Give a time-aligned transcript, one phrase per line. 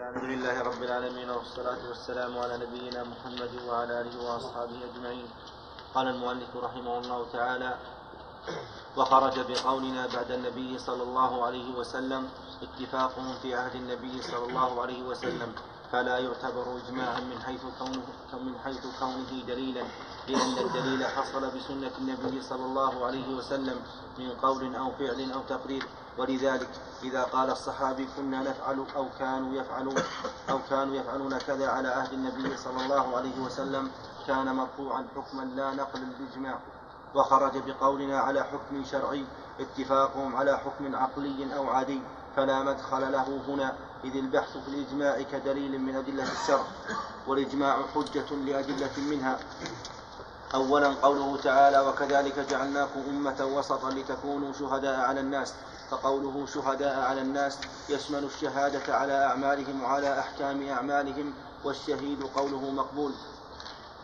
[0.00, 5.28] الحمد لله رب العالمين والصلاة والسلام على نبينا محمد وعلى آله وأصحابه أجمعين.
[5.94, 7.74] قال المؤلف رحمه الله تعالى
[8.96, 12.28] وخرج بقولنا بعد النبي صلى الله عليه وسلم
[12.62, 15.52] اتفاقهم في عهد النبي صلى الله عليه وسلم
[15.92, 19.84] فلا يعتبر إجماعا من حيث كونه من حيث كونه دليلا
[20.28, 23.78] لأن الدليل حصل بسنة النبي صلى الله عليه وسلم
[24.18, 25.84] من قول أو فعل أو تقرير.
[26.18, 26.68] ولذلك
[27.02, 29.94] إذا قال الصحابي كنا نفعل أو كانوا يفعلون
[30.50, 33.90] أو كانوا يفعلون كذا على عهد النبي صلى الله عليه وسلم
[34.26, 36.58] كان مرفوعا حكما لا نقل الإجماع.
[37.14, 39.24] وخرج بقولنا على حكم شرعي
[39.60, 42.00] اتفاقهم على حكم عقلي أو عادي
[42.36, 46.64] فلا مدخل له هنا إذ البحث في الإجماع كدليل من أدلة الشرع
[47.26, 49.38] والإجماع حجة لأدلة منها.
[50.54, 55.54] أولا قوله تعالى وكذلك جعلناكم أمة وسطا لتكونوا شهداء على الناس.
[55.90, 57.58] فقوله شهداء على الناس
[57.88, 61.32] يشمل الشهادة على أعمالهم وعلى أحكام أعمالهم
[61.64, 63.12] والشهيد قوله مقبول.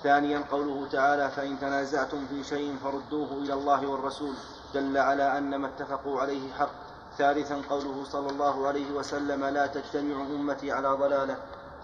[0.03, 4.35] ثانيا قوله تعالى فإن تنازعتم في شيء فردوه إلى الله والرسول.
[4.75, 6.71] دل على أن ما اتفقوا عليه حق.
[7.19, 11.37] ثالثا قوله صلى الله عليه وسلم لا تجتمع أمتي على ضلالة.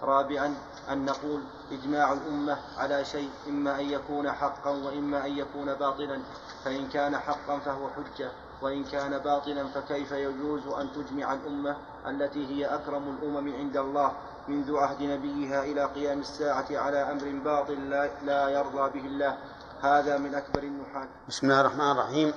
[0.03, 0.55] رابعا
[0.91, 1.41] أن نقول
[1.73, 6.21] إجماع الأمة على شيء إما أن يكون حقا وإما أن يكون باطلا.
[6.65, 8.31] فإن كان حقا فهو حجة.
[8.63, 14.13] وإن كان باطلا فكيف يجوز أن تجمع الأمة التي هي أكرم الأمم عند الله
[14.49, 19.37] منذ عهد نبيها إلى قيام الساعة على أمر باطل لا, لا يرضى به الله؟
[19.83, 22.35] هذا من أكبر النحاة بسم الله الرحمن الرحيم.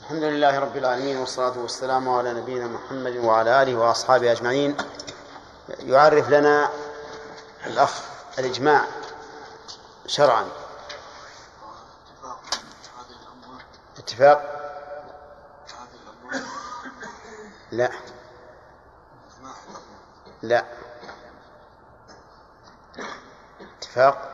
[0.00, 4.76] الحمد لله رب العالمين والصلاة والسلام على نبينا محمد وعلى آله وأصحابه أجمعين.
[5.68, 6.70] يعرف لنا
[7.66, 8.02] الأخ
[8.38, 8.84] الإجماع
[10.06, 10.44] شرعا.
[13.98, 14.59] اتفاق.
[17.72, 17.90] لا.
[20.42, 20.64] لا.
[23.60, 24.30] اتفاق؟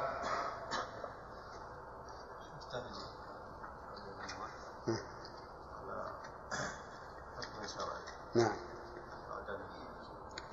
[8.35, 8.52] نعم.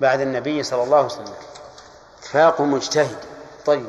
[0.00, 1.34] بعد النبي صلى الله عليه وسلم.
[2.18, 3.24] اتفاق مجتهد.
[3.66, 3.86] طيب.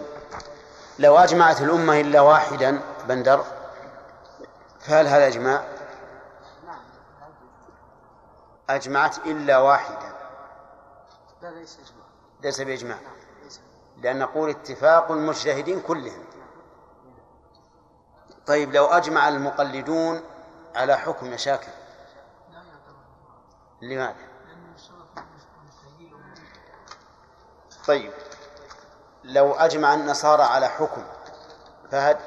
[1.00, 3.45] لو أجمعت الأمة إلا واحدا بندر
[4.79, 5.74] فهل هذا إجماع؟
[8.69, 10.15] أجمعت إلا واحدا
[11.41, 12.05] لا ليس إجماع.
[12.41, 12.97] ليس بإجماع.
[13.97, 16.25] لأن نقول اتفاق المجتهدين كلهم.
[18.47, 20.21] طيب لو أجمع المقلدون
[20.75, 21.71] على حكم مشاكل
[23.81, 24.15] لماذا؟
[27.87, 28.13] طيب
[29.23, 31.03] لو أجمع النصارى على حكم
[31.91, 32.17] فهد؟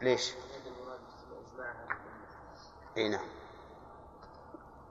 [0.00, 0.32] ليش؟
[3.00, 3.20] اي نعم.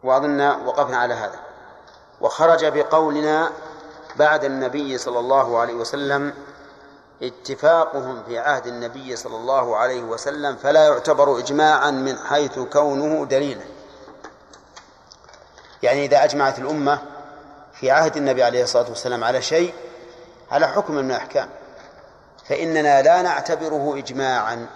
[0.04, 1.40] وأظن وقفنا على هذا.
[2.22, 3.52] وخرج بقولنا
[4.16, 6.34] بعد النبي صلى الله عليه وسلم
[7.22, 13.64] اتفاقهم في عهد النبي صلى الله عليه وسلم فلا يعتبر إجماعا من حيث كونه دليلا.
[15.84, 17.00] يعني إذا أجمعت الأمة
[17.74, 19.74] في عهد النبي عليه الصلاة والسلام على شيء
[20.52, 21.50] على حكم من الأحكام.
[22.46, 24.68] فإننا لا نعتبره إجماعا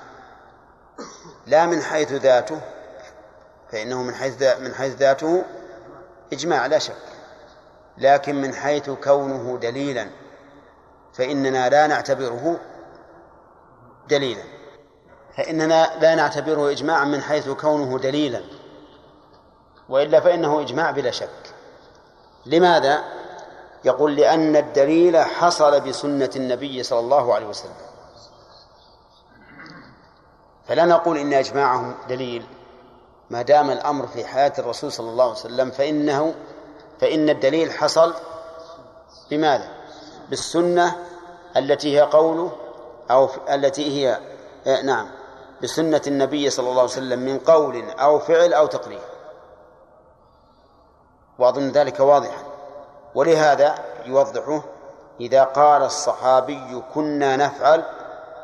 [1.47, 2.61] لا من حيث ذاته
[3.73, 5.43] فإنه من حيث من حيث ذاته
[6.33, 6.95] إجماع لا شك.
[7.97, 10.07] لكن من حيث كونه دليلا
[11.13, 12.59] فإننا لا نعتبره
[14.09, 14.43] دليلا.
[15.37, 18.41] فإننا لا نعتبره إجماعا من حيث كونه دليلا.
[19.89, 21.53] وإلا فإنه إجماع بلا شك.
[22.45, 23.03] لماذا؟
[23.85, 27.71] يقول لأن الدليل حصل بسنة النبي صلى الله عليه وسلم.
[30.67, 32.45] فلا نقول إن إجماعهم دليل.
[33.33, 36.33] ما دام الأمر في حياة الرسول صلى الله عليه وسلم فإنه
[37.01, 38.13] فإن الدليل حصل
[39.31, 39.67] بماذا؟
[40.29, 40.95] بالسنة
[41.57, 42.51] التي هي قوله
[43.11, 44.19] أو التي هي
[44.67, 45.07] آه، نعم
[45.63, 49.01] بسنة النبي صلى الله عليه وسلم من قول أو فعل أو تقرير
[51.39, 52.43] وأظن ذلك واضحا
[53.15, 53.75] ولهذا
[54.05, 54.63] يوضحه
[55.19, 57.83] إذا قال الصحابي كنا نفعل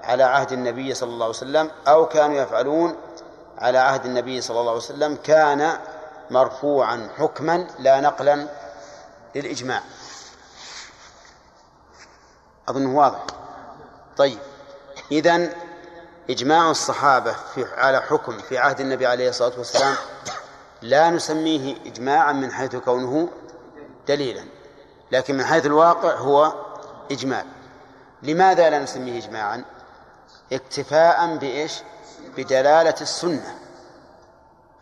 [0.03, 2.95] على عهد النبي صلى الله عليه وسلم أو كانوا يفعلون
[3.59, 5.79] على عهد النبي صلى الله عليه وسلم كان
[6.31, 8.47] مرفوعا حكما لا نقلا
[9.35, 9.81] للإجماع.
[12.69, 13.19] أظنه واضح.
[14.17, 14.39] طيب
[15.11, 15.53] إذن
[16.29, 19.95] إجماع الصحابة في على حكم في عهد النبي عليه الصلاة والسلام
[20.81, 23.29] لا نسميه إجماعا من حيث كونه
[24.07, 24.43] دليلا
[25.11, 26.53] لكن من حيث الواقع هو
[27.11, 27.45] إجماع.
[28.23, 29.65] لماذا لا نسميه إجماعا؟
[30.53, 31.73] اكتفاء بإيش؟
[32.39, 33.59] بدلالة السنة.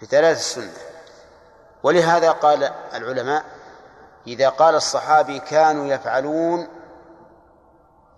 [0.02, 0.74] بدلالة السنة.
[1.84, 2.64] ولهذا قال
[2.94, 3.46] العلماء
[4.28, 6.68] إذا قال الصحابي كانوا يفعلون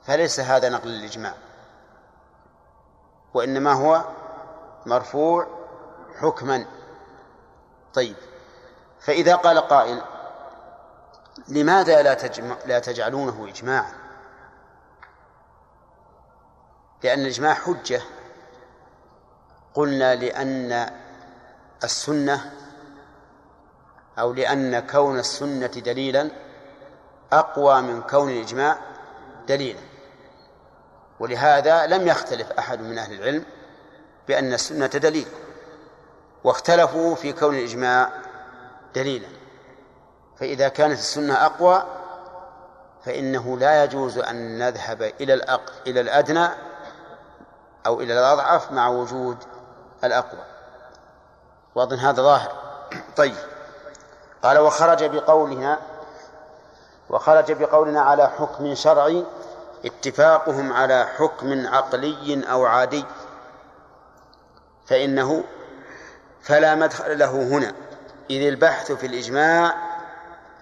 [0.04, 1.34] فليس هذا نقل الإجماع.
[3.34, 4.04] وإنما هو
[4.86, 5.48] مرفوع
[6.20, 6.66] حكما.
[7.94, 8.16] طيب.
[9.00, 10.02] فإذا قال قائل
[11.48, 12.14] لماذا لا
[12.66, 13.94] لا تجعلونه إجماعا؟
[17.04, 18.02] لأن الإجماع حجة.
[19.74, 20.90] قلنا لأن
[21.84, 22.52] السنة
[24.20, 26.30] أو لأن كون السنة دليلا
[27.34, 28.78] أقوى من كون الإجماع
[29.48, 29.80] دليلا.
[31.20, 33.46] ولهذا لم يختلف أحد من أهل العلم
[34.28, 35.28] بأن السنة دليل
[36.44, 38.10] واختلفوا في كون الإجماع
[38.96, 39.28] دليلا.
[40.38, 41.84] فإذا كانت السنة أقوى
[43.06, 45.72] فإنه لا يجوز أن نذهب إلى الأق...
[45.88, 46.48] إلى الأدنى
[47.86, 49.38] أو إلى الأضعف مع وجود
[50.04, 50.42] الأقوى.
[51.76, 52.52] وأظن هذا ظاهر.
[53.18, 53.36] طيب.
[54.44, 55.80] قال وخرج بقولنا
[57.10, 59.26] وخرج بقولنا على حكم شرعي
[59.86, 63.06] اتفاقهم على حكم عقلي أو عادي.
[64.86, 65.44] فإنه
[66.42, 67.76] فلا مدخل له هنا.
[68.30, 69.76] إذ البحث في الإجماع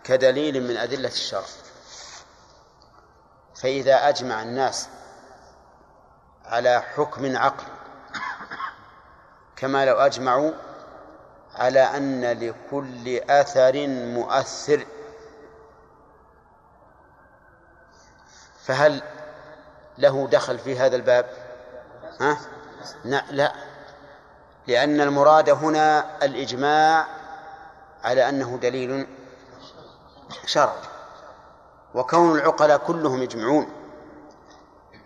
[0.04, 1.44] كدليل من أدلة الشرع.
[3.62, 4.89] فإذا أجمع الناس
[6.45, 7.76] على حكم عقل
[9.57, 10.51] كما لو أجمعوا
[11.56, 14.86] على أن لكل أثر مؤثر.
[18.63, 19.01] فهل
[19.98, 21.30] له دخل في هذا الباب؟
[22.21, 22.38] ها؟
[23.31, 23.54] لا
[24.68, 27.07] لأن المراد هنا الإجماع
[28.03, 29.07] على أنه دليل
[30.45, 30.81] شرعي.
[31.94, 33.76] وكون العقلاء كلهم يجمعون.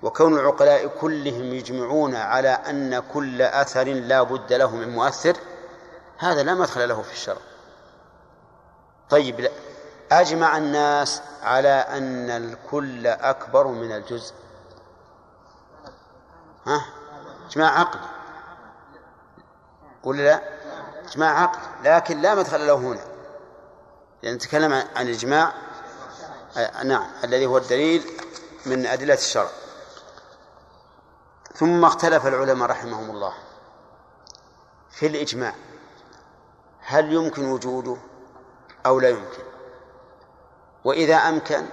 [0.03, 5.37] وكون العقلاء كلهم يجمعون على أن كل أثر لا بد له من مؤثر
[6.17, 7.41] هذا لا مدخل له في الشرع.
[9.09, 9.51] طيب لا.
[10.11, 14.33] أجمع الناس على أن الكل أكبر من الجزء.
[16.67, 16.85] ها؟
[17.49, 18.07] إجماع عقلي
[20.03, 20.41] ولا لا؟
[21.11, 21.59] إجماع عقل.
[21.83, 23.05] لكن لا مدخل له هنا.
[24.23, 25.53] لأن نتكلم عن الإجماع
[26.57, 28.03] آه، نعم الذي هو الدليل
[28.65, 29.49] من أدلة الشرع.
[31.55, 33.33] ثم اختلف العلماء رحمهم الله
[34.91, 35.53] في الإجماع.
[36.79, 37.97] هل يمكن وجوده
[38.85, 39.43] أو لا يمكن؟
[40.83, 41.65] وإذا أمكن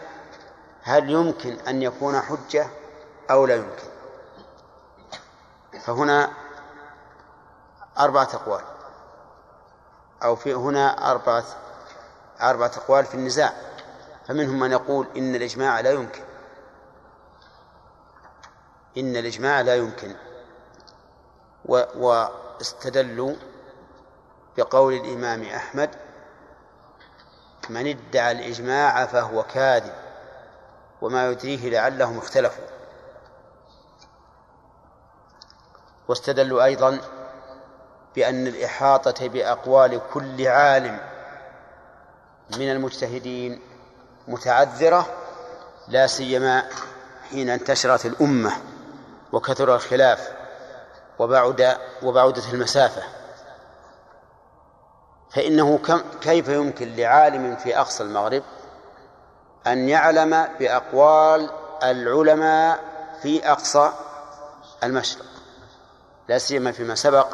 [0.83, 2.67] هل يمكن أن يكون حجة
[3.31, 3.89] أو لا يمكن؟
[5.81, 6.31] فهنا
[7.99, 8.65] أربعة أقوال.
[10.23, 11.45] أو في هنا أربعة
[12.43, 13.53] أربعة أقوال في النزاع.
[14.29, 16.28] فمنهم من يقول إن الإجماع لا يمكن.
[18.99, 20.15] إن الإجماع لا يمكن.
[21.65, 23.35] و واستدلوا
[24.57, 25.91] بقول الإمام أحمد
[27.69, 29.93] من ادعى الإجماع فهو كاذب
[31.03, 32.65] وما يدريه لعلهم اختلفوا.
[36.09, 37.01] واستدلوا أيضا
[38.17, 41.01] بأن الإحاطة بأقوال كل عالم
[42.57, 43.61] من المجتهدين
[44.29, 45.07] متعذرة
[45.89, 46.69] لا سيما
[47.31, 48.53] حين انتشرت الأمة.
[49.33, 50.33] وكثر الخلاف
[51.19, 53.03] وبعد وبعدت المسافة.
[55.31, 55.79] فإنه
[56.21, 58.43] كيف يمكن لعالم في أقصى المغرب
[59.67, 61.51] أن يعلم بأقوال
[61.83, 62.81] العلماء
[63.23, 63.93] في أقصى
[64.85, 65.25] المشرق؟
[66.29, 67.27] لا سيما فيما سبق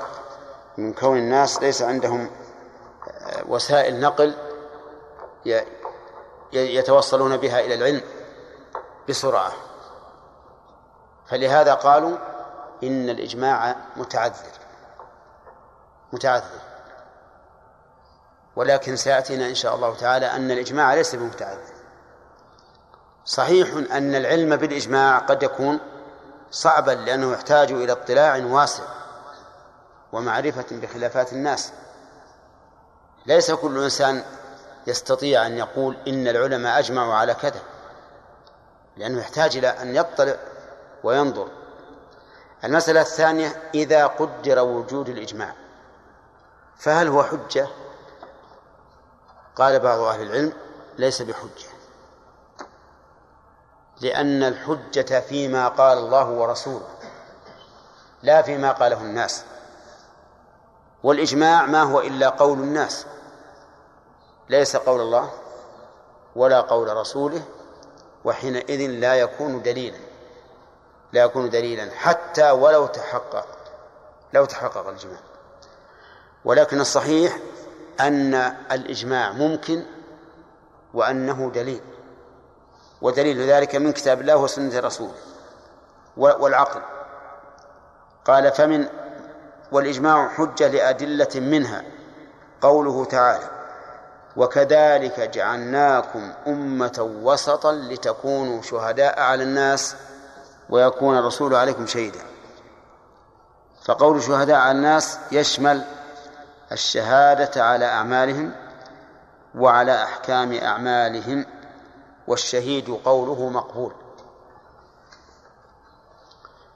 [0.79, 2.31] من كون الناس ليس عندهم
[3.09, 4.35] آه، وسائل نقل
[6.53, 8.01] يتوصلون بها إلى العلم
[9.09, 9.53] بسرعة.
[11.27, 12.17] فلهذا قالوا
[12.83, 14.53] إن الإجماع متعذر.
[16.13, 16.61] متعذر.
[18.57, 21.75] ولكن سيأتينا إن شاء الله تعالى أن الإجماع ليس بمتعذر.
[23.25, 25.81] صحيح أن العلم بالإجماع قد يكون
[26.51, 28.85] صعبا لأنه يحتاج إلى اطلاع واسع
[30.13, 31.73] ومعرفة بخلافات الناس.
[33.27, 34.25] ليس كل إنسان
[34.87, 37.61] يستطيع أن يقول إن العلماء أجمعوا على كذا
[38.97, 40.37] لأنه يحتاج إلى أن يطلع
[41.05, 41.49] وينظر.
[42.65, 45.55] المسألة الثانية إذا قدر وجود الإجماع
[46.77, 47.69] فهل هو حجة؟
[49.57, 50.53] قال بعض أهل العلم
[50.99, 51.69] ليس بحجة
[54.01, 56.89] لأن الحجة فيما قال الله ورسوله
[58.23, 59.45] لا فيما قاله الناس.
[61.03, 63.07] والإجماع ما هو إلا قول الناس
[64.49, 65.31] ليس قول الله
[66.37, 67.43] ولا قول رسوله
[68.25, 70.14] وحينئذ لا يكون دليلا.
[71.15, 73.47] لا يكون دليلا حتى ولو تحقق
[74.33, 75.19] لو تحقق الإجماع.
[76.45, 77.39] ولكن الصحيح
[78.01, 78.35] أن
[78.73, 79.83] الإجماع ممكن
[80.95, 81.81] وأنه دليل
[83.03, 85.15] ودليل ذلك من كتاب الله وسنة رسوله
[86.17, 86.81] والعقل.
[88.25, 88.89] قال فمن
[89.73, 91.85] والإجماع حجة لأدلة منها
[92.61, 93.51] قوله تعالى
[94.37, 99.97] وكذلك جعلناكم أمة وسطا لتكونوا شهداء على الناس
[100.71, 102.21] ويكون الرسول عليكم شهيدا.
[103.85, 105.85] فقول شهداء على الناس يشمل
[106.73, 108.53] الشهادة على أعمالهم
[109.55, 111.47] وعلى أحكام أعمالهم
[112.27, 113.93] والشهيد قوله مقبول.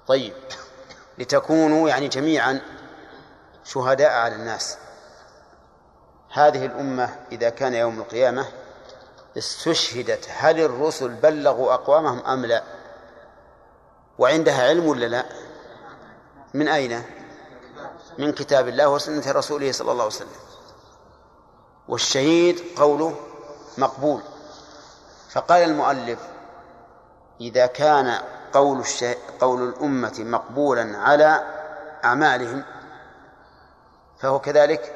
[0.06, 0.34] طيب
[1.18, 2.60] لتكونوا يعني جميعا
[3.64, 4.78] شهداء على الناس.
[6.32, 8.46] هذه الأمة إذا كان يوم القيامة
[9.38, 12.62] استشهدت هل الرسل بلغوا أقوامهم أم لا؟
[14.18, 15.24] وعندها علم ولا لا؟
[16.54, 17.02] من أين؟
[18.18, 20.28] من كتاب الله وسنة رسوله صلى الله عليه وسلم.
[21.88, 23.14] والشهيد قوله
[23.78, 24.22] مقبول.
[25.30, 26.18] فقال المؤلف
[27.40, 28.22] إذا كان
[28.52, 28.84] قول.
[29.40, 31.44] قول الأمة مقبولا على
[32.04, 32.64] أعمالهم
[34.20, 34.94] فهو كذلك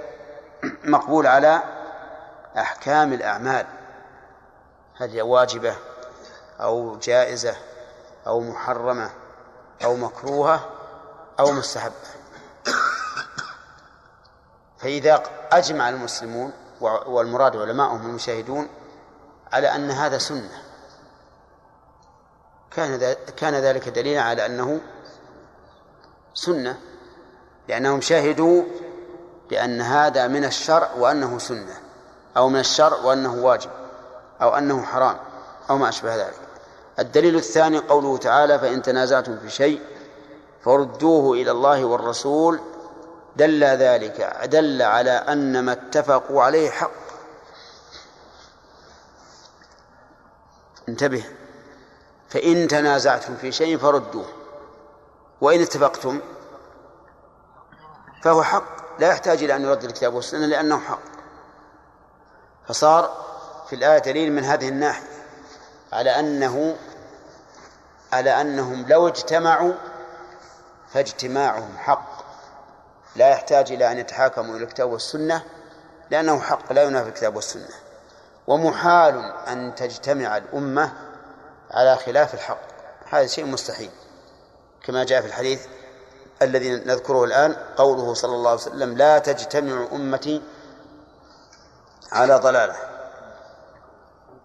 [0.85, 1.63] مقبول على
[2.59, 3.67] أحكام الأعمال.
[4.97, 5.77] هل هي واجبة
[6.61, 7.57] أو جائزة؟
[8.27, 9.11] أو محرمة
[9.85, 10.69] أو مكروهة
[11.41, 11.95] أو مستحبة.
[14.79, 16.53] فإذا أجمع المسلمون
[17.07, 18.69] والمراد علماؤهم المشاهدون
[19.53, 20.63] على أن هذا سنة.
[22.71, 24.81] كان كان ذلك دليلا على أنه
[26.35, 26.79] سنة
[27.69, 28.63] لأنهم شهدوا
[29.51, 31.75] بأن هذا من الشرع وأنه سنة
[32.37, 33.71] أو من الشرع وأنه واجب
[34.43, 35.17] أو أنه حرام
[35.71, 36.52] أو ما أشبه ذلك.
[36.99, 39.81] الدليل الثاني قوله تعالى فإن تنازعتم في شيء
[40.65, 42.61] فردوه إلى الله والرسول
[43.37, 46.91] دل ذلك دل على أن ما اتفقوا عليه حق.
[50.89, 51.25] انتبه.
[52.29, 54.27] فإن تنازعتم في شيء فردوه.
[55.41, 56.21] وإن اتفقتم
[58.23, 61.03] فهو حق لا يحتاج إلى أن يرد الكتاب والسنة لأنه حق.
[62.69, 63.25] فصار
[63.69, 65.12] في الآية دليل من هذه الناحية.
[65.93, 66.77] على أنه
[68.13, 69.73] على أنهم لو اجتمعوا
[70.93, 72.23] فاجتماعهم حق.
[73.17, 75.45] لا يحتاج إلى أن يتحاكموا إلى الكتاب والسنة
[76.11, 77.75] لأنه حق لا ينافي الكتاب والسنة.
[78.47, 80.93] ومحال أن تجتمع الأمة
[81.71, 82.61] على خلاف الحق.
[83.11, 83.91] هذا شيء مستحيل.
[84.85, 85.67] كما جاء في الحديث
[86.43, 90.43] الذي نذكره الآن قوله صلى الله عليه وسلم لا تجتمع أمتي
[92.13, 92.77] على ضلالة.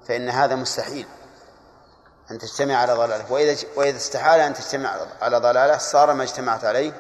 [0.08, 1.08] فإن هذا مستحيل.
[2.32, 3.32] أن تجتمع على ضلالة.
[3.32, 6.92] وإذا وإذا استحال أن تجتمع على ضلالة صار ما اجتمعت عليه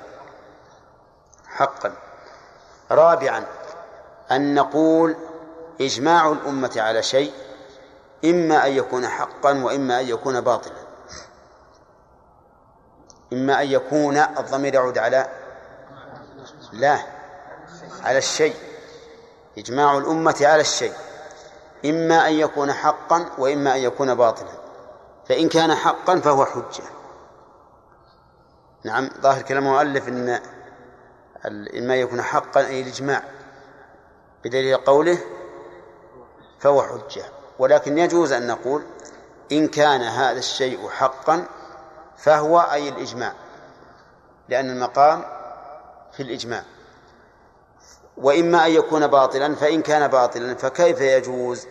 [1.45, 1.93] حقا.
[2.91, 3.45] رابعا
[4.31, 5.15] أن نقول
[5.81, 7.33] إجماع الأمة على شيء
[8.25, 10.87] إما أن يكون حقا وإما أن يكون باطلا.
[13.33, 15.27] إما أن يكون الضمير يعود على
[16.71, 16.99] لا
[18.03, 18.55] على الشيء.
[19.57, 20.93] إجماع الأمة على الشيء.
[21.85, 24.66] إما أن يكون حقا وإما أن يكون باطلا.
[25.27, 26.83] فإن كان حقا فهو حجة.
[28.83, 30.39] نعم ظاهر كلام المؤلف أن
[31.77, 33.23] إما يكون حقا أي الإجماع
[34.43, 35.17] بدليل قوله
[36.59, 37.23] فهو حجة.
[37.59, 38.83] ولكن يجوز أن نقول
[39.51, 41.45] إن كان هذا الشيء حقا
[42.17, 43.33] فهو أي الإجماع
[44.49, 45.25] لأن المقام
[46.11, 46.63] في الإجماع.
[48.17, 51.67] وإما أن يكون باطلا فإن كان باطلا فكيف يجوز؟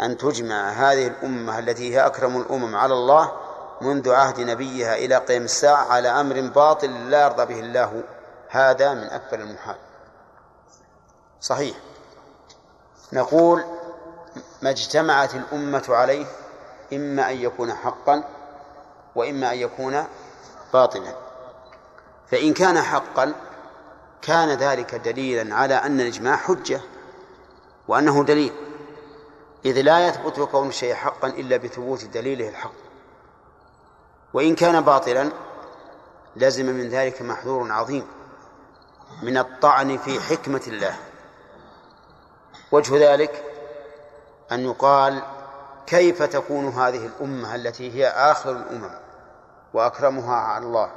[0.00, 3.32] أن تجمع هذه الأمة التي هي أكرم الأمم على الله
[3.80, 8.02] منذ عهد نبيها إلى قيام الساعة على أمر باطل لا يرضى به الله.
[8.48, 9.76] هذا من أكبر المحال.
[11.40, 11.76] صحيح.
[13.12, 13.64] نقول
[14.62, 16.26] ما اجتمعت الأمة عليه
[16.92, 18.24] إما أن يكون حقا
[19.14, 20.04] وإما أن يكون
[20.72, 21.14] باطلا.
[22.30, 23.34] فإن كان حقا
[24.22, 26.80] كان ذلك دليلا على أن الإجماع حجة
[27.88, 28.52] وأنه دليل.
[29.64, 32.72] إذ لا يثبت كون الشيء حقا إلا بثبوت دليله الحق.
[34.34, 35.30] وإن كان باطلا
[36.36, 38.06] لزم من ذلك محذور عظيم
[39.22, 40.96] من الطعن في حكمة الله.
[42.72, 43.44] وجه ذلك
[44.52, 45.22] أن يقال
[45.86, 48.90] كيف تكون هذه الأمة التي هي آخر الأمم
[49.74, 50.90] وأكرمها على الله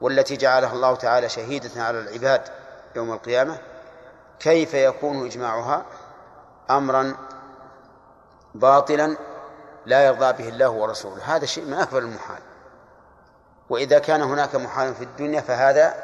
[0.00, 2.42] والتي جعلها الله تعالى شهيدة على العباد
[2.96, 3.58] يوم القيامة
[4.40, 5.84] كيف يكون إجماعها
[6.70, 7.16] أمرا
[8.54, 9.16] باطلا
[9.86, 11.36] لا يرضى به الله ورسوله.
[11.36, 12.42] هذا شيء من أكبر المحال.
[13.70, 15.94] وإذا كان هناك محال في الدنيا فهذا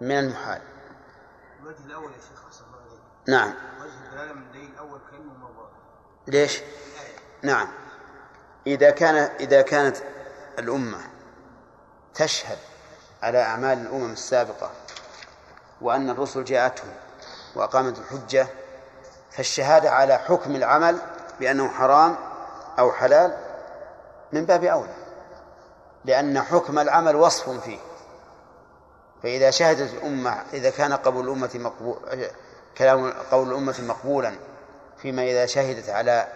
[0.00, 0.60] من المحال.
[1.62, 2.64] الوجه الأول يا شيخ أحسن
[3.28, 3.54] نعم.
[3.78, 5.68] الوجه دلاله من الدليل الأول كأنه موضوع.
[6.26, 6.62] ليش؟
[7.42, 7.68] نعم.
[8.66, 9.96] إذا كان إذا كانت
[10.58, 10.98] الأمة
[12.14, 12.58] تشهد
[13.22, 14.70] على أعمال الأمم السابقة
[15.80, 16.92] وأن الرسل جاءتهم
[17.54, 18.48] وأقامت الحجة
[19.30, 20.98] فالشهادة على حكم العمل
[21.40, 22.16] بأنه حرام
[22.78, 23.36] أو حلال
[24.32, 24.94] من باب أولى
[26.04, 27.78] لأن حكم العمل وصف فيه
[29.22, 31.96] فإذا شهدت الأمة إذا كان قول الأمة مقبول
[32.78, 34.36] كلام قول الأمة مقبولا
[35.02, 36.28] فيما إذا شهدت على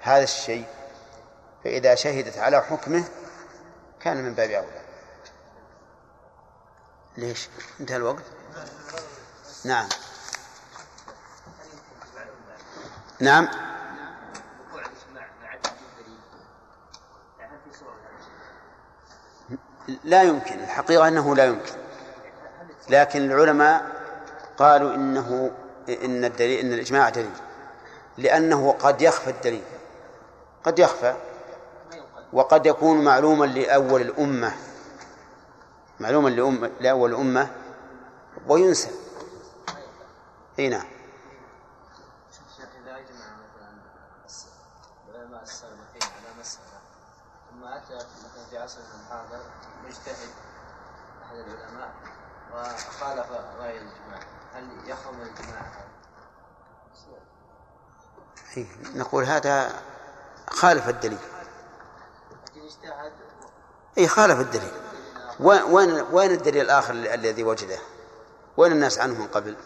[0.00, 0.66] هذا الشيء
[1.64, 3.04] فإذا شهدت على حكمه
[4.00, 4.80] كان من باب أولى
[7.16, 7.48] ليش؟
[7.80, 8.22] انتهى الوقت؟
[9.64, 9.88] نعم
[13.20, 13.48] نعم
[20.04, 21.72] لا يمكن الحقيقة أنه لا يمكن.
[22.88, 23.86] لكن العلماء
[24.58, 25.50] قالوا إنه
[25.88, 27.30] إن الدليل إن الإجماع دليل.
[28.18, 29.64] لأنه قد يخفى الدليل.
[30.64, 31.14] قد يخفى.
[32.32, 34.52] وقد يكون معلوما لأول الأمة.
[36.00, 36.28] معلوما
[36.80, 37.50] لأول الأمة.
[38.48, 38.90] وينسى.
[40.58, 40.86] أي نعم.
[45.18, 46.44] على
[47.50, 49.40] ثم أتى مثلا في عصرنا الحاضر
[49.88, 50.28] مجتهد
[51.24, 51.92] أحد العلماء.
[52.52, 54.20] وخالف رأي الاجماع
[54.54, 55.72] هل يخرم الاجماع؟
[58.56, 59.82] إيه، نقول هذا
[60.50, 61.18] خالف الدليل.
[63.98, 64.72] اي خالف الدليل.
[65.40, 67.78] وين وين الدليل الآخر الذي وجده؟
[68.56, 69.56] وين الناس عنه من قبل؟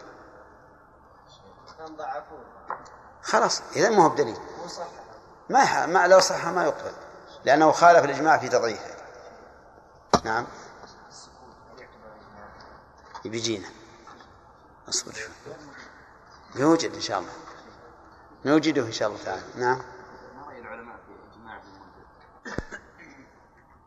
[3.22, 4.36] خلاص اذا ما هو بدليل.
[5.50, 5.86] ما.
[5.86, 6.92] ما لو صح ما يقبل.
[7.44, 8.91] لأنه خالف الإجماع في تضعيفه.
[10.24, 10.46] نعم.
[13.24, 13.68] بيجينا.
[14.88, 15.32] اصبر شوي.
[16.54, 17.32] بيوجد إن شاء الله.
[18.44, 19.42] نوجده إن شاء الله تعالى.
[19.56, 19.82] نعم؟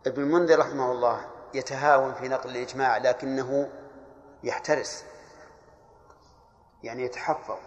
[0.06, 3.70] ابن المنذر رحمه الله يتهاون في نقل الإجماع لكنه
[4.44, 5.04] يحترس.
[6.84, 7.58] يعني يتحفظ.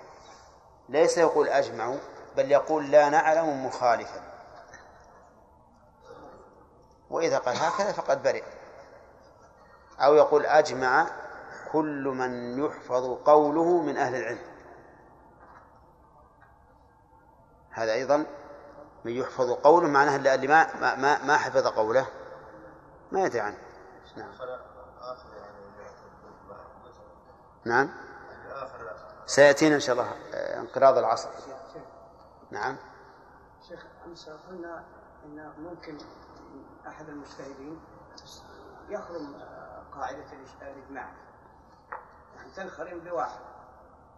[0.89, 1.95] ليس يقول أجمع
[2.37, 4.23] بل يقول لا نعلم مخالفا.
[7.11, 8.58] وإذا قال هكذا فقد برئ.
[10.01, 11.07] أو يقول أجمع
[11.73, 14.39] كل من يحفظ قوله من أهل العلم.
[17.71, 18.27] هذا أيضا
[19.05, 22.07] من يحفظ قوله معناه اللي ما ما ما حفظ قوله.
[23.13, 23.59] ما يدري عنه.
[24.17, 24.31] نعم.
[27.65, 27.91] نعم.
[29.27, 31.29] سيأتينا إن شاء الله آه، انقراض العصر.
[32.51, 32.77] نعم.
[33.69, 34.85] شيخ أمس قلنا
[35.25, 35.99] أن ممكن
[36.87, 37.81] أحد المجتهدين
[38.89, 39.35] يخرم
[39.95, 41.09] قاعدة الإج- الإجماع
[42.37, 43.41] يعني تنخرم بواحد.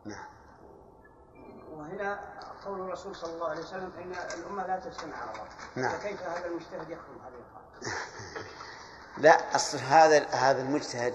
[0.05, 0.25] نعم.
[1.71, 2.21] وهنا
[2.67, 5.93] قول الرسول صلى الله عليه وسلم أن الأمة لا تجتمع على بعض نعم.
[5.93, 7.41] فكيف هذا المجتهد يخرم هذه؟
[9.25, 11.15] لا أصل هذا هذا المجتهد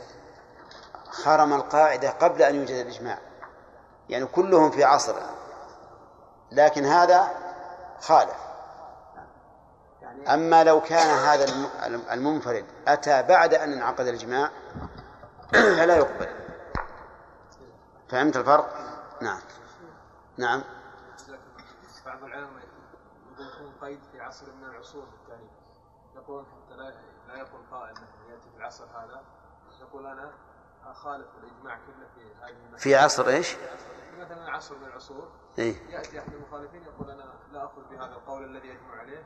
[1.09, 3.19] خرم القاعدة قبل أن يوجد الإجماع.
[4.09, 5.15] يعني كلهم في عصر.
[6.51, 7.27] لكن هذا
[8.01, 8.44] خالف.
[10.27, 11.45] أما لو كان هذا
[11.85, 14.49] الم- المنفرد أتى بعد أن انعقد الإجماع
[15.77, 16.27] فلا يقبل.
[18.09, 18.75] فهمت الفرق؟
[19.21, 19.39] نعم.
[20.37, 20.63] نعم.
[22.05, 22.63] بعض العلماء
[23.31, 25.49] يضيفون قيد في عصر من العصور التاريخ
[26.15, 26.77] يقولون حتى
[27.27, 27.95] لا يقول قائل
[28.29, 29.21] يأتي في العصر هذا
[29.81, 30.31] يقول أنا
[30.91, 32.77] اخالف الإجماع كله في هذه المسألة.
[32.77, 33.57] في عصر إيش؟ في
[34.19, 35.31] مثلا عصر من العصور.
[35.57, 39.23] إيه؟ يأتي أحد المخالفين يقول أنا لا اخذ بهذا القول الذي يجمع عليه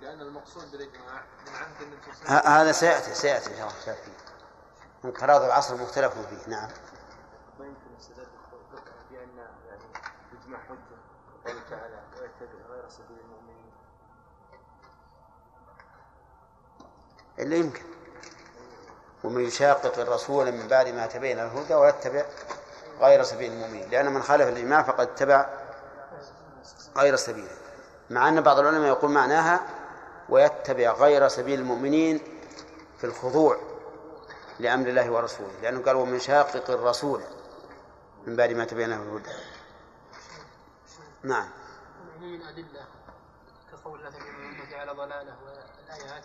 [0.00, 2.52] لأن المقصود بالإجماع من عهد النبي صلى الله عليه وسلم.
[2.52, 4.12] هذا سيأتي سيأتي إن شاء الله سيأتي.
[5.04, 6.70] انقراض العصر مختلف فيه نعم.
[7.58, 8.26] ما يمكن استدل
[9.10, 9.50] بأن يعني
[10.32, 11.00] الاجماع حجة
[11.46, 13.72] قوله تعالى ويتبع غير سبيل المؤمنين.
[17.38, 17.89] إلا يمكن.
[19.24, 22.24] ومن يشاقق الرسول من بعد ما تبين له الهدى ويتبع
[23.00, 23.90] غير سبيل المؤمنين.
[23.90, 25.48] لأن من خالف الإجماع فقد اتبع
[26.96, 27.56] غير سبيله.
[28.10, 29.60] مع أن بعض العلماء يقول معناها
[30.28, 32.20] ويتبع غير سبيل المؤمنين
[32.98, 33.56] في الخضوع
[34.58, 35.60] لأمر الله ورسوله.
[35.62, 37.22] لأنه قال ومن شاقق الرسول
[38.26, 39.30] من بعد ما تبين له الهدى.
[41.22, 41.48] نعم.
[42.16, 42.84] عموم الأدلة
[43.72, 46.24] كقول الأمة على ضلالة والآيات؟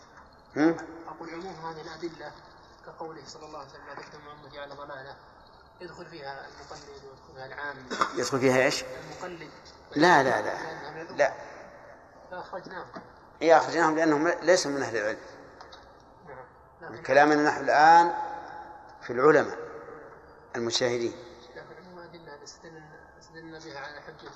[1.07, 2.31] أقول عموم هذه الأدلة
[2.85, 5.15] كقوله صلى الله عليه وسلم لا تجد أمتي على ضلالة.
[5.81, 7.75] يدخل فيها المقلد ويدخل فيها العام.
[8.15, 9.49] يدخل فيها إيش؟ المقلد.
[9.95, 10.53] لا لا لا.
[11.15, 11.33] لا.
[12.31, 12.87] فأخرجناهم.
[13.41, 15.19] هي أخرجناهم لأنهم ليسوا من أهل العلم.
[16.81, 17.03] نعم.
[17.03, 18.13] كلامنا نحن الآن
[19.01, 19.57] في العلماء
[20.55, 21.15] المجتهدين.
[24.07, 24.29] حجة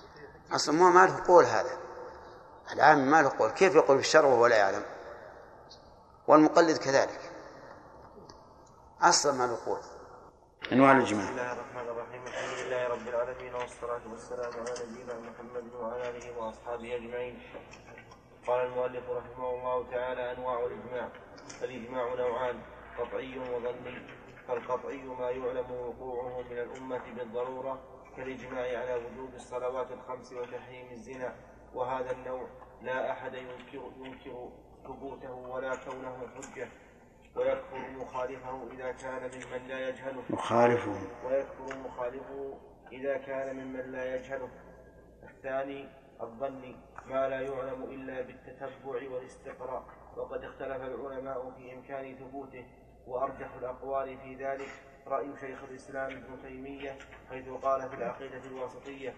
[0.52, 1.78] أصلا ما ما له قول هذا.
[2.72, 3.52] العام ما له قول.
[3.52, 4.86] كيف يقول في الشرع وهو لا يعلم؟
[6.28, 7.29] والمقلد كذلك.
[9.02, 9.80] أصلا ما له
[10.72, 11.24] أنواع الإجماع.
[11.24, 12.22] بسم الله الرحمن الرحيم.
[12.28, 17.40] الحمد لله رب العالمين والصلاة والسلام على نبينا محمد وعلى آله وأصحابه أجمعين.
[18.48, 21.10] قال المؤلف رحمه الله تعالى أنواع الإجماع.
[21.62, 22.62] الإجماع نوعان
[22.98, 24.08] قطعي وظني.
[24.48, 27.80] فالقطعي ما يعلم وقوعه من الأمة بالضرورة
[28.18, 31.36] كالإجماع على وجوب الصلوات الخمس وتحريم الزنا.
[31.74, 32.48] وهذا النوع
[32.82, 34.50] لا أحد ينكر ينكر
[34.84, 36.70] ثبوته ولا كونه حجة.
[37.36, 40.24] ويكفر مخالفه إذا كان ممن لا يجهله.
[40.30, 42.58] مخالفه ويكفر مخالفه
[42.92, 44.50] إذا كان ممن لا يجهله.
[45.24, 45.88] الثاني
[46.22, 49.84] الظن ما لا يعلم إلا بالتتبع والاستقراء.
[50.18, 52.66] وقد اختلف العلماء في إمكان ثبوته
[53.08, 54.70] وأرجح الأقوال في ذلك.
[55.08, 56.98] رأي شيخ الإسلام ابن تيمية
[57.30, 59.14] حيث قال في العقيدة الواسطية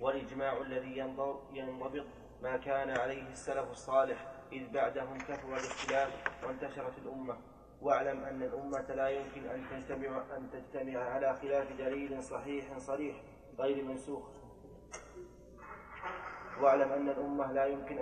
[0.00, 2.06] والإجماع الذي ينض- ينضبط
[2.42, 6.10] ما كان عليه السلف الصالح إذ بعدهم كثر الاختلاف
[6.46, 7.36] وانتشرت الأمة.
[7.80, 13.16] واعلم أن الأمة لا يمكن أن تجتمع أن تجتمع على خلاف دليل صحيح صريح
[13.58, 14.22] غير منسوخ.
[16.60, 17.98] واعلم أن الأمة لا يمكن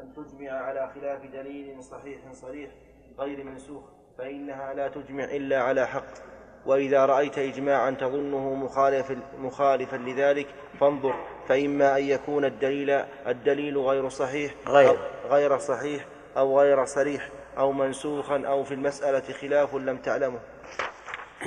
[0.00, 2.70] أن تجمع على خلاف دليل صحيح صريح
[3.18, 3.84] غير منسوخ
[4.18, 6.30] فإنها لا تجمع إلا على حق.
[6.66, 10.46] وإذا رأيت إجماعا تظنه مخالف مخالفا لذلك
[10.80, 11.39] فانظر.
[11.50, 12.90] فإما أن يكون الدليل
[13.26, 14.98] الدليل غير صحيح غير.
[15.30, 16.04] غير صحيح
[16.36, 20.38] أو غير صريح أو منسوخا أو في المسألة خلاف لم تعلمه.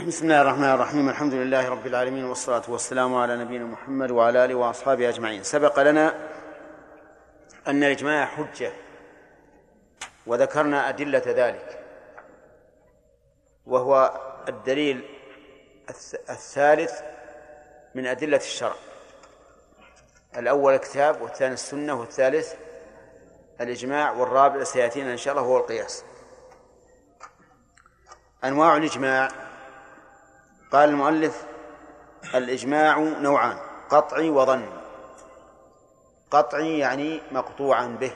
[0.07, 1.09] بسم الله الرحمن الرحيم.
[1.09, 5.43] الحمد لله رب العالمين والصلاة والسلام على نبينا محمد وعلى آله وأصحابه أجمعين.
[5.43, 6.13] سبق لنا
[7.67, 8.71] أن الإجماع حجة
[10.27, 11.79] وذكرنا أدلة ذلك
[13.65, 15.01] وهو الدليل
[15.89, 17.01] الث- الثالث
[17.95, 18.75] من أدلة الشرع.
[20.37, 22.53] الأول الكتاب والثاني السنة والثالث
[23.61, 26.03] الإجماع والرابع سيأتينا إن شاء الله هو القياس.
[28.43, 29.29] أنواع الإجماع.
[30.71, 31.45] قال المؤلف
[32.35, 33.57] الإجماع نوعان
[33.89, 34.69] قطعي وظني.
[36.31, 38.13] قطعي يعني مقطوعا به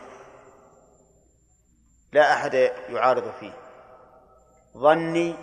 [2.13, 2.53] لا أحد
[2.89, 3.53] يعارض فيه.
[4.77, 5.35] ظني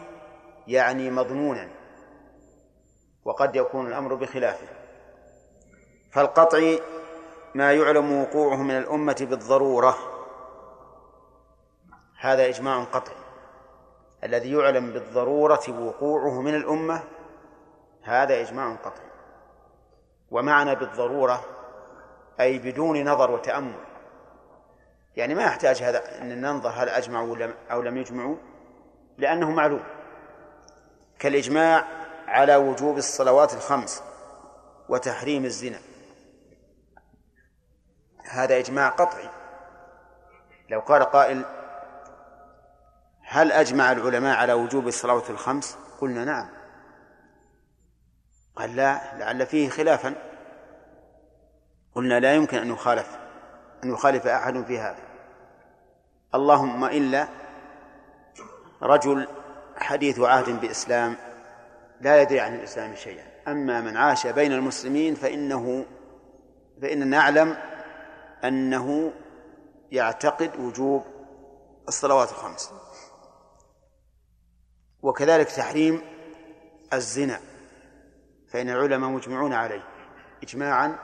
[0.67, 1.69] يعني مظنونا
[3.25, 4.84] وقد يكون الأمر بخلافه.
[6.15, 6.81] فالقطعي
[7.55, 9.99] ما يعلم وقوعه من الأمة بالضرورة.
[12.21, 13.17] هذا إجماع قطعي
[14.25, 17.03] الذي يعلم بالضرورة وقوعه من الأمة
[18.03, 19.11] هذا إجماع قطعي
[20.31, 21.45] ومعنى بالضرورة
[22.41, 23.81] أي بدون نظر وتأمل.
[25.17, 27.37] يعني ما يحتاج هذا أن ننظر هل أجمعوا
[27.71, 28.37] أو لم يجمعوا
[29.19, 29.85] لأنه معلوم.
[31.19, 31.85] كالإجماع
[32.27, 34.03] على وجوب الصلوات الخمس
[34.89, 35.94] وتحريم الزنا.
[38.31, 39.29] هذا إجماع قطعي.
[40.71, 41.45] لو قال قائل
[43.23, 46.49] هل أجمع العلماء على وجوب الصلوات الخمس؟ قلنا نعم.
[48.57, 50.15] قال لا لعل فيه خلافا.
[51.95, 53.19] قلنا لا يمكن أن يخالف
[53.85, 55.03] أن يخالف أحد في هذا.
[56.35, 57.29] اللهم إلا
[58.83, 59.29] رجل
[59.77, 61.17] حديث عهد بإسلام
[62.01, 63.25] لا يدري عن الإسلام شيئا.
[63.49, 65.85] أما من عاش بين المسلمين فإنه
[66.83, 67.57] فإننا نعلم
[68.45, 69.13] أنه
[69.93, 71.05] يعتقد وجوب
[71.89, 72.73] الصلوات الخمس.
[75.03, 76.03] وكذلك تحريم
[76.93, 77.41] الزنا
[78.49, 79.89] فإن العلماء مجمعون عليه
[80.43, 80.99] إجماعا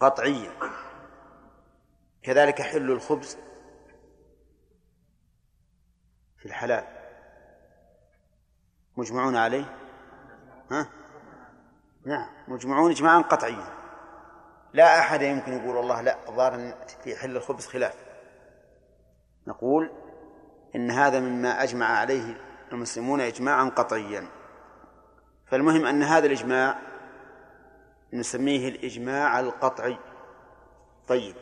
[0.00, 0.52] قطعيا.
[2.22, 3.36] كذلك حل الخبز
[6.38, 6.84] في الحلال
[8.96, 9.76] مجمعون عليه؟
[10.70, 10.90] ها؟
[12.06, 13.77] نعم مجمعون إجماعا قطعيا.
[14.72, 17.94] لا أحد يمكن يقول والله لا ظاهر في حل الخبز خلاف.
[19.46, 19.90] نقول
[20.76, 22.40] إن هذا مما أجمع عليه
[22.72, 24.28] المسلمون إجماعا قطعيا.
[25.46, 26.78] فالمهم أن هذا الإجماع
[28.12, 29.98] نسميه الإجماع القطعي.
[31.08, 31.34] طيب.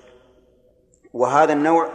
[1.13, 1.89] وهذا النوع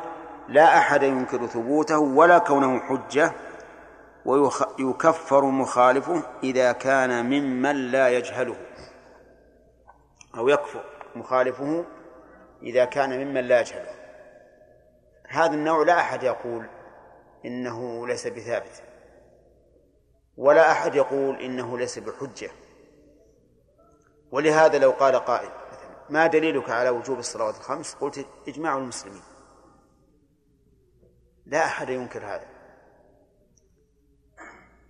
[0.49, 3.31] لا أحد ينكر ثبوته ولا كونه حجة
[4.25, 8.55] ويكفر مخالفه إذا كان ممن لا يجهله
[10.37, 10.90] أو يكفر.
[11.15, 11.85] مخالفه
[12.63, 13.95] إذا كان ممن لا يجهله.
[15.27, 16.65] هذا النوع لا أحد يقول
[17.45, 18.83] إنه ليس بثابت
[20.37, 22.51] ولا أحد يقول إنه ليس بحجة.
[24.31, 29.21] ولهذا لو قال قائل مثلا ما دليلك على وجوب الصلوات الخمس؟ قلت إجماع المسلمين.
[31.45, 32.47] لا أحد ينكر هذا.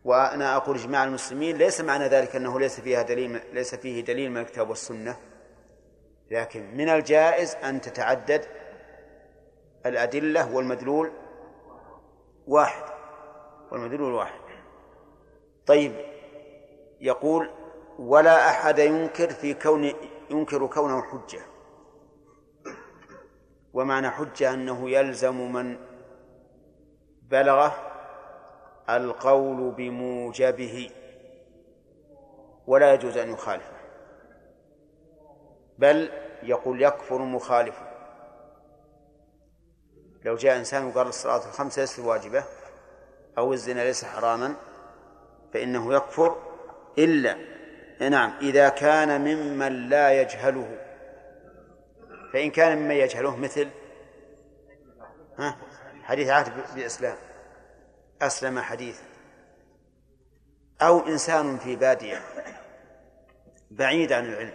[0.04, 4.38] وأنا أقول إجماع المسلمين ليس معنى ذلك أنه ليس فيها دليل ليس فيه دليل من
[4.38, 5.16] الكتاب والسنة.
[6.32, 8.46] لكن من الجائز أن تتعدد
[9.86, 11.12] الأدلة والمدلول
[12.48, 12.84] واحد
[13.72, 14.42] والمدلول واحد.
[15.66, 15.92] طيب
[17.02, 17.50] يقول
[18.00, 19.94] ولا أحد ينكر في كون
[20.30, 21.42] ينكر كونه حجة.
[23.74, 25.78] ومعنى حجة أنه يلزم من
[27.22, 27.76] بلغه
[28.90, 30.90] القول بموجبه
[32.68, 33.81] ولا يجوز أن يخالفه.
[35.78, 36.12] بل
[36.44, 37.92] يقول يكفر مخالفه.
[40.26, 42.44] لو جاء إنسان وقال الصلاة الخمسة ليست واجبة
[43.38, 44.56] أو الزنا ليس حراما
[45.54, 46.38] فإنه يكفر
[46.98, 47.38] إلا
[48.10, 50.78] نعم إذا كان ممن لا يجهله.
[52.34, 53.70] فإن كان ممن يجهله مثل
[55.40, 55.58] ها
[56.04, 57.18] حديث عهد بالإسلام
[58.22, 59.04] أسلم حديثا
[60.82, 62.22] أو إنسان في بادية
[63.72, 64.54] بعيد عن العلم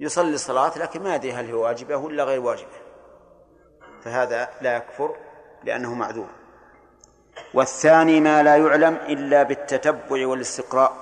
[0.00, 2.78] يصلي الصلاة لكن ما يدري هل هي واجبة ولا غير واجبة.
[4.02, 5.16] فهذا لا يكفر
[5.64, 6.28] لأنه معذور.
[7.54, 10.92] والثاني ما لا يعلم إلا بالتتبع والاستقراء.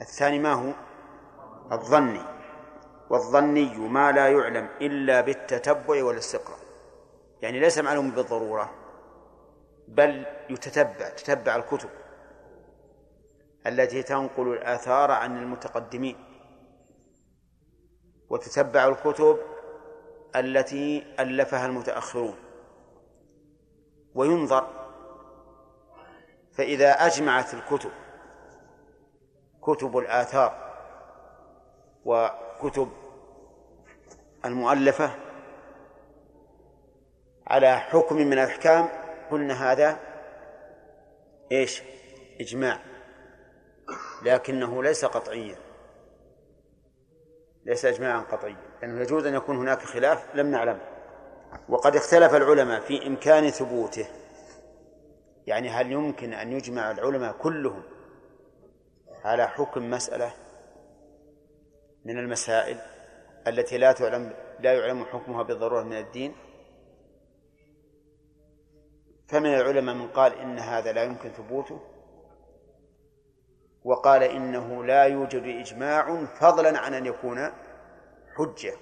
[0.00, 0.72] الثاني ما هو؟
[1.72, 2.22] الظني.
[3.10, 6.58] والظني ما لا يعلم إلا بالتتبع والاستقراء.
[7.42, 8.70] يعني ليس معلوم بالضرورة
[9.88, 11.88] بل يتتبع تتبع الكتب
[13.66, 16.33] التي تنقل الآثار عن المتقدمين.
[18.34, 19.38] وتتبع الكتب
[20.36, 22.36] التي ألفها المتأخرون
[24.14, 24.68] وينظر
[26.52, 27.90] فإذا أجمعت الكتب
[29.62, 30.74] كتب الآثار
[32.04, 32.88] وكتب
[34.44, 35.10] المؤلفة
[37.46, 38.88] على حكم من الأحكام
[39.30, 39.96] قلنا هذا
[41.52, 41.82] إيش؟
[42.40, 42.78] إجماع
[44.22, 45.63] لكنه ليس قطعيا
[47.64, 50.80] ليس إجماعا قطعيا لأنه يجوز أن يكون هناك خلاف لم نعلمه
[51.68, 54.06] وقد اختلف العلماء في إمكان ثبوته.
[55.46, 57.82] يعني هل يمكن أن يجمع العلماء كلهم
[59.24, 60.34] على حكم مسألة
[62.04, 62.78] من المسائل
[63.46, 66.34] التي لا تعلم لا يعلم حكمها بالضرورة من الدين؟
[69.28, 71.93] فمن العلماء من قال إن هذا لا يمكن ثبوته.
[73.84, 77.52] وقال إنه لا يوجد إجماع فضلا عن أن يكون
[78.36, 78.76] حجة.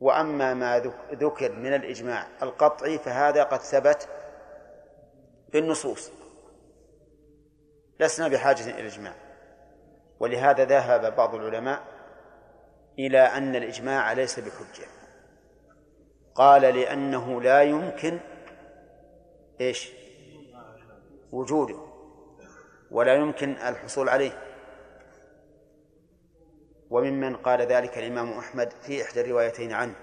[0.00, 0.78] وأما ما
[1.12, 4.08] ذكر من الإجماع القطعي فهذا قد ثبت
[5.52, 6.12] بالنصوص.
[8.00, 9.14] لسنا بحاجة إلى الإجماع.
[10.20, 11.82] ولهذا ذهب بعض العلماء
[12.98, 14.86] إلى أن الإجماع ليس بحجة.
[16.34, 18.20] قال لأنه لا يمكن
[19.60, 19.92] إيش؟
[21.32, 21.91] وجوده.
[22.92, 24.38] ولا يمكن الحصول عليه.
[26.90, 29.94] وممن قال ذلك الإمام أحمد في إحدى الروايتين عنه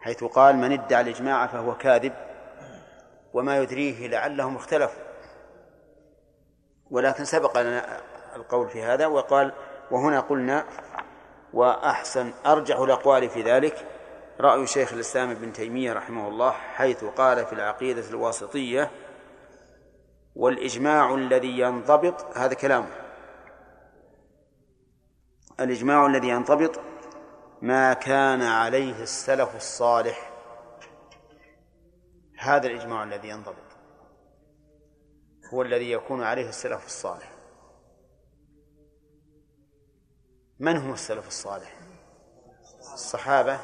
[0.00, 2.12] حيث قال من ادعى الإجماع فهو كاذب
[3.32, 5.02] وما يدريه لعلهم اختلفوا.
[6.90, 8.00] ولكن سبق لنا
[8.36, 9.52] القول في هذا وقال
[9.90, 10.64] وهنا قلنا
[11.52, 13.86] وأحسن أرجح الأقوال في ذلك
[14.40, 18.90] رأي شيخ الإسلام ابن تيمية رحمه الله حيث قال في العقيدة الواسطية
[20.38, 22.90] والإجماع الذي ينضبط هذا كلامه.
[25.60, 26.80] الإجماع الذي ينضبط
[27.62, 30.32] ما كان عليه السلف الصالح.
[32.38, 33.68] هذا الإجماع الذي ينضبط.
[35.54, 37.32] هو الذي يكون عليه السلف الصالح.
[40.58, 41.74] من هم السلف الصالح؟
[42.94, 43.60] الصحابة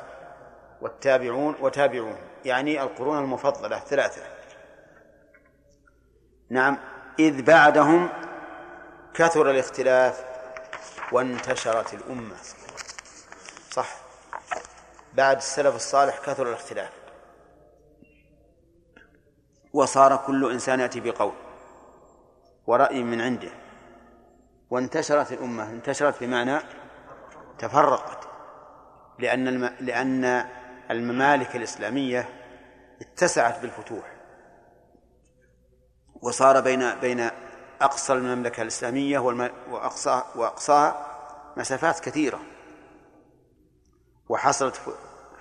[0.80, 4.43] والتابعون وتابعون يعني القرون المفضلة ثلاثة
[6.50, 6.78] نعم.
[7.18, 8.08] إذ بعدهم
[9.14, 10.24] كثر الاختلاف
[11.12, 12.36] وانتشرت الأمة.
[13.70, 13.96] صح.
[15.14, 16.90] بعد السلف الصالح كثر الاختلاف.
[19.72, 21.32] وصار كل إنسان يأتي بقول
[22.66, 23.50] ورأي من عنده.
[24.70, 25.70] وانتشرت الأمة.
[25.70, 26.58] انتشرت بمعنى
[27.58, 28.28] تفرقت.
[29.18, 29.76] لأن.
[29.80, 30.44] لأن
[30.90, 32.28] الممالك الإسلامية
[33.00, 34.13] اتسعت بالفتوح.
[36.24, 37.30] وصار بين بين
[37.80, 39.18] أقصى المملكة الإسلامية
[39.70, 41.06] وأقصى وأقصاها
[41.56, 42.40] مسافات كثيرة.
[44.28, 44.80] وحصلت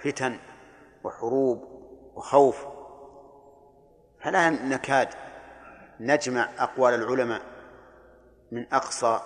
[0.03, 0.39] فتن
[1.03, 1.63] وحروب
[2.15, 2.65] وخوف.
[4.23, 5.09] فلا نكاد
[5.99, 7.41] نجمع أقوال العلماء
[8.51, 9.19] من أقصى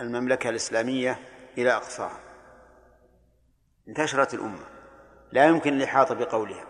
[0.00, 1.18] المملكة الإسلامية
[1.58, 2.20] إلى أقصاها.
[3.88, 4.64] انتشرت الأمة.
[5.32, 6.64] لا يمكن الإحاطة بقولها.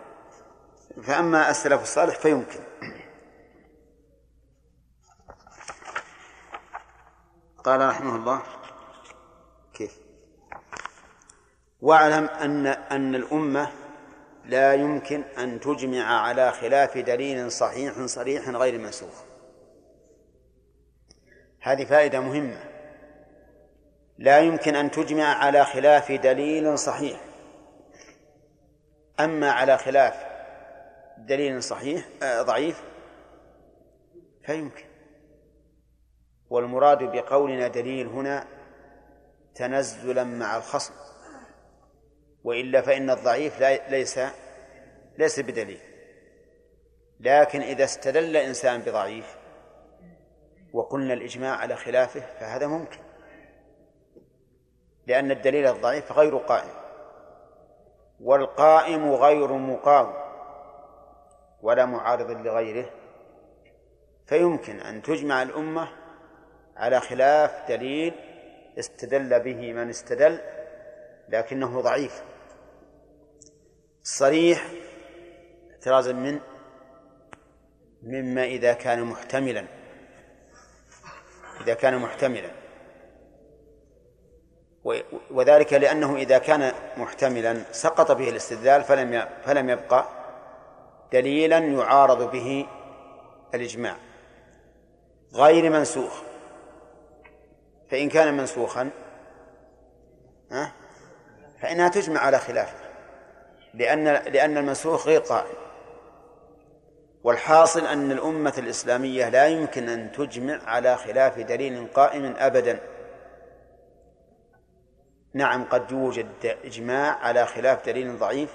[1.03, 2.59] فأما السلف الصالح فيمكن.
[7.63, 8.41] قال رحمه الله
[9.73, 9.99] كيف؟
[11.81, 13.71] واعلم أن أن الأمة
[14.45, 19.23] لا يمكن أن تجمع على خلاف دليل صحيح صريح غير منسوخ.
[21.61, 22.63] هذه فائدة مهمة.
[24.17, 27.19] لا يمكن أن تجمع على خلاف دليل صحيح.
[29.19, 30.25] أما على خلاف
[31.17, 32.83] دليل صحيح آه ضعيف
[34.45, 34.92] فيمكن.
[36.53, 38.47] والمراد بقولنا دليل هنا
[39.55, 40.93] تنزلا مع الخصم
[42.43, 44.19] وإلا فإن الضعيف ليس
[45.17, 45.79] ليس بدليل.
[47.19, 49.37] لكن إذا استدل إنسان بضعيف
[50.73, 52.99] وقلنا الإجماع على خلافه فهذا ممكن
[55.07, 56.73] لأن الدليل الضعيف غير قائم
[58.19, 60.13] والقائم غير مقاوم
[61.61, 62.89] ولا معارض لغيره
[64.25, 66.02] فيمكن أن تجمع الأمة
[66.77, 68.13] على خلاف دليل
[68.79, 70.39] استدل به من استدل
[71.29, 72.23] لكنه ضعيف.
[74.03, 74.67] صريح
[75.71, 76.39] احترازا من
[78.03, 79.65] مما إذا كان محتملا.
[81.61, 82.49] إذا كان محتملا.
[85.31, 90.05] وذلك لأنه إذا كان محتملا سقط به الاستدلال فلم فلم يبقى
[91.13, 92.67] دليلا يعارض به
[93.53, 93.95] الإجماع.
[95.33, 96.32] غير منسوخ.
[97.93, 98.89] فإن كان منسوخا
[101.61, 102.77] فإنها تجمع على خلافه
[103.73, 105.55] لأن لأن المنسوخ غير قائم.
[107.23, 112.79] والحاصل أن الأمة الإسلامية لا يمكن أن تجمع على خلاف دليل قائم أبدا.
[115.33, 118.49] نعم قد يوجد إجماع على خلاف دليل ضعيف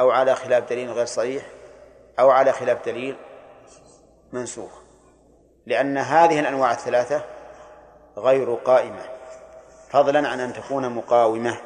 [0.00, 1.42] أو على خلاف دليل غير صريح
[2.18, 3.16] أو على خلاف دليل
[4.32, 4.82] منسوخ.
[5.66, 7.39] لأن هذه الأنواع الثلاثة
[8.16, 9.02] غير قائمة.
[9.90, 11.56] فضلا عن أن تكون مقاومة.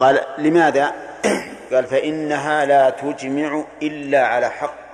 [0.00, 0.92] قال لماذا؟
[1.72, 4.86] قال فإنها لا تجمع إلا على حق.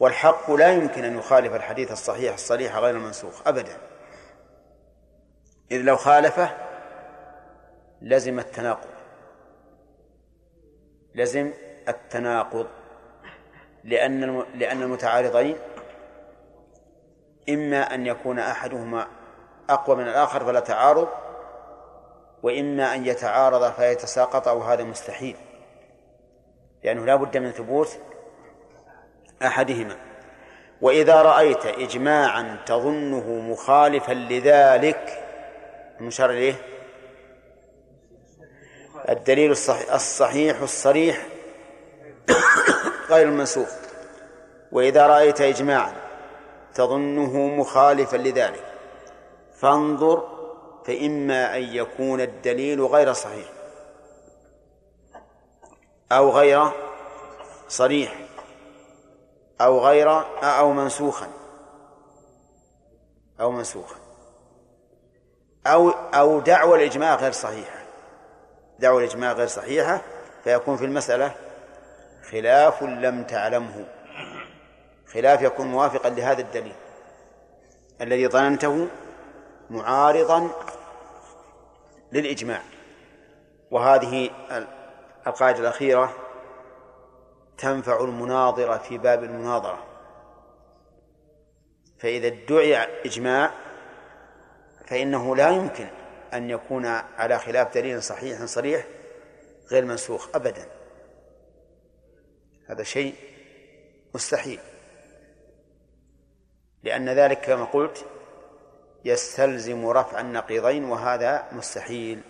[0.00, 3.76] والحق لا يمكن أن يخالف الحديث الصحيح الصريح غير المنسوخ أبدا.
[5.70, 6.50] إذ لو خالفه
[8.02, 8.88] لزم التناقض.
[11.14, 11.52] لزم
[11.88, 12.66] التناقض.
[13.84, 15.56] لأن لأن المتعارضين
[17.48, 19.06] إما أن يكون أحدهما
[19.70, 21.08] أقوى من الآخر فلا تعارض
[22.42, 25.36] وإما أن يتعارض فيتساقط أو هذا مستحيل
[26.84, 27.98] لأنه لا بد من ثبوت
[29.42, 29.96] أحدهما.
[30.80, 35.24] وإذا رأيت إجماعا تظنه مخالفا لذلك
[36.00, 36.54] المشار إليه؟
[39.08, 41.26] الدليل الصحيح, الصحيح الصريح
[43.10, 43.68] غير المنسوخ.
[44.72, 46.03] وإذا رأيت إجماعا
[46.74, 48.64] تظنه مخالفا لذلك.
[49.54, 50.34] فانظر
[50.86, 53.52] فإما أن يكون الدليل غير صحيح.
[56.12, 56.70] أو غير
[57.68, 58.20] صريح.
[59.60, 60.10] أو غير
[60.42, 61.26] أو منسوخا.
[63.40, 63.96] أو منسوخا.
[65.66, 67.84] أو أو دعوى الإجماع غير صحيحة.
[68.78, 70.00] دعوى الإجماع غير صحيحة
[70.44, 71.34] فيكون في المسألة
[72.30, 73.86] خلاف لم تعلمه.
[75.14, 76.74] خلاف يكون موافقا لهذا الدليل.
[78.00, 78.88] الذي ظننته
[79.70, 80.50] معارضا
[82.12, 82.62] للإجماع.
[83.70, 84.30] وهذه
[85.26, 86.14] القاعدة الأخيرة
[87.58, 89.86] تنفع المناظرة في باب المناظرة.
[91.98, 93.50] فإذا ادعي إجماع
[94.86, 95.86] فإنه لا يمكن
[96.34, 98.86] أن يكون على خلاف دليل صحيح صريح
[99.70, 100.66] غير منسوخ أبدا.
[102.66, 103.14] هذا شيء
[104.14, 104.60] مستحيل.
[106.84, 108.04] لأن ذلك كما قلت
[109.04, 112.20] يستلزم رفع النقيضين وهذا مستحيل.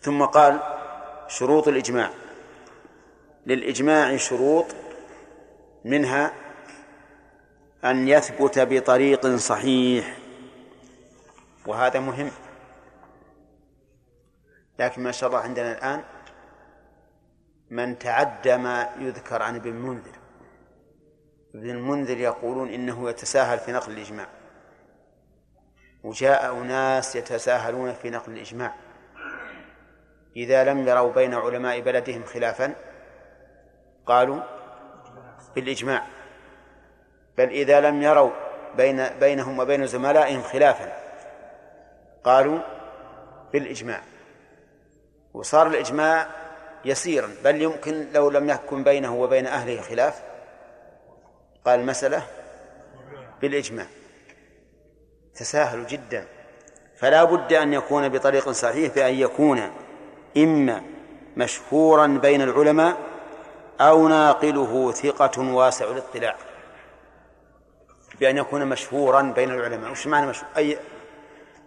[0.00, 0.60] ثم قال
[1.28, 2.10] شروط الإجماع.
[3.46, 4.66] للإجماع شروط
[5.84, 6.32] منها
[7.84, 10.18] أن يثبت بطريق صحيح
[11.66, 12.30] وهذا مهم.
[14.78, 16.04] لكن ما شاء الله عندنا الآن
[17.70, 20.25] من تعدى ما يذكر عن ابن المنذر
[21.56, 24.26] ابن المنذر يقولون إنه يتساهل في نقل الإجماع.
[26.04, 28.74] وجاء أناس يتساهلون في نقل الإجماع.
[30.36, 32.74] إذا لم يروا بين علماء بلدهم خلافا
[34.06, 34.40] قالوا
[35.54, 36.06] بالإجماع.
[37.38, 38.30] بل إذا لم يروا
[38.76, 40.92] بين بينهم وبين زملائهم خلافا
[42.24, 42.58] قالوا
[43.52, 44.00] بالإجماع.
[45.34, 46.26] وصار الإجماع
[46.84, 50.35] يسيرا بل يمكن لو لم يكن بينه وبين أهله خلاف
[51.66, 52.22] قال المسألة
[53.40, 53.86] بالإجماع.
[55.34, 56.26] تساهل جدا.
[56.96, 59.70] فلا بد أن يكون بطريق صحيح بأن يكون
[60.36, 60.82] إما
[61.36, 62.96] مشهورا بين العلماء
[63.80, 66.36] أو ناقله ثقة واسع الاطلاع.
[68.20, 69.90] بأن يكون مشهورا بين العلماء.
[69.90, 70.78] وش معنى مشهور؟ أي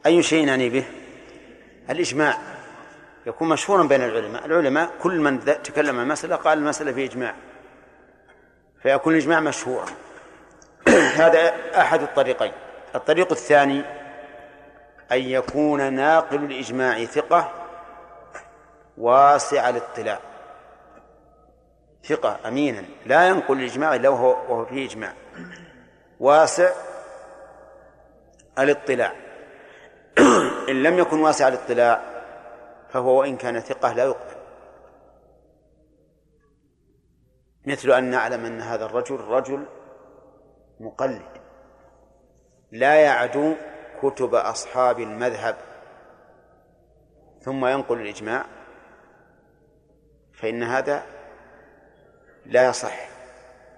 [0.05, 0.83] أي شيء يعني به؟
[1.89, 2.37] الإجماع.
[3.25, 4.45] يكون مشهورا بين العلماء.
[4.45, 7.35] العلماء كل من تكلم عن المسألة قال المسألة في إجماع.
[8.83, 9.85] فيكون الإجماع مشهورا.
[11.21, 12.51] هذا أحد الطريقين.
[12.95, 13.83] الطريق الثاني
[15.11, 17.51] أن يكون ناقل الإجماع ثقة
[18.97, 20.19] واسع الاطلاع.
[22.03, 22.83] ثقة أمينا.
[23.05, 25.13] لا ينقل الإجماع إلا وهو, وهو فيه إجماع.
[26.19, 26.69] واسع
[28.59, 29.13] الاطلاع.
[30.69, 32.01] إن لم يكن واسع الاطلاع
[32.93, 34.38] فهو وإن كان ثقة لا يقبل.
[37.69, 39.65] مثل أن نعلم أن هذا الرجل رجل
[40.79, 41.21] مقلد.
[42.71, 43.55] لا يعدو
[44.01, 45.55] كتب أصحاب المذهب.
[47.41, 48.45] ثم ينقل الإجماع.
[50.33, 51.03] فإن هذا
[52.45, 53.09] لا يصح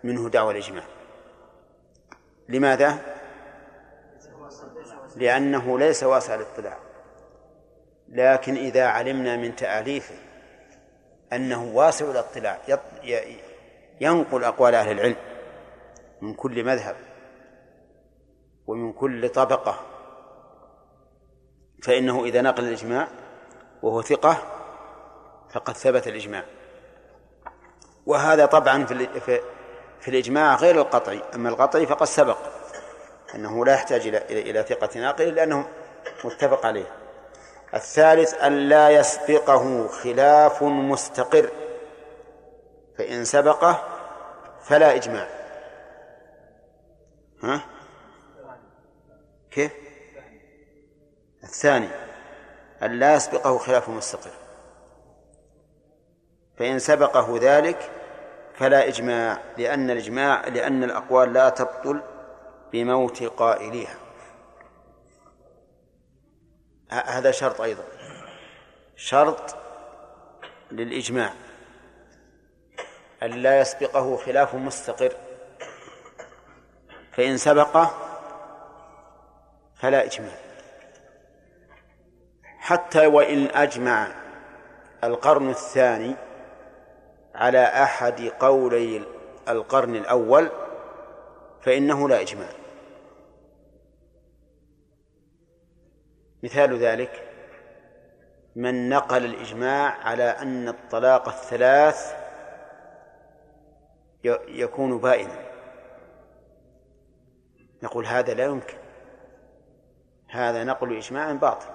[0.03, 0.83] منه دعوى الإجماع.
[2.49, 2.97] لماذا؟
[5.15, 6.77] لأنه ليس واسع الاطلاع.
[8.09, 10.15] لكن إذا علمنا من تأليفه
[11.33, 12.59] أنه واسع الاطلاع
[14.01, 15.15] ينقل أقوال أهل العلم
[16.21, 16.95] من كل مذهب
[18.67, 19.79] ومن كل طبقة.
[21.83, 23.07] فإنه إذا نقل الإجماع
[23.81, 24.37] وهو ثقة
[25.53, 26.43] فقد ثبت الإجماع.
[28.05, 29.41] وهذا طبعا في
[29.99, 31.21] في الإجماع غير القطعي.
[31.35, 32.37] أما القطعي فقد سبق
[33.35, 34.17] أنه لا يحتاج إلى
[34.49, 35.67] إلى ثقة ناقل لأنه
[36.23, 36.85] متفق عليه.
[37.73, 41.49] الثالث أن لا يسبقه خلاف مستقر.
[42.97, 43.90] فإن سبقه
[44.63, 45.27] فلا إجماع.
[47.43, 47.61] ها؟
[49.51, 49.71] كيف؟
[51.43, 51.89] الثاني
[52.83, 54.31] أن لا يسبقه خلاف مستقر.
[56.57, 57.91] فإن سبقه ذلك
[58.55, 62.01] فلا إجماع لأن الإجماع لأن الأقوال لا تبطل
[62.71, 63.95] بموت قائليها.
[66.91, 67.83] هذا شرط أيضا.
[68.95, 69.55] شرط
[70.71, 71.33] للإجماع.
[73.23, 75.13] أن لا يسبقه خلاف مستقر.
[77.11, 77.91] فإن سبقه
[79.75, 80.35] فلا إجماع.
[82.43, 84.07] حتى وإن أجمع
[85.03, 86.15] القرن الثاني
[87.35, 89.05] على أحد قولي
[89.49, 90.49] القرن الأول
[91.61, 92.49] فإنه لا إجماع.
[96.43, 97.27] مثال ذلك
[98.55, 102.20] من نقل الإجماع على أن الطلاق الثلاث
[104.47, 105.51] يكون بائنا.
[107.83, 108.77] نقول هذا لا يمكن.
[110.29, 111.69] هذا نقل إجماع باطل.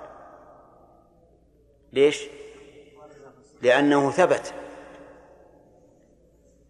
[1.92, 2.28] ليش؟
[3.62, 4.54] لأنه ثبت.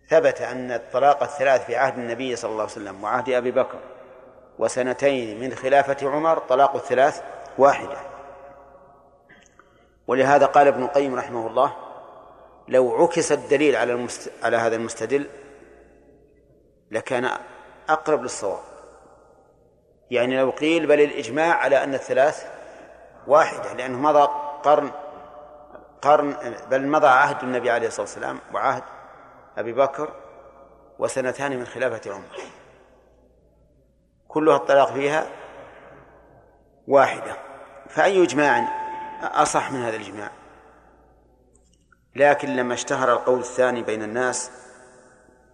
[0.09, 3.79] ثبت أن الطلاق الثلاث في عهد النبي صلى الله عليه وسلم وعهد أبي بكر
[4.59, 7.22] وسنتين من خلافة عمر طلاق الثلاث
[7.59, 7.97] واحدة.
[10.07, 11.77] ولهذا قال ابن القيم رحمه الله
[12.68, 14.33] لو عكس الدليل على المست...
[14.43, 15.27] على هذا المستدل
[16.91, 17.30] لكان
[17.89, 18.61] أقرب للصواب.
[20.11, 22.47] يعني لو قيل بل الإجماع على أن الثلاث
[23.26, 24.28] واحدة لأنه مضى
[24.62, 24.91] قرن
[26.03, 26.37] قرن
[26.70, 28.82] بل مضى عهد النبي عليه الصلاة والسلام وعهد
[29.59, 30.12] أبي بكر
[30.99, 32.37] وسنتان من خلافة عمر.
[34.28, 35.26] كلها الطلاق فيها
[36.89, 37.37] واحدة.
[37.89, 38.68] فأي إجماع
[39.22, 40.30] أصح من هذا الإجماع؟
[42.16, 44.51] لكن لما اشتهر القول الثاني بين الناس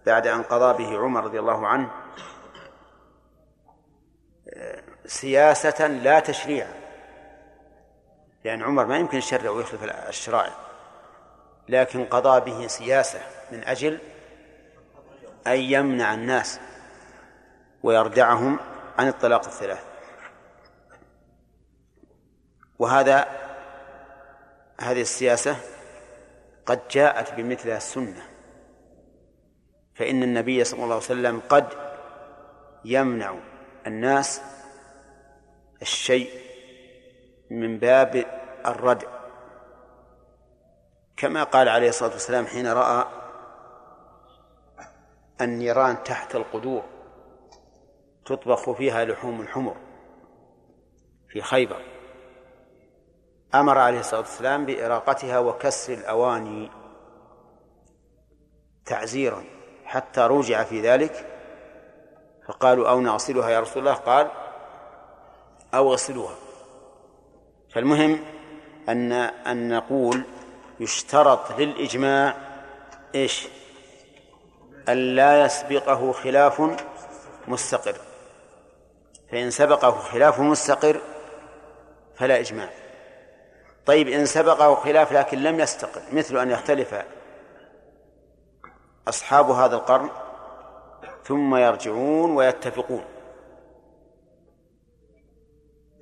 [0.05, 1.91] بعد أن قضى به عمر رضي الله عنه
[5.05, 6.73] سياسة لا تشريعا
[8.43, 10.53] لأن عمر ما يمكن يشرع ويخلف الشرائع
[11.69, 13.19] لكن قضى به سياسة
[13.51, 13.99] من أجل
[15.47, 16.59] أن يمنع الناس
[17.83, 18.59] ويردعهم
[18.97, 19.83] عن الطلاق الثلاث.
[22.79, 23.27] وهذا
[24.81, 25.55] هذه السياسة
[26.65, 28.32] قد جاءت بمثلها السنة.
[29.95, 31.67] فإن النبي صلى الله عليه وسلم قد
[32.85, 33.35] يمنع
[33.87, 34.41] الناس
[35.81, 36.29] الشيء
[37.49, 38.25] من باب
[38.65, 39.07] الردع.
[41.17, 43.05] كما قال عليه الصلاة والسلام حين رأى
[45.41, 46.83] النيران تحت القدور
[48.25, 49.77] تطبخ فيها لحوم الحمر
[51.29, 51.81] في خيبر.
[53.55, 56.71] أمر عليه الصلاة والسلام بإراقتها وكسر الأواني
[58.85, 59.43] تعزيرا.
[59.93, 61.25] حتى رجع في ذلك
[62.47, 64.27] فقالوا أو نغسلها يا رسول الله؟ قال
[65.73, 66.35] أو غسلوها.
[67.73, 68.19] فالمهم
[68.89, 70.23] أن أن نقول
[70.79, 72.35] يشترط للإجماع
[73.15, 73.47] إيش؟
[74.89, 76.61] أن لا يسبقه خلاف
[77.47, 77.95] مستقر.
[79.31, 81.01] فإن سبقه خلاف مستقر
[82.15, 82.69] فلا إجماع.
[83.85, 86.95] طيب إن سبقه خلاف لكن لم يستقر مثل أن يختلف
[89.07, 90.09] أصحاب هذا القرن
[91.23, 93.05] ثم يرجعون ويتفقون.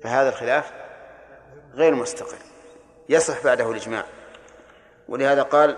[0.02, 0.72] فهذا الخلاف
[1.74, 2.38] غير مستقر
[3.08, 4.04] يصح بعده الإجماع.
[5.08, 5.76] ولهذا قال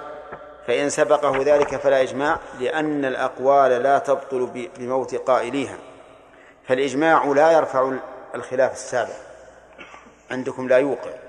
[0.67, 5.79] فإن سبقه ذلك فلا إجماع لأن الأقوال لا تبطل بموت قائليها.
[6.69, 7.93] فالإجماع لا يرفع
[8.35, 9.17] الخلاف السابق
[10.31, 11.24] عندكم لا يوقع.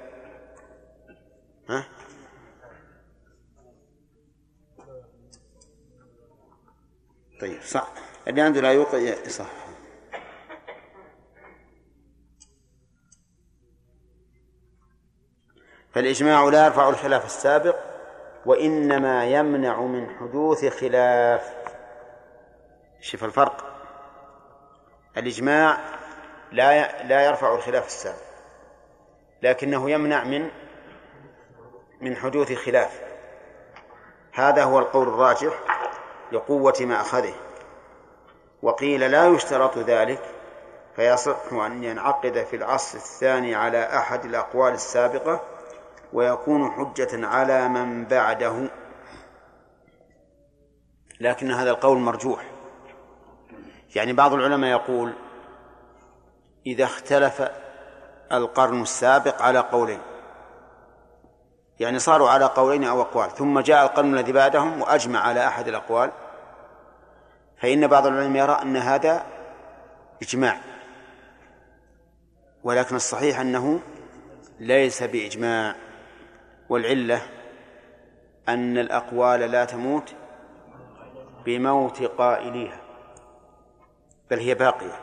[7.42, 7.88] طيب صح.
[8.28, 9.46] اللي عنده لا يوقع صح.
[15.94, 17.76] فالإجماع لا يرفع الخلاف السابق
[18.46, 21.54] وإنما يمنع من حدوث خلاف.
[23.02, 23.66] شوف الفرق.
[25.18, 25.78] الإجماع
[26.52, 28.26] لا لا يرفع الخلاف السابق
[29.42, 30.50] لكنه يمنع من
[32.02, 33.02] من حدوث خلاف.
[34.34, 35.75] هذا هو القول الراجح.
[36.36, 37.34] لقوة ما أخذه.
[38.62, 40.22] وقيل لا يشترط ذلك
[40.96, 45.42] فيصح أن ينعقد في العصر الثاني على أحد الأقوال السابقة
[46.14, 48.70] ويكون حجة على من بعده.
[51.20, 52.46] لكن هذا القول مرجوح.
[53.96, 55.14] يعني بعض العلماء يقول
[56.66, 57.50] إذا اختلف
[58.32, 60.00] القرن السابق على قولين.
[61.80, 66.12] يعني صاروا على قولين أو أقوال ثم جاء القرن الذي بعدهم وأجمع على أحد الأقوال.
[67.66, 69.26] فإن بعض العلماء يرى أن هذا
[70.22, 70.58] إجماع
[72.64, 73.80] ولكن الصحيح أنه
[74.60, 75.76] ليس بإجماع
[76.70, 77.22] والعلة
[78.50, 80.14] أن الأقوال لا تموت
[81.46, 82.78] بموت قائليها
[84.32, 85.00] بل هي باقية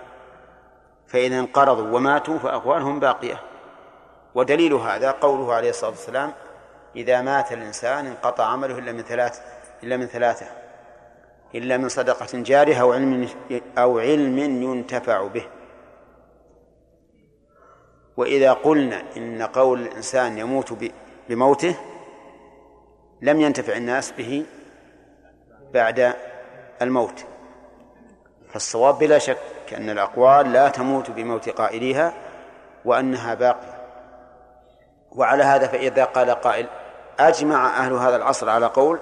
[1.06, 3.40] فإذا انقرضوا وماتوا فأقوالهم باقية
[4.34, 6.32] ودليل هذا قوله عليه الصلاة والسلام
[6.96, 9.40] إذا مات الإنسان انقطع عمله إلا من ثلاث
[9.82, 10.61] إلا من ثلاثة.
[11.55, 13.28] إلا من صدقة جارية أو علم
[13.78, 15.44] أو علم ينتفع به.
[18.16, 20.74] وإذا قلنا إن قول الإنسان يموت
[21.28, 21.76] بموته
[23.22, 24.44] لم ينتفع الناس به
[25.74, 26.14] بعد
[26.82, 27.24] الموت.
[28.53, 29.38] فالصواب بلا شك
[29.76, 32.12] أن الأقوال لا تموت بموت قائليها
[32.84, 33.82] وأنها باقية.
[35.12, 36.66] وعلى هذا فإذا قال قائل
[37.18, 39.00] أجمع أهل هذا العصر على قول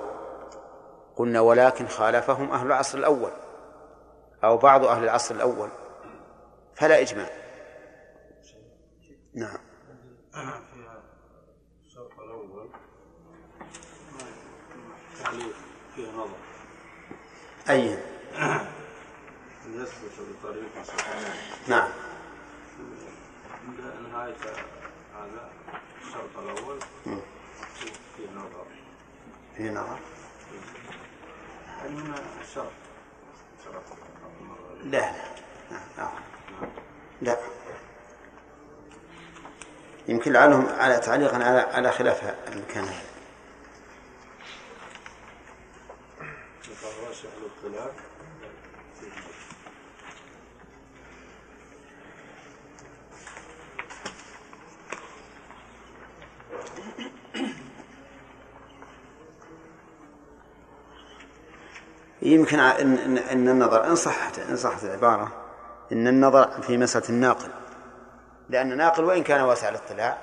[1.20, 3.30] قلنا ولكن خالفهم أهل العصر الأول
[4.44, 5.68] أو بعض أهل العصر الأول.
[6.74, 7.30] فلا إجماع.
[9.34, 9.58] نعم.
[11.86, 12.68] الشرط الأول
[15.24, 15.54] تعليق
[15.96, 16.36] فيه نظر
[17.70, 17.98] أي.
[19.66, 21.34] يثبت بطريقة صحيحة
[21.68, 21.88] نعم.
[23.68, 24.36] عند نهاية
[25.14, 25.50] هذا
[26.02, 26.78] الشرط الأول.
[28.16, 28.66] فيه نظر.
[29.56, 30.19] في نظر.
[31.88, 32.72] هنا الشرط
[33.64, 33.82] شرط.
[34.84, 35.12] لا لا.
[36.00, 36.10] لا,
[37.22, 37.38] لا.
[40.08, 42.84] يمكن لعلهم على تعليقا على على خلاف المكان.
[42.84, 43.00] هذا
[62.22, 65.32] يمكن ان ان, إن النظر إن صحت إن صحت العبارة
[65.92, 67.48] إن النظر في مسألة الناقل.
[68.48, 70.18] لأن الناقل وإن كان واسع الاطلاع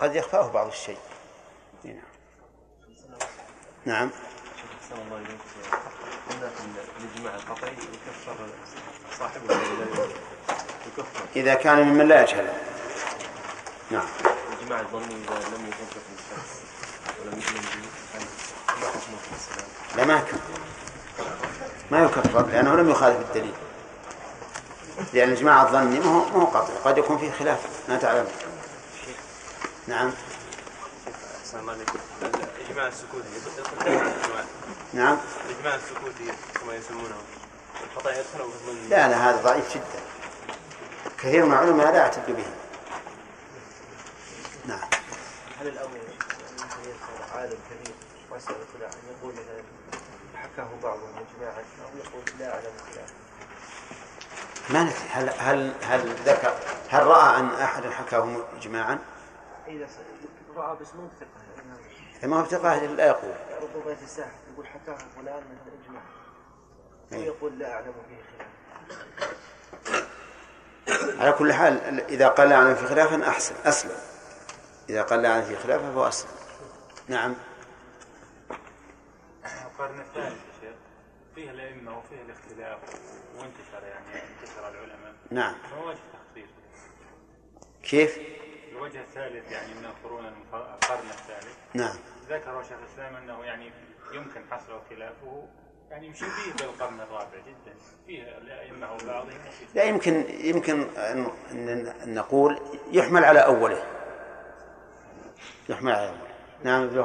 [0.00, 0.98] قد يخفاه بعض الشيء.
[1.84, 1.94] نعم.
[3.84, 4.10] نعم.
[7.00, 8.34] الإجماع القطعي يكفر
[9.18, 10.08] صاحبه إذا
[10.86, 12.48] يكفر اذا كان ممن لا يجهل.
[13.90, 14.06] نعم.
[14.52, 16.62] الإجماع الظني إذا لم يكفر الشخص
[17.20, 18.00] ولم يؤمن به؟
[19.96, 20.38] لا ما يكفر
[21.90, 23.54] ما يكفر لأنه لم يخالف الدليل.
[25.12, 28.26] لأن الاجماع الظني ما هو ما هو قطعي قد يكون فيه خلاف ما تعلم.
[29.86, 30.12] نعم.
[31.54, 34.44] الإجماع السكوتي يدخل في الإجماع
[34.92, 35.16] نعم.
[35.50, 37.16] الإجماع السكوتي كما يسمونه.
[37.84, 40.02] الخطأ يدخل أو في الظن لا لا هذا ضعيف جدا.
[41.18, 42.44] كثير من العلماء لا يعتد به.
[44.66, 44.88] نعم.
[45.60, 45.98] هل الأمر
[47.34, 47.94] عالم كبير
[48.30, 49.62] واسع الاطلاع أن يقول مثلا
[50.40, 53.14] حكاه بعضهم إجماعا أو يقول لا أعلم خلافه
[54.70, 56.54] ما ندري هل هل هل ذكر
[56.88, 58.98] هل رأى أن احدا حكاه اجماعا؟
[59.68, 59.86] إذا
[60.56, 62.28] رأى بس مو بثقة.
[62.28, 63.34] ما هو ثقه لا يقول.
[63.62, 66.02] ربما يتساهل يقول حكاه فلان من الإجماع.
[67.12, 67.30] إيه.
[67.30, 68.50] ويقول لا أعلم فيه خلاف
[71.20, 73.96] على كل حال إذا قال لا أعلم في خلافا أحسن أسلم.
[74.90, 76.30] إذا قال لا أعلم في خلافه فهو أسلم.
[77.08, 77.34] نعم.
[79.80, 80.74] القرن الثالث يا شيخ
[81.34, 82.78] فيه الأئمة وفيه الاختلاف
[83.38, 85.14] وانتشر يعني انتشر العلماء.
[85.30, 85.54] نعم.
[85.54, 85.98] ما وجه؟
[87.82, 88.18] كيف؟
[88.72, 91.56] الوجه الثالث يعني من القرون القرن الثالث.
[91.74, 91.96] نعم.
[92.28, 93.72] ذكر شيخ الإسلام أنه يعني
[94.12, 95.48] يمكن حصر خلافه
[95.90, 97.74] يعني شبيه بالقرن الرابع جدا.
[98.06, 99.30] فيه الأئمة وبعضهم
[99.74, 102.60] لا يمكن يمكن أن نقول
[102.92, 103.84] يحمل على أوله.
[105.68, 106.30] يحمل على أوله.
[106.64, 106.98] نعم ابن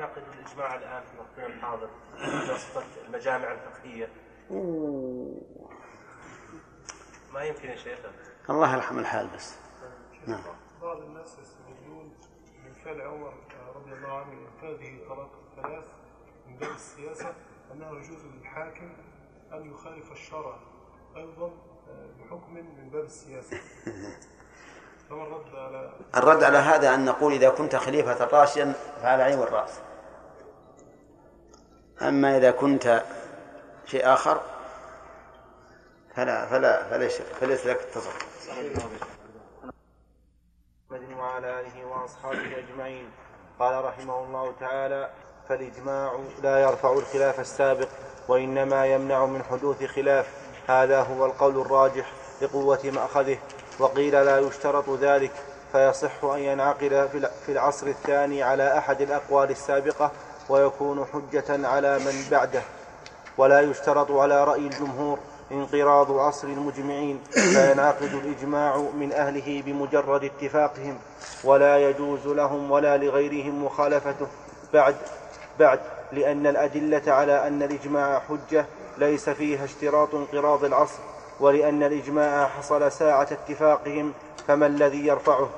[0.00, 4.08] لا الإجماع الآن في الوقت الحاضر بواسطة المجامع الفقهية.
[7.32, 7.98] ما يمكن يا شيخ.
[8.50, 9.54] الله يرحم الحال بس.
[10.26, 10.40] نعم.
[10.82, 12.14] بعض الناس يستدلون
[12.64, 13.34] من فعل عمر
[13.74, 15.84] رضي الله عنه انفاذه طلاق الثلاث
[16.46, 17.34] من باب السياسة
[17.72, 18.92] أنه يجوز للحاكم
[19.52, 20.58] أن يخالف الشرع
[21.16, 21.52] أيضا
[22.20, 23.56] بحكم من باب السياسة.
[23.84, 24.16] فما
[26.16, 29.70] الرد على هذا أن نقول إذا كنت خليفة راشدا فعلى عين والرأس.
[32.02, 33.02] أما إذا كنت
[33.86, 34.40] شيء آخر
[36.16, 38.48] فلا فلا فليس فليس لك التصرف
[40.90, 43.10] محمد وعلى آله وأصحابه أجمعين.
[43.58, 45.10] قال رحمه الله تعالى
[45.48, 47.88] فالإجماع لا يرفع الخلاف السابق
[48.28, 50.26] وإنما يمنع من حدوث خلاف.
[50.68, 53.38] هذا هو القول الراجح لقوة مأخذه.
[53.78, 55.30] وقيل لا يشترط ذلك
[55.72, 60.10] فيصح أن ينعقد في الع- في العصر الثاني على أحد الأقوال السابقة
[60.48, 62.62] ويكون حجة على من بعده.
[63.38, 65.18] ولا يشترط على رأي الجمهور
[65.52, 70.98] انقراض عصر المجمعين فينعقد الإجماع من أهله بمجرد اتفاقهم
[71.44, 74.26] ولا يجوز لهم ولا لغيرهم مخالفته.
[74.74, 74.96] بعد
[75.58, 75.80] بعد
[76.12, 78.66] لأن الأدلة على أن الإجماع حجة
[78.98, 80.98] ليس فيها اشتراط انقراض العصر.
[81.42, 84.12] ولأن الإجماع حصل ساعة اتفاقهم
[84.48, 85.48] فما الذي يرفعه؟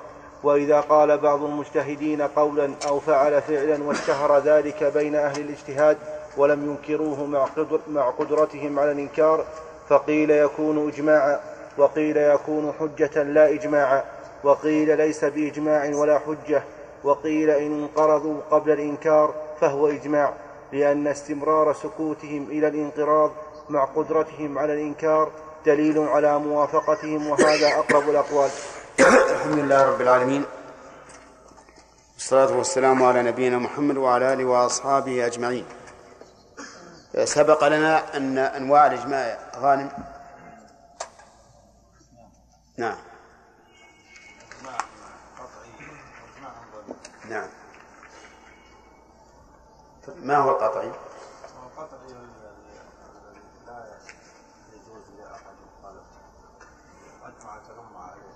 [0.43, 5.99] وإذا قال بعض المجتهدين قولا أو فعل فعلا واشتهر ذلك بين أهل الاجتهاد
[6.37, 9.45] ولم ينكروه مع, قدر مع قدرتهم على الإنكار
[9.89, 11.41] فقيل يكون إجماعا
[11.78, 14.05] وقيل يكون حجة لا إجماعا
[14.45, 16.62] وقيل ليس بإجماع ولا حجة
[17.05, 20.32] وقيل إن انقرضوا قبل الإنكار فهو إجماع
[20.72, 23.30] لأن استمرار سكوتهم إلى الانقراض
[23.70, 25.30] مع قدرتهم على الإنكار
[25.66, 28.50] دليل على موافقتهم وهذا أقرب الأقوال.
[29.00, 30.44] الحمد لله رب العالمين.
[32.14, 35.66] والصلاة والسلام على نبينا محمد وعلى آله وأصحابه أجمعين.
[37.24, 39.90] سبق لنا أن أنواع الإجماع غانم.
[42.76, 42.96] نعم.
[47.30, 47.48] نعم.
[50.22, 50.92] ما هو القطعي
[53.66, 53.86] لا
[54.72, 56.20] يجوز لاحد مخالفه
[57.24, 58.34] اجمعت الامه عليه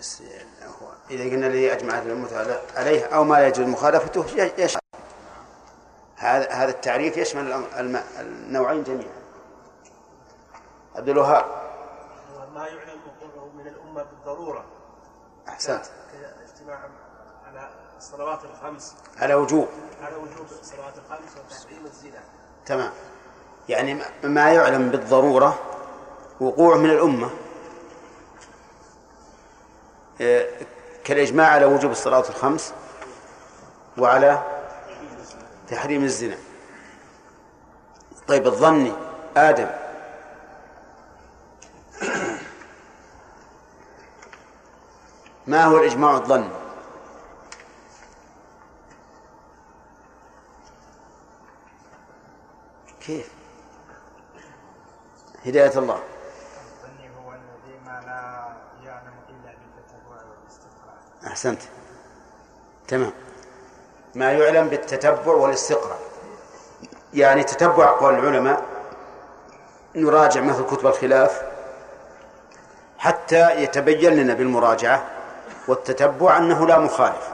[0.00, 0.22] بس
[0.62, 4.24] هو إذا قلنا الذي أجمعت الأمة عليه أو ما يجوز مخالفته
[4.58, 4.80] يشمل
[6.16, 7.64] هذا هذا التعريف يشمل
[8.20, 9.20] النوعين جميعا.
[10.96, 11.44] عبد الوهاب.
[12.54, 14.64] ما يعلم وقوعه من الأمة بالضرورة.
[15.48, 15.84] أحسنت.
[16.12, 16.80] كاجتماع
[17.46, 18.94] على الصلوات الخمس.
[19.18, 19.68] على وجوب.
[20.02, 22.20] على وجوب الصلوات الخمس وتحريم الزنا.
[22.66, 22.92] تمام.
[23.68, 25.58] يعني ما- يعلم بالضرورة
[26.40, 27.30] وقوع من الأمة.
[31.04, 32.74] كالإجماع على وجوب الصلاة الخمس
[33.98, 34.42] وعلى
[35.68, 36.36] تحريم الزنا.
[38.28, 38.92] طيب الظني
[39.36, 39.70] آدم.
[45.46, 46.50] ما هو الإجماع الظني
[53.00, 53.32] كيف؟
[55.46, 58.56] هداية الله الظني هو الذي ما لا
[58.88, 61.60] يعلم الا بالتتبع والاستقراء أحسنت.
[62.88, 63.12] تمام.
[64.14, 65.98] ما يعلم بالتتبع والاستقراء
[67.14, 68.62] يعني تتبع أقوال العلماء
[69.94, 71.42] نراجع مثل كتب الخلاف
[72.98, 75.04] حتى يتبين لنا بالمراجعة
[75.68, 77.28] والتتبع أنه لا مخالف.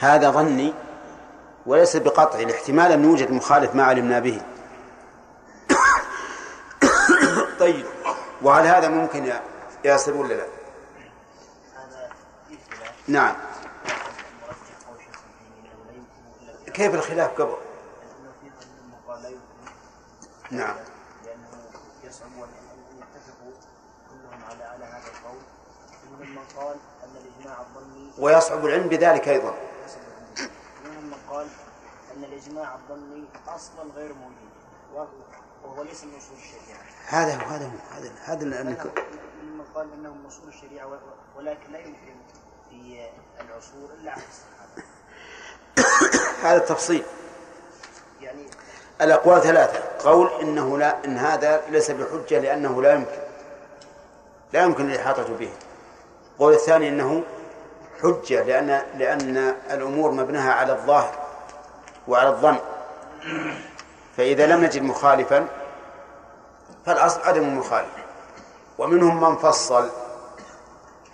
[0.00, 0.74] هذا ظني
[1.66, 4.40] وليس بقطعي الاحتمال أن يوجد مخالف ما علمنا به.
[7.60, 7.86] طيب.
[8.42, 9.40] وهل هذا ممكن يا
[9.84, 10.57] ياسر ولا لا؟
[13.08, 13.36] نعم.
[16.74, 17.56] كيف الخلاف قبل؟
[20.50, 20.76] نعم.
[21.24, 21.48] لأنه
[22.04, 22.48] يصعب أن
[22.98, 23.52] يتفقوا
[24.10, 25.40] كلهم على على هذا القول
[26.20, 29.54] من قال ان الاجماع الظني ويصعب العلم بذلك أيضا.
[30.86, 31.46] ومن من قال
[32.16, 34.48] ان الاجماع الظني أصلا غير موجود
[34.94, 35.06] وهو-
[35.64, 40.26] وهو ليس من اصول الشريعه هذا هو هذا هو هذا هذا من قال إنه من
[40.26, 40.98] أصول الشريعة و-
[41.36, 42.14] ولكن لا يمكن
[42.70, 43.08] في
[43.40, 44.82] العصور الا عهد الصحابه
[46.42, 47.02] هذا التفصيل.
[48.20, 48.46] يعني
[49.00, 50.08] الأقوال ثلاثة.
[50.10, 53.18] قول إنه لا إن هذا ليس بحجة لأنه لا يمكن.
[54.52, 55.50] لا يمكن الإحاطة به.
[56.32, 57.22] القول الثاني إنه
[58.02, 59.36] حجة لأن لأن
[59.70, 61.14] الأمور مبناها على الظاهر
[62.08, 62.58] وعلى الظن.
[64.16, 65.48] فإذا لم نجد مخالفا
[66.86, 67.90] فالأصل عدم المخالف
[68.78, 69.90] ومنهم من فصل.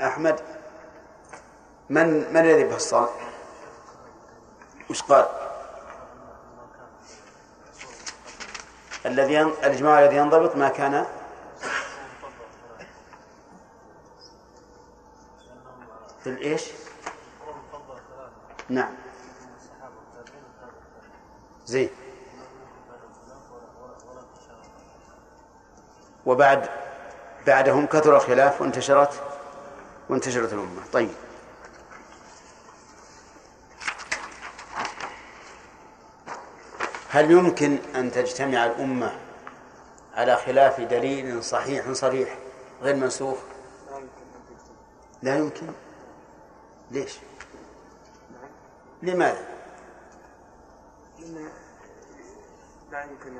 [0.02, 0.40] أحمد
[1.90, 3.08] من من الذي فصل؟
[4.90, 5.26] وش قال؟
[9.06, 11.06] الذي الإجماع الذي ينضبط ما كان
[16.24, 16.70] في الإيش؟
[18.68, 18.94] نعم
[21.66, 21.90] زين
[26.26, 26.68] وبعد
[27.46, 29.22] بعدهم كثر الخلاف وانتشرت
[30.08, 31.23] وانتشرت الأمة طيب
[37.14, 39.12] هل يمكن أن تجتمع الأمة
[40.14, 42.38] على خلاف دليل صحيح صريح
[42.82, 43.38] غير منسوخ؟
[45.22, 45.66] لا يمكن.
[46.90, 47.18] ليش؟
[49.02, 49.46] لماذا؟
[52.92, 53.34] لا يمكن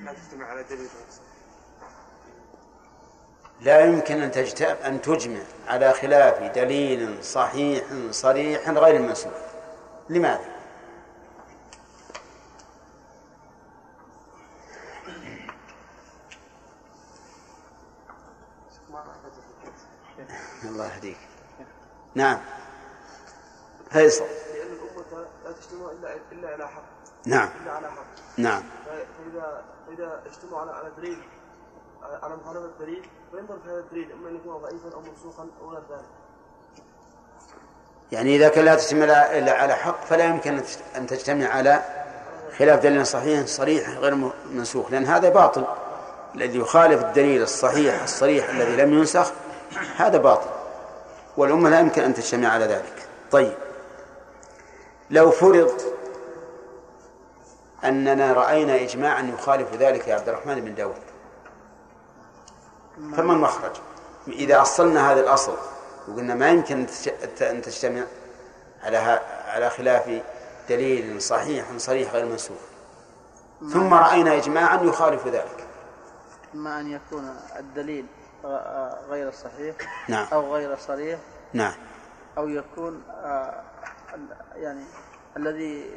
[0.00, 0.88] لا تجتمع على دليل.
[3.60, 9.32] لا يمكن أن تجتمع أن تجمع على خلاف دليل صحيح صريح غير منسوخ.
[10.08, 10.59] لماذا؟
[20.80, 21.16] الله يهديك.
[22.14, 22.38] نعم.
[23.90, 24.24] فيصل.
[24.24, 26.82] لأن الأمة لا تجتمع إلا إلا على حق.
[27.26, 27.48] نعم.
[27.62, 28.04] إلا على حق.
[28.36, 28.62] نعم.
[28.86, 31.18] فإذا فإذا اجتمعوا على على دليل
[32.22, 35.80] على مخالفة الدليل فينظر في هذا الدليل إما أن يكون ضعيفا أو منسوخا أو غير
[35.90, 36.04] ذلك.
[38.12, 41.82] يعني إذا كان لا تجتمع إلا على حق فلا يمكن أن تجت- أن تجتمع على
[42.58, 44.14] خلاف دليل صحيح صريح غير
[44.50, 44.90] منسوخ.
[44.90, 45.64] لأن هذا باطل.
[46.34, 49.32] الذي يخالف الدليل الصحيح الصريح الذي لم ينسخ
[49.96, 50.59] هذا باطل.
[51.40, 53.08] والأمة لا يمكن أن تجتمع على ذلك.
[53.30, 53.54] طيب.
[55.10, 55.80] لو فرض
[57.84, 60.96] أننا رأينا إجماعا يخالف ذلك يا عبد الرحمن بن داود
[63.16, 63.72] فما المخرج؟
[64.28, 65.56] إذا أصلنا هذا الأصل
[66.08, 68.02] وقلنا ما يمكن أن تج- أن تجتمع
[68.82, 68.96] على
[69.46, 70.20] على خلاف
[70.68, 72.56] دليل صحيح صريح غير منسوخ.
[73.72, 75.66] ثم رأينا إجماعا يخالف ذلك.
[76.54, 78.06] إما أن يكون الدليل
[79.08, 79.76] غير صحيح
[80.08, 80.26] نعم.
[80.32, 81.18] أو غير صريح
[81.52, 81.72] نعم.
[82.38, 83.62] أو يكون آه،
[84.54, 84.84] يعني
[85.36, 85.94] الذي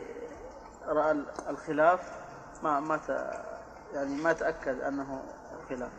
[0.87, 1.99] رأى ال- الخلاف
[2.63, 2.99] ما ما
[3.93, 5.23] يعني ما تأكد أنه
[5.69, 5.91] خلاف.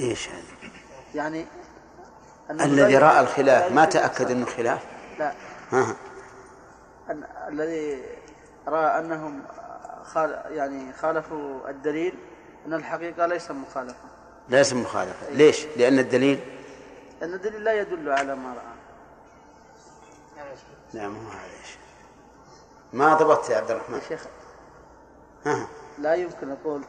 [0.00, 0.42] إيش هذا؟
[1.14, 1.46] يعني
[2.50, 4.84] الذي رأى الخلاف لا ما تأكد أنه خلاف؟
[5.18, 5.32] لا.
[5.72, 5.96] ها.
[7.10, 8.02] أن الذي
[8.68, 9.42] رأى أنهم
[10.04, 12.18] خال يعني خالفوا الدليل
[12.66, 14.09] أن الحقيقة ليس مخالفة.
[14.50, 15.30] ليس مخالفة.
[15.30, 16.40] ليش؟ لأن الدليل
[17.22, 18.80] أن الدليل لا يدل على ما رأى.
[20.94, 21.76] نعم هو هذا إيش؟
[22.92, 23.98] ما ضبطت يا عبد الرحمن.
[23.98, 24.26] يا شيخ
[25.46, 25.66] ها.
[25.98, 26.82] لا يمكن أقول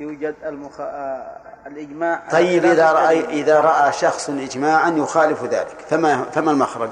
[0.00, 0.80] يوجد المخ...
[0.80, 3.24] آه، الإجماع طيب إذا رأى.
[3.24, 6.90] إذا رأى شخص إجماعا يخالف ذلك فما فما المخرج؟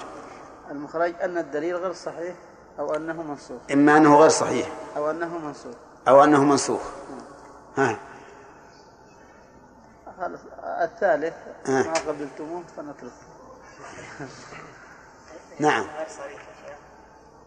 [0.70, 2.34] المخرج أن الدليل غير صحيح
[2.78, 3.60] أو أنه منسوخ.
[3.72, 4.68] إما أنه غير صحيح.
[4.96, 5.74] أو أنه منسوخ.
[6.08, 6.82] أو أنه منسوخ.
[7.76, 7.86] ها.
[7.86, 7.98] خلاص
[10.64, 11.34] الثالث
[11.66, 11.82] آه.
[11.82, 13.12] ما قبلتموه فنترك
[15.58, 15.86] نعم.
[15.96, 16.78] غير صريح يا شيخ.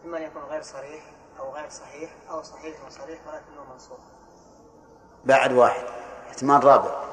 [0.06, 1.04] إما أن يكون غير صريح
[1.40, 4.00] أو غير صحيح أو صحيح وصريح ولكنه منسوخ
[5.26, 5.84] بعد واحد.
[6.30, 7.04] احتمال رابع.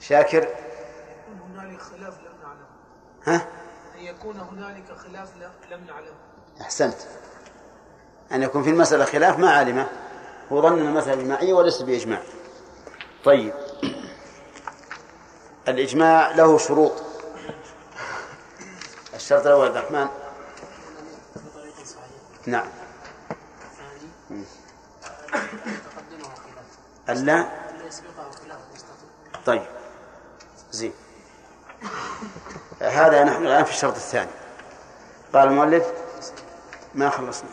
[0.00, 0.48] شاكر؟
[1.46, 2.66] هنالك خلاف لم نعلم
[3.24, 3.46] ها؟
[3.94, 5.36] أن يكون هنالك خلاف
[5.70, 6.14] لم نعلم
[6.60, 6.96] أحسنت.
[8.32, 9.88] أن يكون في المسألة خلاف ما علمه
[10.52, 12.22] هو ظن أن المسألة إجماعية وليس بإجماع.
[13.24, 13.54] طيب.
[15.68, 16.92] الإجماع له شروط.
[19.14, 20.08] الشرط الأول عبد الرحمن.
[22.46, 22.66] نعم.
[27.08, 27.46] ألا
[29.46, 29.66] طيب.
[30.70, 30.92] زين.
[32.80, 34.30] هذا نحن الآن في الشرط الثاني.
[35.34, 35.92] قال المؤلف
[36.94, 37.50] ما خلصنا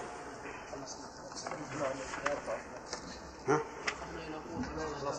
[3.47, 3.59] ها؟
[4.15, 5.11] إلى قوة الله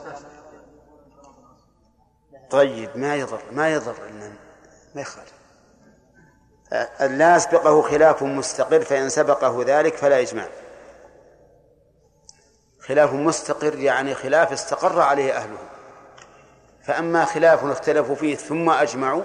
[2.52, 4.34] طيب ما يضر ما يضر إن
[4.94, 5.32] ما يخالف.
[7.00, 10.48] لا يسبقه خلاف مستقر فإن سبقه ذلك فلا إجماع.
[12.80, 15.58] خلاف مستقر يعني خلاف استقر عليه أهله.
[16.82, 19.22] فأما خلاف اختلفوا فيه ثم أجمعوا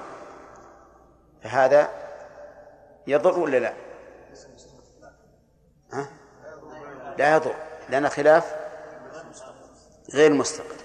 [1.43, 1.89] فهذا
[3.07, 3.73] يضر ولا لا؟
[5.93, 6.09] ها؟
[7.17, 7.55] لا يضر
[7.89, 8.55] لأن خلاف
[10.13, 10.75] غير مستقر.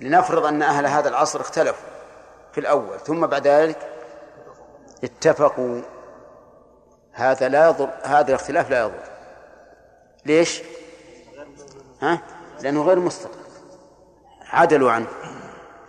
[0.00, 1.91] لنفرض أن أهل هذا العصر اختلفوا.
[2.52, 3.78] في الأول ثم بعد ذلك
[5.04, 5.80] اتفقوا.
[7.12, 9.04] هذا لا يضر هذا الاختلاف لا يضر.
[10.26, 10.62] ليش؟
[12.00, 12.18] ها؟
[12.62, 13.38] لأنه غير مستقر.
[14.50, 15.06] عدلوا عنه.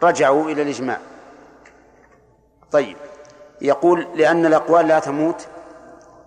[0.04, 0.98] رجعوا إلى الإجماع.
[2.72, 2.98] طيب
[3.62, 5.48] يقول لأن الأقوال لا تموت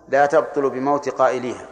[0.09, 1.65] لا تبطل بموت قائليها.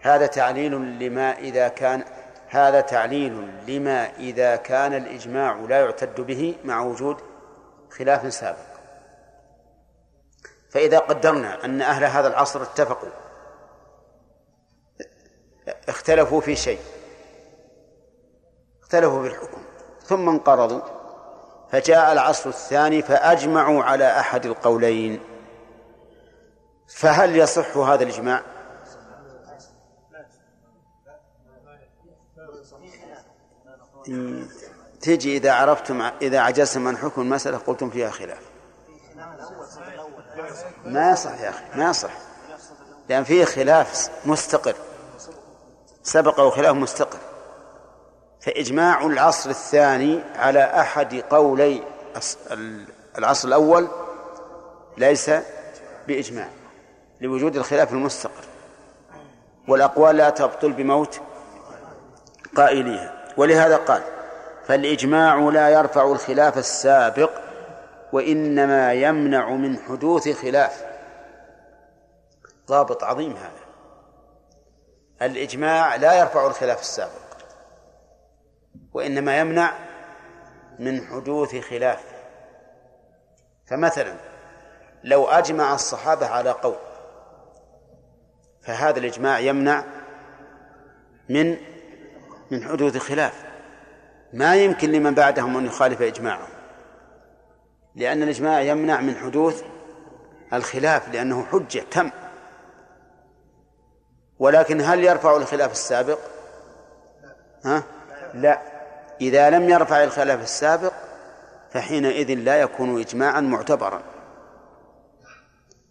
[0.00, 2.04] هذا تعليل لما إذا كان
[2.48, 7.16] هذا تعليل لما إذا كان الإجماع لا يعتد به مع وجود
[7.98, 8.74] خلاف سابق.
[10.70, 13.08] فإذا قدرنا أن أهل هذا العصر اتفقوا
[15.88, 16.80] اختلفوا في شيء
[18.82, 19.62] اختلفوا في الحكم
[20.02, 20.80] ثم انقرضوا
[21.70, 25.20] فجاء العصر الثاني فأجمعوا على أحد القولين.
[26.88, 28.42] فهل يصح هذا الإجماع؟
[35.04, 38.40] تجي إذا عرفتم إذا عجزتم عن حكم المسألة قلتم فيها خلاف.
[40.84, 42.10] ما يصح يا أخي ما يصح.
[43.08, 44.74] لأن فيه خلاف مستقر
[46.02, 47.18] سبقه خلاف مستقر
[48.40, 51.82] فإجماع العصر الثاني على أحد قولي
[53.18, 53.88] العصر الأول
[54.98, 55.30] ليس
[56.08, 56.48] بإجماع
[57.20, 58.44] لوجود الخلاف المستقر
[59.68, 61.20] والأقوال لا تبطل بموت
[62.56, 63.34] قائليها.
[63.36, 64.02] ولهذا قال
[64.64, 67.30] فالإجماع لا يرفع الخلاف السابق
[68.12, 70.84] وإنما يمنع من حدوث خلاف.
[72.68, 73.64] ضابط عظيم هذا.
[75.22, 77.24] الإجماع لا يرفع الخلاف السابق
[78.92, 79.72] وإنما يمنع
[80.78, 82.04] من حدوث خلاف.
[83.66, 84.14] فمثلا
[85.04, 86.76] لو أجمع الصحابة على قول
[88.62, 89.84] فهذا الإجماع يمنع
[91.28, 91.56] من
[92.50, 93.53] من حدوث خلاف.
[94.34, 96.48] ما يمكن لمن بعدهم أن يخالف إجماعهم
[97.96, 99.62] لأن الإجماع يمنع من حدوث
[100.52, 102.10] الخلاف لأنه حجة تم
[104.38, 106.18] ولكن هل يرفع الخلاف السابق؟
[107.64, 107.82] ها؟
[108.34, 108.60] لا
[109.20, 110.92] إذا لم يرفع الخلاف السابق
[111.70, 114.02] فحينئذ لا يكون إجماعا معتبرا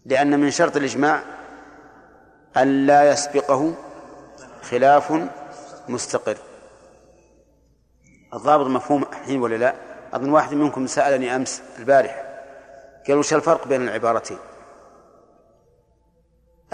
[0.06, 1.22] لأن من شرط الإجماع
[2.56, 3.74] أن لا يسبقه
[4.62, 5.12] خلاف
[5.88, 6.36] مستقر
[8.34, 9.74] الضابط مفهوم الحين ولا لا؟
[10.14, 12.24] أظن واحد منكم سألني أمس البارح
[13.08, 14.38] قال وش الفرق بين العبارتين؟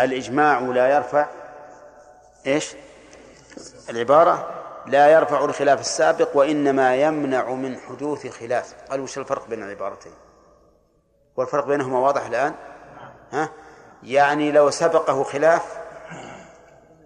[0.00, 1.26] الإجماع لا يرفع
[2.46, 2.74] إيش؟
[3.90, 4.50] العبارة
[4.86, 10.12] لا يرفع الخلاف السابق وإنما يمنع من حدوث خلاف قال وش الفرق بين العبارتين؟
[11.36, 12.54] والفرق بينهما واضح الآن؟
[13.32, 13.48] ها؟
[14.02, 15.78] يعني لو سبقه خلاف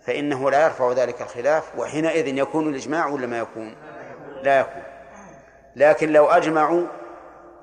[0.06, 3.74] فإنه لا يرفع ذلك الخلاف وحينئذ يكون الإجماع ولا ما يكون؟
[4.44, 4.82] لا يكون
[5.76, 6.86] لكن لو أجمعوا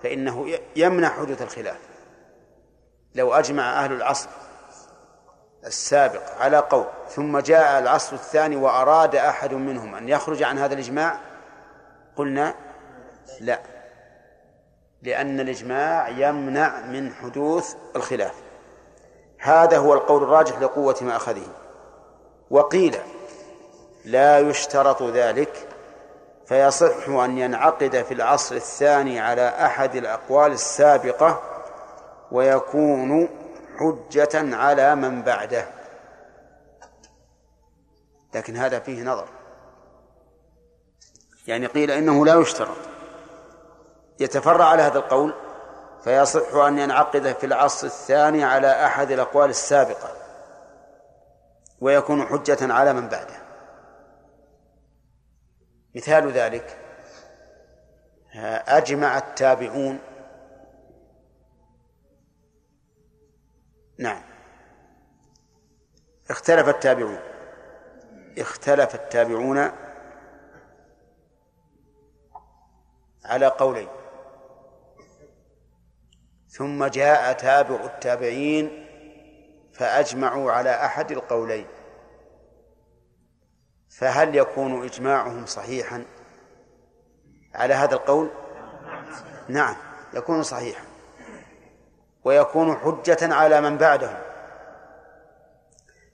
[0.03, 1.79] فإنه يمنع حدوث الخلاف.
[3.15, 4.29] لو أجمع أهل العصر
[5.65, 11.19] السابق على قول ثم جاء العصر الثاني وأراد أحد منهم أن يخرج عن هذا الإجماع
[12.15, 12.55] قلنا
[13.39, 13.59] لا.
[15.01, 18.33] لأن الإجماع يمنع من حدوث الخلاف.
[19.39, 21.47] هذا هو القول الراجح لقوة ما أخذه.
[22.49, 22.97] وقيل
[24.05, 25.67] لا يشترط ذلك
[26.51, 31.41] فيصح أن ينعقد في العصر الثاني على أحد الأقوال السابقة
[32.31, 33.29] ويكون
[33.79, 35.67] حجة على من بعده.
[38.35, 39.27] لكن هذا فيه نظر.
[41.47, 42.77] يعني قيل إنه لا يشترط.
[44.19, 45.33] يتفرع على هذا القول
[46.03, 50.09] فيصح أن ينعقد في العصر الثاني على أحد الأقوال السابقة
[51.81, 53.40] ويكون حجة على من بعده.
[55.95, 56.77] مثال ذلك
[58.67, 59.99] أجمع التابعون.
[63.99, 64.23] نعم.
[66.29, 67.19] اختلف التابعون.
[68.37, 69.71] اختلف التابعون
[73.25, 73.87] على قولين.
[76.47, 78.87] ثم جاء تابع التابعين
[79.73, 81.67] فأجمعوا على أحد القولين.
[83.91, 86.05] فهل يكون إجماعهم صحيحا
[87.55, 88.29] على هذا القول؟
[89.47, 89.75] نعم
[90.13, 90.83] يكون صحيحا.
[92.23, 94.17] ويكون حجة على من بعدهم.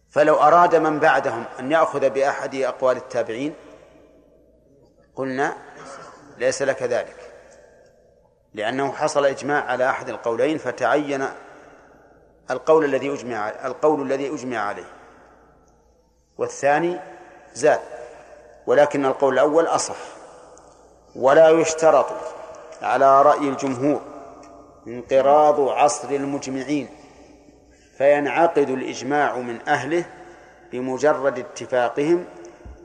[0.09, 3.53] فلو أراد من بعدهم أن يأخذ بأحد أقوال التابعين
[5.15, 5.57] قلنا
[6.37, 7.33] ليس لك ذلك.
[8.53, 11.27] لأنه حصل إجماع على أحد القولين فتعين
[12.51, 14.91] القول الذي أجمع القول الذي أجمع عليه.
[16.37, 17.16] والثاني
[17.57, 17.79] زاد.
[18.67, 19.95] ولكن القول الأول أصح.
[21.15, 22.07] ولا يشترط
[22.81, 24.01] على رأي الجمهور
[24.87, 26.89] انقراض عصر المجمعين
[27.97, 30.05] فينعقد الإجماع من أهله
[30.71, 32.25] بمجرد اتفاقهم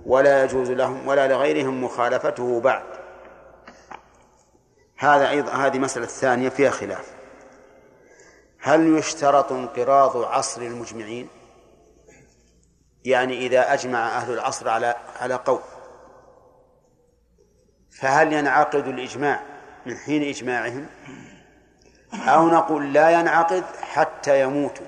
[0.06, 2.82] ولا يجوز لهم ولا لغيرهم مخالفته بعد.
[4.98, 7.12] هذا أيضا هذه مسألة ثانية فيها خلاف.
[8.60, 11.28] هل يشترط انقراض عصر المجمعين؟
[13.05, 15.61] يعني إذا أجمع أهل العصر على على قول.
[17.90, 19.42] فهل ينعقد الإجماع
[19.86, 20.86] من حين إجماعهم؟
[22.28, 24.86] أو نقول لا ينعقد حتى يموتوا.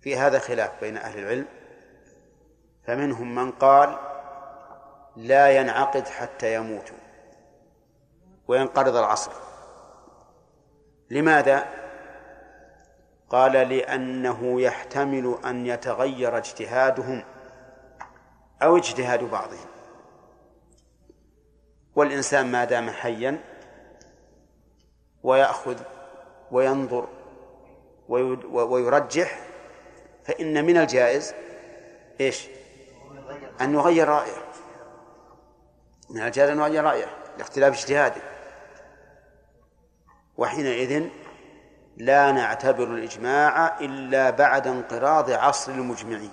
[0.00, 1.46] في هذا خلاف بين أهل العلم.
[2.86, 3.98] فمنهم من قال
[5.16, 6.96] لا ينعقد حتى يموتوا.
[8.48, 9.32] وينقرض العصر.
[11.10, 11.83] لماذا؟
[13.30, 17.24] قال لأنه يحتمل أن يتغير اجتهادهم
[18.62, 19.66] أو اجتهاد بعضهم.
[21.96, 23.44] والإنسان ما دام حيا
[25.22, 25.80] ويأخذ
[26.50, 27.08] وينظر
[28.08, 29.40] ويرجح
[30.24, 31.34] فإن من الجائز
[32.20, 32.48] إيش؟
[33.60, 34.44] أن يغير رأيه.
[36.10, 37.06] من الجائز أن يغير رأيه
[37.38, 38.22] لاختلاف اجتهاده.
[40.36, 41.08] وحينئذ
[41.96, 46.32] لا نعتبر الإجماع إلا بعد انقراض عصر المجمعين.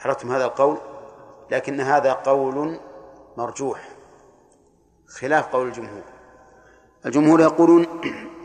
[0.00, 0.78] عرفتم هذا القول؟
[1.50, 2.80] لكن هذا قول
[3.36, 3.88] مرجوح.
[5.06, 6.02] خلاف قول الجمهور.
[7.06, 7.86] الجمهور يقولون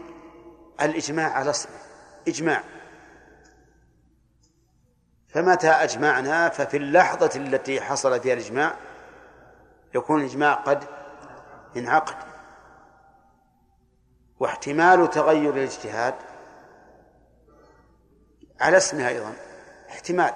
[0.82, 1.76] الإجماع على اسمه
[2.28, 2.64] إجماع.
[5.28, 8.76] فمتى أجمعنا؟ ففي اللحظة التي حصل فيها الإجماع
[9.96, 10.84] يكون الإجماع قد
[11.78, 12.33] انعقد.
[14.44, 16.14] واحتمال تغير الاجتهاد
[18.60, 19.34] على اسمها أيضا.
[19.90, 20.34] احتمال.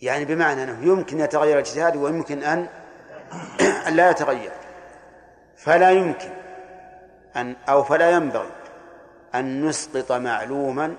[0.00, 2.68] يعني بمعنى أنه يمكن يتغير الاجتهاد ويمكن أن
[3.86, 4.52] أن لا يتغير.
[5.56, 6.30] فلا يمكن
[7.36, 8.52] أن أو فلا ينبغي
[9.34, 10.96] أن نسقط معلوما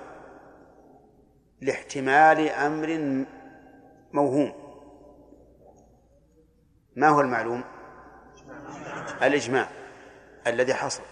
[1.60, 3.24] لاحتمال أمر
[4.12, 4.52] موهوم.
[6.96, 7.64] ما هو المعلوم؟
[9.22, 9.68] الإجماع
[10.46, 11.11] الذي حصل.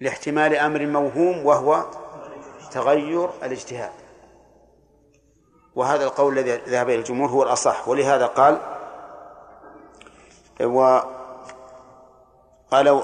[0.00, 1.84] لاحتمال أمر موهوم وهو
[2.72, 3.92] تغير الاجتهاد.
[5.76, 8.58] وهذا القول الذي ذهب إلى الجمهور هو الأصح ولهذا قال
[10.62, 10.98] و
[12.70, 13.02] قال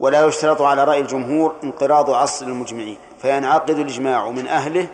[0.00, 4.88] ولا يشترط على رأي الجمهور انقراض عصر المجمعين فينعقد الإجماع من أهله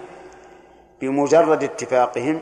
[1.01, 2.41] بمجرد اتفاقهم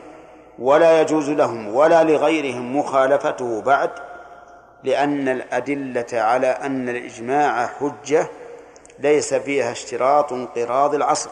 [0.59, 3.89] ولا يجوز لهم ولا لغيرهم مخالفته بعد
[4.83, 8.27] لأن الأدلة على أن الإجماع حجة
[8.99, 11.29] ليس فيها اشتراط انقراض العصر.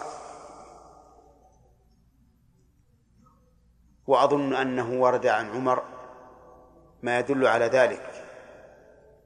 [4.08, 5.84] وأظن أنه ورد عن عمر
[7.04, 8.26] ما يدل على ذلك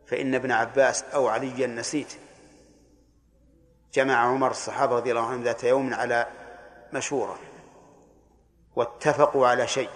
[0.05, 2.13] فإن ابن عباس أو عليا نسيت.
[3.93, 6.27] جمع عمر الصحابة رضي الله عنهم ذات يوم على
[6.93, 7.39] مشورة
[8.75, 9.89] واتفقوا على شيء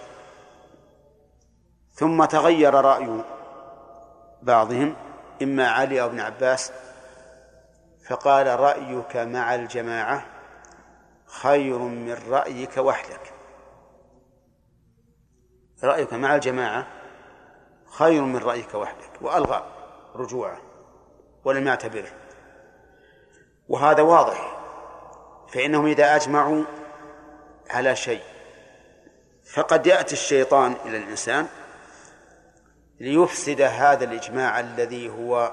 [1.92, 3.24] ثم تغير رأي
[4.42, 4.96] بعضهم
[5.42, 6.72] إما علي أو ابن عباس
[8.08, 10.26] فقال رأيك مع الجماعة
[11.26, 13.32] خير من رأيك وحدك.
[15.84, 16.86] رأيك مع الجماعة
[17.90, 19.66] خير من رأيك وحدك وألغى
[20.14, 20.58] رجوعه
[21.44, 22.10] ولم يعتبره.
[23.68, 24.58] وهذا واضح
[25.48, 26.64] فإنهم إذا أجمعوا
[27.70, 28.22] على شيء
[29.54, 31.46] فقد يأتي الشيطان إلى الإنسان
[33.00, 35.52] ليفسد هذا الإجماع الذي هو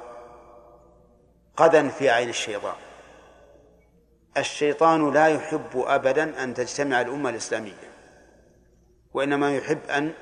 [1.57, 2.75] قدا في عين الشيطان.
[4.37, 7.91] الشيطان لا يحب أبدا أن تجتمع الأمة الإسلامية
[9.13, 10.13] وإنما يحب أن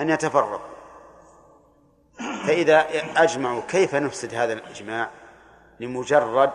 [0.00, 0.68] أن يتفرق
[2.46, 2.86] فإذا
[3.16, 5.10] أجمعوا كيف نفسد هذا الإجماع؟
[5.80, 6.50] لمجرد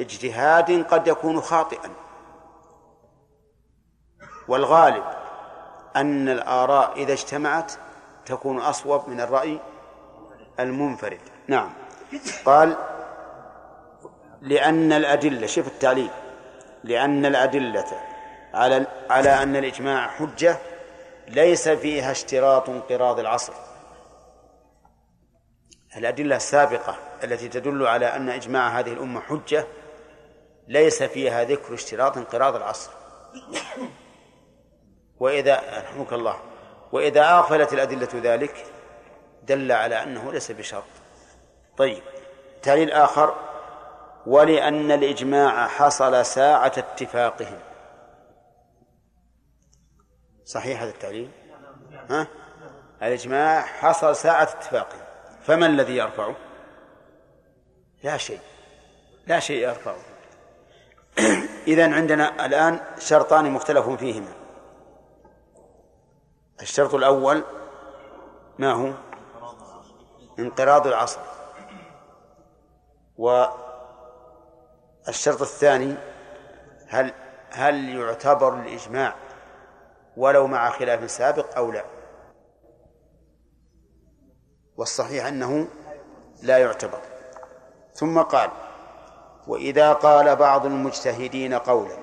[0.00, 1.90] اجتهاد قد يكون خاطئا.
[4.48, 5.04] والغالب
[5.96, 7.72] أن الآراء إذا اجتمعت
[8.26, 9.60] تكون أصوب من الرأي
[10.60, 11.20] المنفرد.
[11.48, 11.72] نعم.
[12.44, 12.76] قال
[14.42, 16.10] لأن الأدلة شوف التعليل.
[16.84, 17.86] لأن الأدلة
[18.54, 20.58] على على أن الإجماع حجة
[21.28, 23.52] ليس فيها اشتراط انقراض العصر.
[25.96, 29.66] الأدلة السابقة التي تدل على أن إجماع هذه الأمة حجة
[30.68, 32.90] ليس فيها ذكر اشتراط انقراض العصر.
[35.20, 36.51] وإذا رحمك الله
[36.92, 38.66] وإذا أغفلت الأدلة ذلك
[39.42, 40.84] دل على أنه ليس بشرط.
[41.76, 42.02] طيب
[42.62, 43.34] تعليل آخر
[44.26, 47.58] ولأن الإجماع حصل ساعة اتفاقهم.
[50.44, 51.30] صحيح هذا التعليل؟
[52.10, 52.26] ها؟
[53.02, 55.02] الإجماع حصل ساعة اتفاقهم.
[55.42, 56.36] فما الذي يرفعه
[58.02, 58.40] لا شيء.
[59.26, 59.96] لا شيء يرفعه
[61.68, 64.41] إذن عندنا الآن شرطان مختلف فيهما.
[66.60, 67.42] الشرط الأول
[68.58, 68.92] ما هو؟
[70.38, 71.20] انقراض العصر.
[73.16, 73.50] والشرط
[75.40, 75.94] الثاني
[76.88, 77.12] هل
[77.50, 79.14] هل يعتبر الإجماع
[80.16, 81.84] ولو مع خلاف سابق أو لا؟
[84.76, 85.68] والصحيح أنه
[86.42, 87.00] لا يعتبر.
[87.94, 88.50] ثم قال
[89.46, 91.96] وإذا قال بعض المجتهدين قولا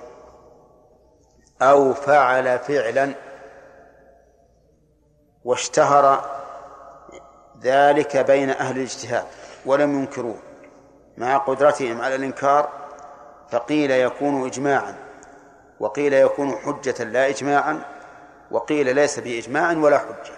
[1.62, 3.29] أو فعل فعلا
[5.50, 6.26] واشتهر
[7.62, 9.26] ذلك بين أهل الاجتهاد
[9.66, 10.40] ولم ينكروه
[11.18, 12.70] مع قدرتهم على الإنكار
[13.52, 14.96] فقيل يكون إجماعا
[15.80, 17.82] وقيل يكون حجة لا إجماعا
[18.52, 20.34] وقيل ليس بإجماع ولا حجة.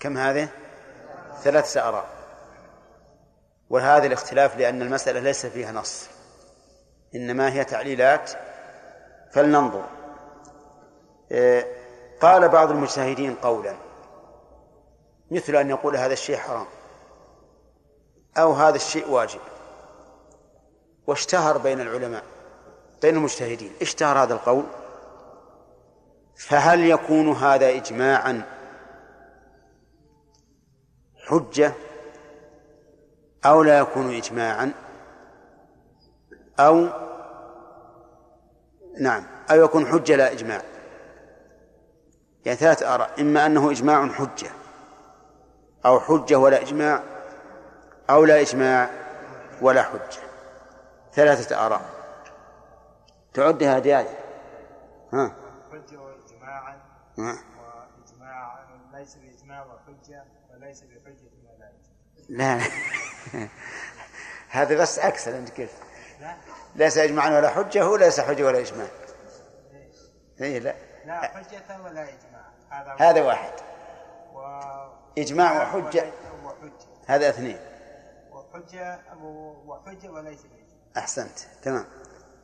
[0.00, 0.48] كم هذه؟
[1.42, 2.06] ثلاثة آراء
[3.70, 6.08] وهذا الاختلاف لأن المسألة ليس فيها نص.
[7.14, 8.30] إنما هي تعليلات.
[9.32, 9.84] فلننظر.
[11.30, 11.77] إيه،
[12.20, 13.74] قال بعض المجتهدين قولا
[15.30, 16.66] مثل أن يقول هذا الشيء حرام
[18.36, 19.40] أو هذا الشيء واجب.
[21.06, 22.22] واشتهر بين العلماء
[23.02, 24.64] بين المجتهدين اشتهر هذا القول.
[26.36, 28.42] فهل يكون هذا إجماعا
[31.26, 31.72] حجة
[33.44, 34.72] أو لا يكون إجماعا؟
[36.60, 36.88] أو
[39.00, 40.62] نعم أو يكون حجة لا إجماع؟
[42.48, 44.50] يعني ثلاث آراء إما أنه إجماع حجة
[45.86, 47.02] أو حجة ولا إجماع
[48.10, 48.90] أو لا إجماع
[49.62, 50.22] ولا حجة.
[51.12, 51.80] ثلاثة آراء.
[53.34, 54.18] تعدها هذه آية.
[55.12, 55.36] ها؟
[55.72, 56.80] حجة وإجماعا
[57.18, 58.58] وإجماع
[58.92, 61.70] ليس بإجماع وحجة وليس بحجة ولا
[62.28, 62.60] لا.
[64.48, 65.72] هذا بس عكس أنت كيف؟
[66.76, 68.86] ليس إجماعا ولا حجة هو ليس حجة ولا إجماع.
[70.40, 70.74] إيه لا.
[71.08, 72.27] لا حجة ولا إجماع.
[72.98, 73.52] هذا واحد.
[74.34, 74.40] و...
[75.18, 76.12] إجماع وحجة.
[76.44, 76.72] وحجة
[77.06, 77.58] هذا اثنين.
[78.32, 79.00] وحجة
[79.66, 81.38] وحجة وليس بإجماع أحسنت.
[81.62, 81.86] تمام.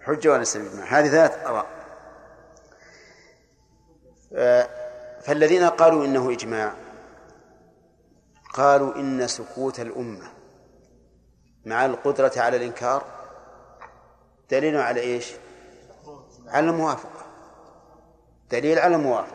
[0.01, 1.67] حجة وليس بإجماع هذه ثلاث آراء.
[5.23, 6.73] فالذين قالوا إنه إجماع
[8.55, 10.27] قالوا إن سكوت الأمة
[11.65, 13.05] مع القدرة على الإنكار
[14.51, 15.33] دليل على إيش؟
[16.47, 17.27] على الموافقة.
[18.51, 19.34] دليل على الموافقة.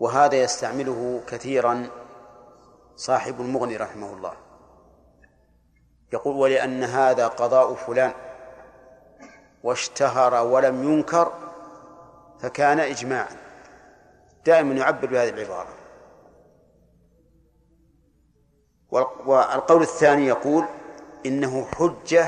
[0.00, 1.90] وهذا يستعمله كثيرا
[2.96, 4.32] صاحب المغني رحمه الله.
[6.12, 8.12] يقول ولأن هذا قضاء فلان
[9.62, 11.32] واشتهر ولم ينكر
[12.40, 13.36] فكان إجماعا.
[14.46, 15.74] دائما يعبر بهذه العبارة.
[19.26, 20.64] والقول الثاني يقول
[21.26, 22.26] إنه حجة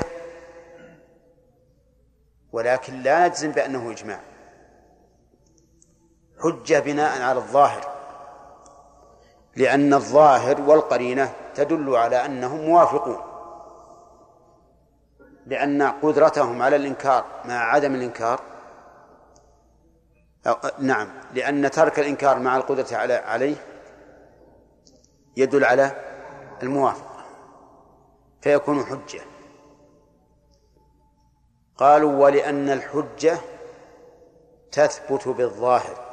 [2.51, 4.28] ولكن لا نجزم بأنه إجماع.
[6.43, 7.87] حجة بناء على الظاهر.
[9.55, 13.21] لأن الظاهر والقرينة تدل على أنهم موافقون.
[15.45, 18.39] لأن قدرتهم على الإنكار مع عدم الإنكار
[20.47, 23.55] أو نعم لأن ترك الإنكار مع القدرة على عليه
[25.37, 25.91] يدل على
[26.63, 27.25] الموافقة
[28.41, 29.21] فيكون حجة.
[31.77, 33.37] قالوا ولأن الحجة
[34.71, 36.08] تثبت بالظاهر.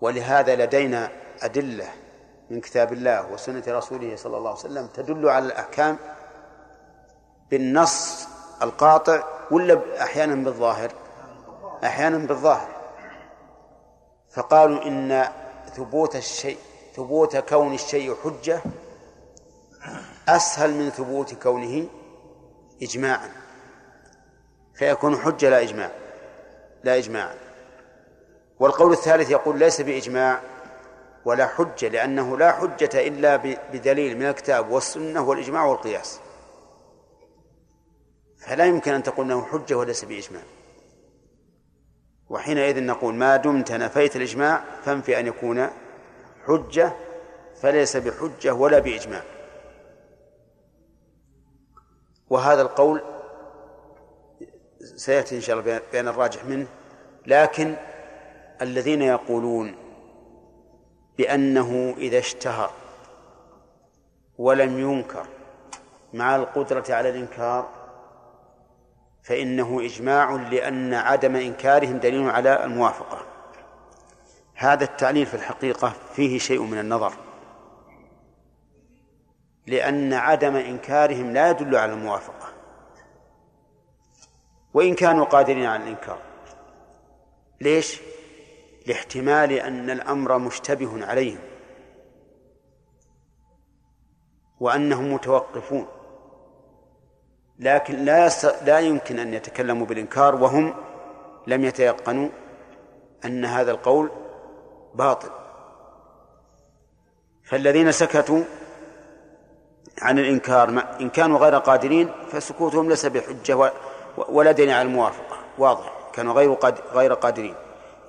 [0.00, 1.10] ولهذا لدينا
[1.42, 1.88] أدلة
[2.50, 5.96] من كتاب الله وسنة رسوله صلى الله عليه وسلم تدل على الأحكام
[7.50, 8.28] بالنص
[8.62, 10.92] القاطع ولا أحيانا بالظاهر؟
[11.84, 12.68] أحيانا بالظاهر.
[14.30, 15.28] فقالوا إن
[15.76, 16.58] ثبوت الشيء
[16.96, 18.60] ثبوت كون الشيء حجة
[20.28, 21.86] أسهل من ثبوت كونه
[22.82, 23.30] إجماعا.
[24.74, 25.90] فيكون حجة لا إجماع
[26.84, 27.47] لا إجماعا.
[28.60, 30.40] والقول الثالث يقول ليس بإجماع
[31.24, 33.36] ولا حجة لأنه لا حجة إلا
[33.72, 36.20] بدليل من الكتاب والسنة والإجماع والقياس.
[38.38, 40.42] فلا يمكن أن تقول أنه حجة وليس بإجماع.
[42.28, 45.68] وحينئذ نقول ما دمت نفيت الإجماع فانفي أن يكون
[46.46, 46.92] حجة
[47.60, 49.22] فليس بحجة ولا بإجماع.
[52.30, 53.02] وهذا القول
[54.96, 56.66] سيأتي إن شاء الله بين الراجح منه
[57.26, 57.76] لكن
[58.62, 59.74] الذين يقولون
[61.18, 62.70] بأنه إذا اشتهر
[64.38, 65.26] ولم ينكر
[66.14, 67.68] مع القدرة على الإنكار
[69.22, 73.26] فإنه إجماع لأن عدم إنكارهم دليل على الموافقة.
[74.54, 77.12] هذا التعليل في الحقيقة فيه شيء من النظر.
[79.66, 82.48] لأن عدم إنكارهم لا يدل على الموافقة.
[84.74, 86.18] وإن كانوا قادرين على الإنكار
[87.60, 88.00] ليش؟
[88.88, 91.38] لاحتمال أن الأمر مشتبه عليهم
[94.60, 95.86] وأنهم متوقفون.
[97.58, 98.28] لكن لا
[98.64, 100.74] لا يمكن أن يتكلموا بالإنكار وهم
[101.46, 102.28] لم يتيقنوا
[103.24, 104.10] أن هذا القول
[104.94, 105.30] باطل.
[107.44, 108.42] فالذين سكتوا
[110.02, 110.68] عن الإنكار
[111.00, 113.72] إن كانوا غير قادرين فسكوتهم ليس بحجة
[114.28, 115.36] ولا دين على الموافقة.
[115.58, 116.56] واضح كانوا غير
[116.92, 117.54] غير قادرين.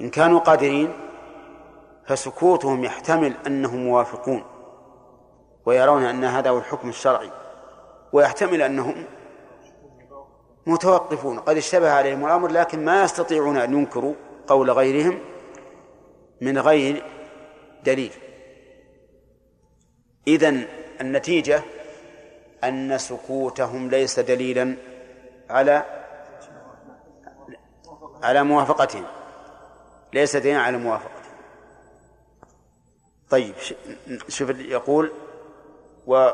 [0.02, 0.94] إن كانوا قادرين
[2.08, 4.44] فسكوتهم يحتمل أنهم موافقون
[5.66, 7.32] ويرون أن هذا هو الحكم الشرعي
[8.14, 9.06] ويحتمل أنهم
[10.66, 11.40] متوقفون.
[11.40, 14.14] قد اشتبه عليهم الأمر لكن ما يستطيعون أن ينكروا
[14.48, 15.20] قول غيرهم
[16.42, 17.04] من غير
[17.84, 18.14] دليل.
[20.28, 20.66] إذن
[21.02, 21.62] النتيجة
[22.64, 24.76] أن سكوتهم ليس دليلا
[25.50, 25.84] على
[28.24, 29.19] على موافقتهم.
[30.14, 31.20] ليس دليلا على موافقتهم
[33.30, 33.54] طيب
[34.28, 35.12] شوف يقول
[36.08, 36.30] و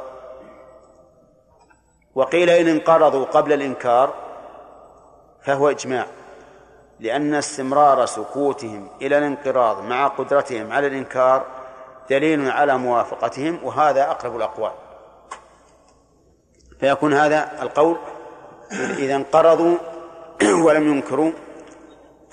[2.15, 4.13] وقيل إن انقرضوا قبل الإنكار
[5.41, 6.05] فهو إجماع
[6.99, 11.45] لأن استمرار سكوتهم إلى الانقراض مع قدرتهم على الإنكار
[12.09, 14.71] دليل على موافقتهم وهذا أقرب الأقوال.
[16.79, 17.97] فيكون هذا القول
[18.71, 19.77] إذا انقرضوا
[20.65, 21.31] ولم ينكروا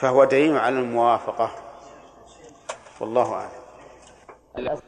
[0.02, 1.50] فهو دليل على الموافقة.
[3.00, 3.48] والله
[4.56, 4.80] أعلم.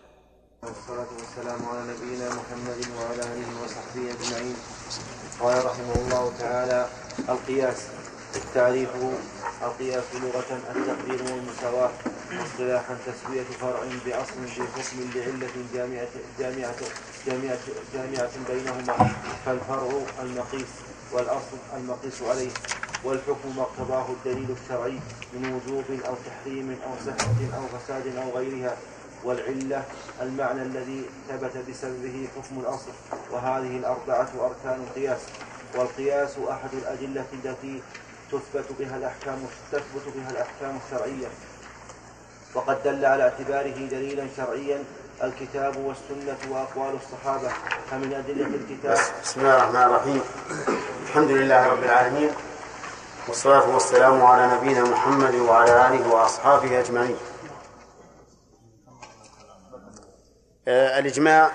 [0.62, 4.56] والصلاة والسلام على نبينا محمد وعلى آله وصحبه أجمعين.
[5.40, 6.88] قال رحمه الله تعالى
[7.28, 7.86] القياس
[8.54, 9.12] تعريفه
[9.62, 11.90] القياس لغة التقدير والمساواة
[12.38, 16.80] واصطلاحا تسوية فرع بأصل في حكم لعلة جامعة جامعة
[17.26, 17.58] جامعة
[17.94, 19.10] جامعة بينهما
[19.46, 19.90] فالفرع
[20.22, 20.93] المقيس.
[21.12, 22.50] والأصل المقيس عليه
[23.04, 24.98] والحكم ما اقتضاه الدليل الشرعي
[25.32, 28.76] من وجوب أو تحريم أو صحة أو فساد أو غيرها
[29.24, 29.84] والعلة
[30.22, 32.90] المعنى الذي ثبت بسببه حكم الأصل
[33.30, 35.20] وهذه الأربعة أركان القياس
[35.74, 37.82] والقياس أحد الأدلة التي
[38.32, 39.38] تثبت بها الأحكام
[39.72, 41.28] تثبت بها الأحكام الشرعية.
[42.54, 44.84] وقد دل على اعتباره دليلا شرعيا
[45.22, 47.48] الكتاب والسنة وأقوال الصحابة
[47.90, 48.98] فمن أدلة الكتاب.
[49.22, 50.22] بسم الله الرحمن الرحيم.
[51.02, 52.30] الحمد لله رب العالمين
[53.28, 57.16] والصلاة والسلام على نبينا محمد وعلى آله وأصحابه أجمعين.
[60.68, 61.50] آه الإجماع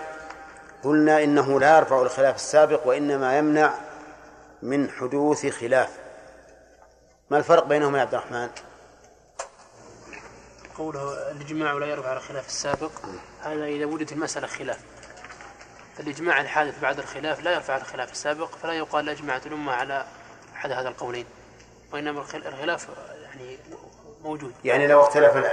[0.83, 3.73] قلنا إنه لا يرفع الخلاف السابق وإنما يمنع
[4.61, 5.89] من حدوث خلاف.
[7.29, 8.49] ما الفرق بينهما يا عبد الرحمن؟
[10.77, 12.91] قوله الإجماع لا يرفع الخلاف السابق.
[13.43, 14.79] هذا إذا وجد المسألة خلاف.
[15.99, 20.05] الإجماع الحادث بعد الخلاف لا يرفع الخلاف السابق فلا يقال أجمعت الأمة على
[20.55, 21.25] أحد هذا القولين.
[21.93, 22.87] وإنما الخلاف
[23.23, 23.57] يعني
[24.23, 24.53] موجود.
[24.63, 25.45] يعني لو اختلف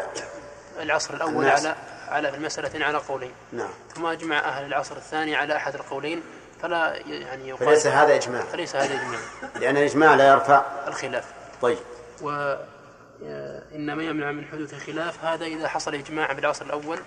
[0.80, 1.66] العصر الأول الناس.
[1.66, 1.76] على
[2.08, 3.32] على المسألة على قولين.
[3.52, 3.68] نعم.
[3.94, 6.22] ثم أجمع أهل العصر الثاني على أحد القولين
[6.62, 8.42] فلا يعني يقال فليس هذا إجماع.
[8.42, 9.20] فليس هذا إجماع.
[9.60, 11.24] لأن الإجماع لا يرفع الخلاف.
[11.62, 11.78] طيب.
[12.22, 12.56] و
[13.74, 15.24] إنما يمنع من حدوث الخلاف.
[15.24, 16.98] هذا إذا حصل إجماع بالعصر الأول.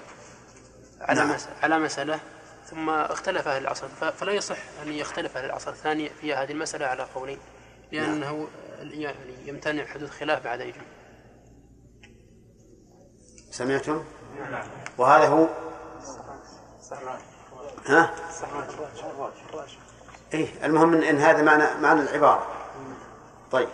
[1.01, 1.38] على نعم.
[1.63, 2.19] على مسألة
[2.65, 7.03] ثم اختلف أهل العصر فلا يصح أن يختلف أهل العصر الثاني في هذه المسألة على
[7.15, 7.39] قولين
[7.91, 8.47] لأنه
[8.80, 10.85] يعني يمتنع حدوث خلاف بعد إجماع
[13.51, 14.03] سمعتم؟
[14.97, 15.47] وهذا هو
[17.85, 18.11] ها؟
[20.34, 22.47] إيه المهم إن هذا معنى معنى العبارة
[23.51, 23.69] طيب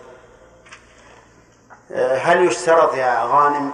[1.91, 3.73] آه، هل يشترط يا غانم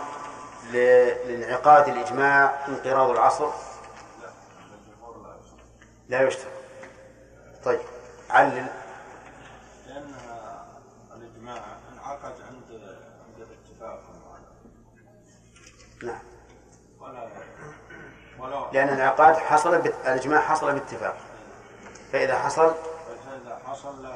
[0.71, 3.49] لانعقاد الإجماع انقراض العصر؟
[6.09, 6.51] لا يشترط.
[7.63, 7.79] طيب
[8.29, 8.65] علل.
[9.87, 10.13] لأن
[11.15, 11.61] الإجماع
[11.93, 12.81] انعقد عند
[13.27, 14.01] عند الاتفاق.
[16.03, 16.19] نعم.
[16.99, 17.29] ولا
[18.39, 21.17] ولا لأن الانعقاد حصل الإجماع حصل باتفاق.
[22.11, 22.73] فإذا حصل
[23.25, 24.15] فإذا حصل لا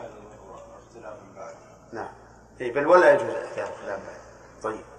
[0.78, 1.56] اختلاف بعد.
[1.94, 2.10] نعم.
[2.62, 4.00] إيه بل ولا يجوز احتياط الخلاف
[4.64, 4.95] طيب.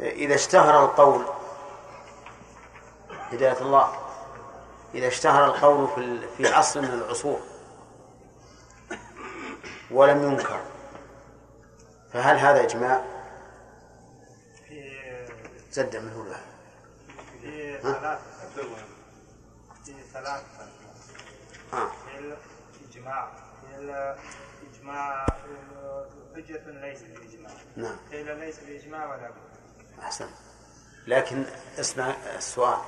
[0.00, 1.24] إذا اشتهر القول
[3.32, 3.92] هداية الله
[4.94, 7.40] إذا اشتهر القول في في عصر من العصور
[9.90, 10.60] ولم ينكر
[12.12, 13.04] فهل هذا إجماع؟
[15.70, 16.24] زد من هو
[17.42, 18.20] في ثلاث
[19.84, 20.42] في ثلاث
[21.72, 21.88] آه.
[21.88, 22.36] في
[22.80, 23.32] الإجماع
[23.78, 25.26] الإجماع
[26.34, 27.52] حجة ليس بإجماع.
[27.76, 27.96] نعم.
[28.12, 29.53] قيل ليس بإجماع ولا بد.
[30.02, 30.26] أحسن.
[31.06, 31.44] لكن
[31.80, 32.78] اسمع السؤال.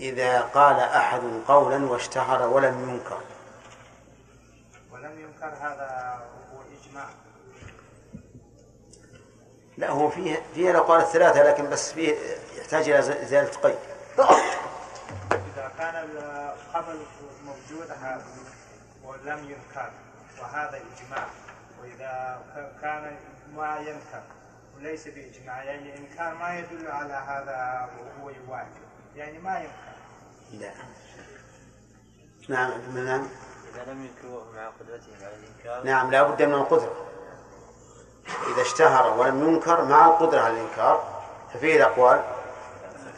[0.00, 3.20] إذا قال أحد قولا واشتهر ولم ينكر.
[4.92, 6.20] ولم ينكر هذا
[6.52, 7.08] هو إجماع.
[9.76, 12.16] لا هو فيه فيه الأقوال الثلاثة لكن بس فيه
[12.58, 13.78] يحتاج إلى زيادة قيد.
[15.32, 16.96] إذا كان الخبر
[17.44, 18.24] موجود هذا
[19.04, 19.90] ولم ينكر
[20.42, 21.26] وهذا إجماع.
[21.82, 22.42] وإذا
[22.82, 23.16] كان
[23.56, 24.22] ما ينكر.
[24.76, 28.80] وليس بإجماع يعني الإنكار ما يدل على هذا وهو يوافق
[29.16, 29.96] يعني ما ينكر
[30.52, 30.72] لا.
[32.48, 33.28] نعم نعم.
[33.74, 35.84] إذا لم ينكروه مع قدرتهم على الإنكار.
[35.84, 37.06] نعم لا بد من القدرة.
[38.52, 41.22] إذا اشتهر ولم ينكر مع القدرة على الإنكار
[41.54, 42.24] ففيه الأقوال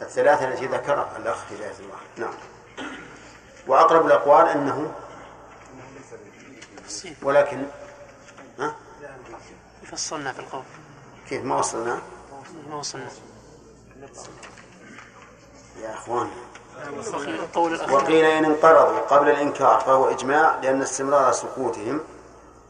[0.01, 1.17] الثلاثة التي ذكرها.
[1.17, 2.33] الأخ هداية الله نعم.
[3.67, 4.93] وأقرب الأقوال أنه
[7.23, 7.65] ولكن
[8.59, 8.75] ها؟
[9.91, 10.63] فصلنا في القول.
[11.29, 11.99] كيف ما وصلنا؟
[12.69, 13.09] ما وصلنا.
[15.81, 15.95] يا
[17.57, 17.95] الأخير.
[17.95, 21.99] وقيل إن انقرضوا قبل الإنكار فهو إجماع لأن استمرار سكوتهم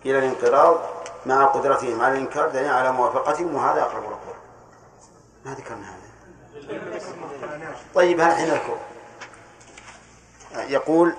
[0.05, 0.79] إلى الانقراض
[1.25, 4.35] مع قدرتهم على الإنكار دليل على موافقتهم وهذا أقرب الأقوال
[5.45, 6.09] ما ذكرنا هذا.
[7.95, 8.77] طيب هل حين نذكر
[10.55, 11.13] يقول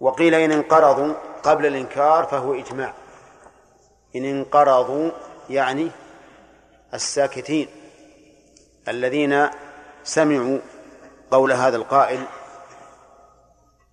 [0.00, 2.94] وقيل إن انقرضوا قبل الإنكار فهو إجماع.
[4.16, 5.10] إن انقرضوا
[5.50, 5.90] يعني
[6.94, 7.68] الساكتين
[8.88, 9.48] الذين
[10.04, 10.58] سمعوا
[11.30, 12.24] قول هذا القائل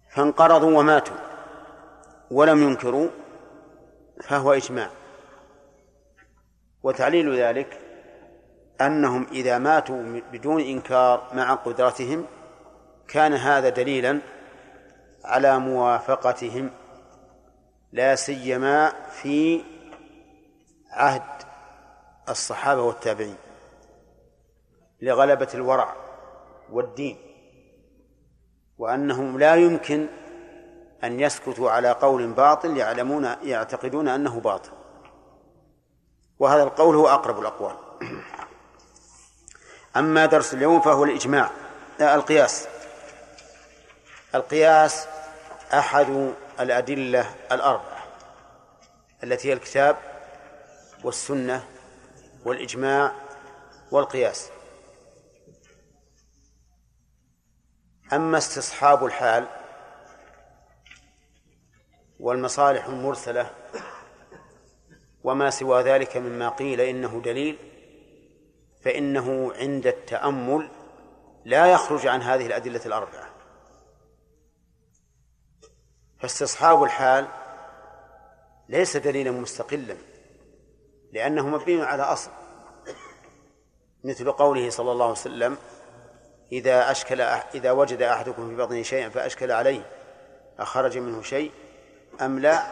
[0.10, 1.16] فانقرضوا وماتوا
[2.32, 3.10] ولم ينكروا
[4.24, 4.90] فهو إجماع.
[6.84, 7.80] وتعليل ذلك
[8.82, 12.26] أنهم إذا ماتوا بدون إنكار مع قدرتهم
[13.08, 14.20] كان هذا دليلا
[15.26, 16.70] على موافقتهم
[17.92, 19.62] لا سيما في
[20.96, 21.44] عهد
[22.30, 23.38] الصحابة والتابعين
[25.02, 25.96] لغلبة الورع
[26.72, 27.18] والدين
[28.78, 30.08] وأنهم لا يمكن
[31.04, 34.72] أن يسكتوا على قول باطل يعلمون يعتقدون أنه باطل.
[36.40, 37.76] وهذا القول هو أقرب الأقوال.
[39.96, 41.50] أما درس اليوم فهو الإجماع
[42.00, 42.68] لا القياس.
[44.36, 45.08] القياس
[45.74, 48.04] أحد الأدلة الأربعة
[49.24, 50.15] التي هي الكتاب
[51.06, 51.68] والسنة
[52.46, 53.16] والإجماع
[53.92, 54.50] والقياس.
[58.14, 59.48] أما استصحاب الحال
[62.20, 63.52] والمصالح المرسلة
[65.24, 67.58] وما سوى ذلك مما قيل إنه دليل
[68.82, 70.70] فإنه عند التأمل
[71.46, 73.30] لا يخرج عن هذه الأدلة الأربعة.
[76.20, 77.28] فاستصحاب الحال
[78.70, 80.15] ليس دليلا مستقلا.
[81.14, 82.32] لأنه مبني على أصل.
[84.04, 85.58] مثل قوله صلى الله عليه وسلم
[86.52, 89.86] إذا أشكل إذا وجد أحدكم في بطنه شيئا فأشكل عليه
[90.60, 91.52] أخرج منه شيء
[92.22, 92.64] أم لا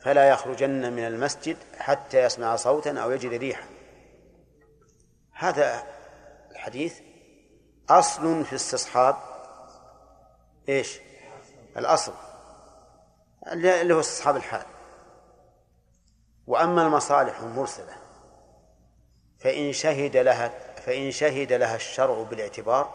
[0.00, 3.64] فلا يخرجن من المسجد حتى يسمع صوتا أو يجد ريحا.
[5.32, 5.82] هذا
[6.50, 7.00] الحديث
[7.90, 9.16] أصل في استصحاب
[10.68, 11.00] إيش؟
[11.76, 12.12] الأصل.
[13.52, 14.69] اللي هو استصحاب الحال.
[16.50, 17.96] وأما المصالح المرسلة
[19.38, 22.94] فإن شهد لها فإن شهد لها الشرع بالاعتبار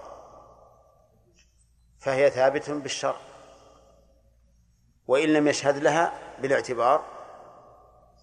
[2.00, 3.16] فهي ثابتة بالشرع.
[5.08, 7.04] وإن لم يشهد لها بالاعتبار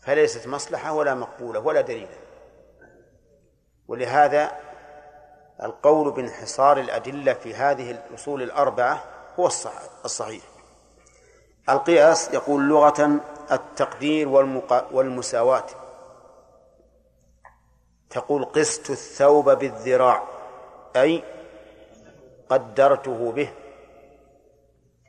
[0.03, 2.19] فليست مصلحة ولا مقبولة ولا دليلا
[3.89, 4.53] ولهذا
[5.63, 9.05] القول بانحصار الأدلة في هذه الأصول الأربعة
[9.39, 9.47] هو
[10.05, 10.43] الصحيح.
[11.69, 13.21] القياس يقول لغة
[13.53, 14.87] التقدير والمقا...
[14.93, 15.67] والمساواة.
[18.11, 20.23] تقول قست الثوب بالذراع
[20.97, 21.23] أي
[22.49, 23.53] قدرته به.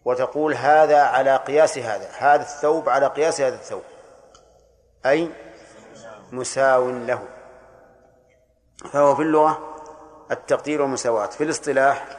[0.05, 3.83] وتقول هذا على قياس هذا هذا الثوب على قياس هذا الثوب
[5.05, 5.29] أي
[6.31, 7.27] مساو له.
[8.91, 9.75] فهو في اللغة
[10.31, 11.27] التقدير والمساواة.
[11.27, 12.17] في الاصطلاح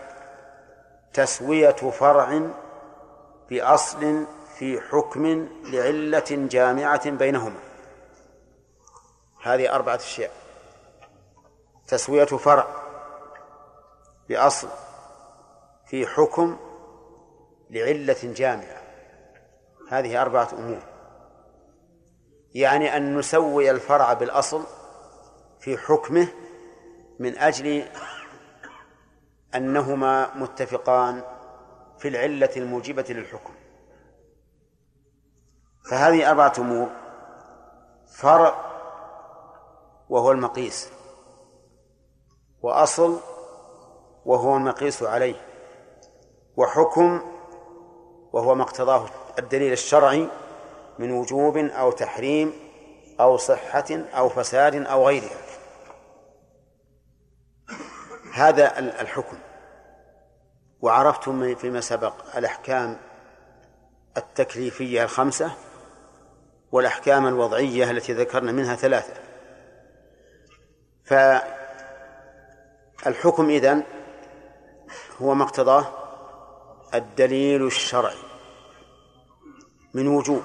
[1.14, 2.40] تسوية فرع
[3.50, 4.26] بأصل
[4.58, 7.60] في حكم لعلة جامعة بينهما.
[9.42, 10.30] هذه أربعة أشياء.
[11.88, 12.66] تسوية فرع
[14.28, 14.68] بأصل
[15.86, 16.56] في حكم
[17.70, 18.82] لعلة جامعة.
[19.90, 20.82] هذه أربعة أمور.
[22.54, 24.64] يعني أن نسوي الفرع بالأصل
[25.60, 26.28] في حكمه
[27.18, 27.84] من أجل
[29.54, 31.22] أنهما متفقان
[31.98, 33.54] في العلة الموجبة للحكم.
[35.90, 36.88] فهذه أربعة أمور
[38.06, 38.54] فرع
[40.08, 40.90] وهو المقيس.
[42.62, 43.20] وأصل
[44.24, 45.46] وهو المقيس عليه.
[46.56, 47.22] وحكم
[48.32, 49.06] وهو ما اقتضاه
[49.38, 50.28] الدليل الشرعي
[50.98, 52.52] من وجوب أو تحريم
[53.20, 55.38] أو صحة أو فساد أو غيرها.
[58.34, 59.36] هذا الحكم.
[60.80, 62.96] وعرفتم فيما سبق الأحكام
[64.16, 65.56] التكليفية الخمسة.
[66.74, 69.12] والأحكام الوضعية التي ذكرنا منها ثلاثة.
[73.04, 73.82] فالحكم إذن
[75.22, 75.86] هو ما اقتضاه
[76.94, 78.16] الدليل الشرعي
[79.94, 80.42] من وجوب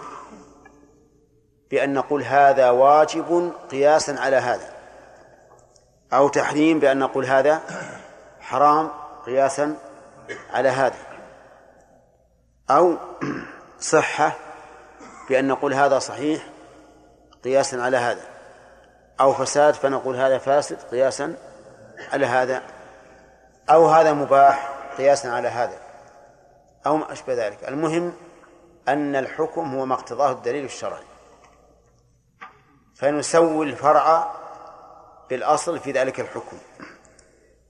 [1.71, 4.73] بأن نقول هذا واجب قياسا على هذا
[6.13, 7.61] أو تحريم بأن نقول هذا
[8.39, 8.91] حرام
[9.25, 9.75] قياسا
[10.53, 10.97] على هذا
[12.69, 12.97] أو
[13.79, 14.48] صحة
[15.29, 16.43] بأن نقول هذا صحيح
[17.43, 18.21] قياسا على هذا
[19.19, 21.35] أو فساد فنقول هذا فاسد قياسا
[22.11, 22.61] على هذا
[23.69, 25.77] أو هذا مباح قياسا على هذا
[26.85, 27.67] أو ما أشبه ذلك.
[27.67, 28.13] المهم
[28.87, 31.03] أن الحكم هو ما اقتضاه الدليل الشرعي.
[32.95, 34.31] فنسوي الفرع
[35.29, 36.57] بالأصل في ذلك الحكم.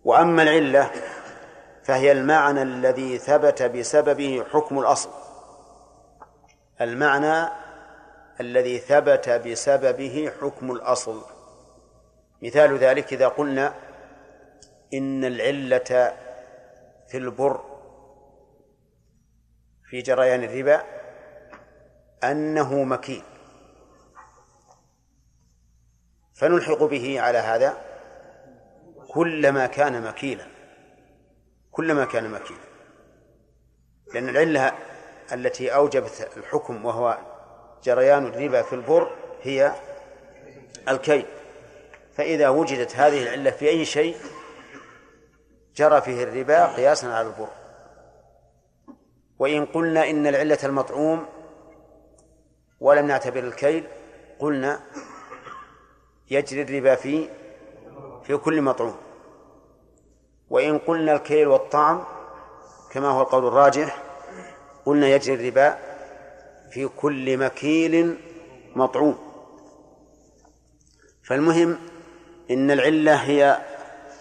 [0.03, 0.91] وأما العلة
[1.83, 5.09] فهي المعنى الذي ثبت بسببه حكم الأصل.
[6.81, 7.49] المعنى
[8.39, 11.21] الذي ثبت بسببه حكم الأصل.
[12.41, 13.73] مثال ذلك إذا قلنا
[14.93, 16.13] إن العلة
[17.07, 17.61] في البر
[19.89, 20.83] في جريان الربا
[22.23, 23.23] أنه مكين.
[26.39, 27.77] فنلحق به على هذا
[29.09, 30.47] كلما كان مكيلا
[31.71, 32.69] كلما كان مكيلا
[34.13, 34.73] لأن العلة
[35.33, 37.17] التي أوجبت الحكم وهو
[37.83, 39.11] جريان الربا في البر
[39.41, 39.73] هي
[40.89, 41.25] الكيل.
[42.13, 44.17] فإذا وجدت هذه العلة في أي شيء
[45.75, 47.49] جرى فيه الربا قياسا على البر.
[49.39, 51.25] وإن قلنا إن العلة المطعوم
[52.79, 53.87] ولم نعتبر الكيل
[54.39, 54.79] قلنا
[56.31, 57.29] يجري الربا في
[58.23, 58.97] في كل مطعوم.
[60.49, 62.03] وإن قلنا الكيل والطعم
[62.91, 64.08] كما هو القول الراجح
[64.85, 65.77] قلنا يجري الربا
[66.71, 68.17] في كل مكيل
[68.75, 69.17] مطعوم.
[71.23, 71.79] فالمهم
[72.51, 73.59] إن العلة هي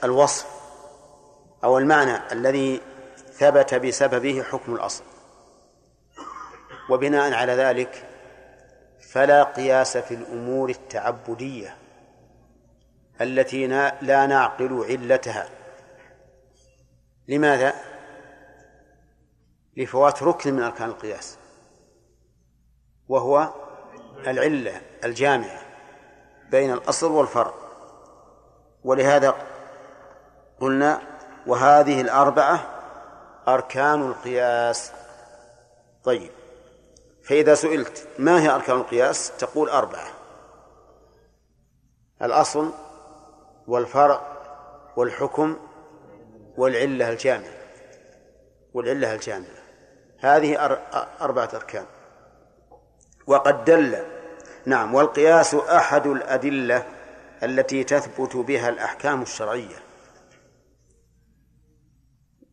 [0.05, 0.47] الوصف
[1.65, 2.81] أو المعنى الذي
[3.33, 5.05] ثبت بسببه حكم الأصل.
[6.91, 8.09] وبناء على ذلك
[9.11, 11.77] فلا قياس في الأمور التعبدية
[13.21, 13.67] التي
[14.03, 15.49] لا نعقل علتها.
[17.29, 17.88] لماذا؟
[19.79, 21.39] لفوات ركن من أركان القياس
[23.09, 23.49] وهو
[24.27, 25.61] العلة الجامعة
[26.51, 27.55] بين الأصل والفرع.
[28.85, 29.35] ولهذا
[30.61, 31.03] قلنا
[31.47, 32.61] وهذه الأربعة
[33.49, 34.93] أركان القياس.
[36.05, 36.31] طيب
[37.23, 40.09] فإذا سئلت ما هي أركان القياس؟ تقول أربعة
[42.23, 42.73] الأصل
[43.67, 44.21] والفرع
[44.97, 45.57] والحكم
[46.57, 47.59] والعلة الجامعة.
[48.75, 49.58] والعلة الجامعة.
[50.21, 50.79] هذه
[51.21, 51.85] أربعة أركان.
[53.27, 54.05] وقد دل
[54.67, 56.87] نعم والقياس أحد الأدلة
[57.43, 59.77] التي تثبت بها الأحكام الشرعية.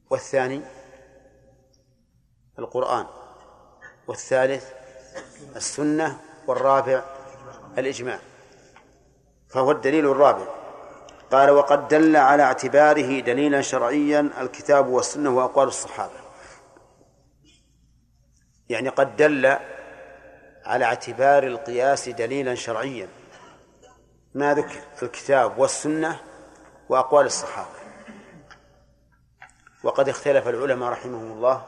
[0.10, 0.62] والثاني؟
[2.60, 3.06] القرآن.
[4.08, 4.72] والثالث؟
[5.56, 6.20] السنة.
[6.48, 7.04] والرابع؟
[7.78, 8.20] الإجماع.
[9.50, 10.48] فهو الدليل الرابع.
[11.32, 16.25] قال وقد دل على اعتباره دليلا شرعيا الكتاب والسنة وأقوال الصحابة.
[18.70, 19.58] يعني قد دل
[20.66, 23.08] على اعتبار القياس دليلا شرعيا.
[24.34, 26.20] ما ذكر؟ الكتاب والسنة
[26.90, 27.80] وأقوال الصحابة.
[29.84, 31.66] وقد اختلف العلماء رحمهم الله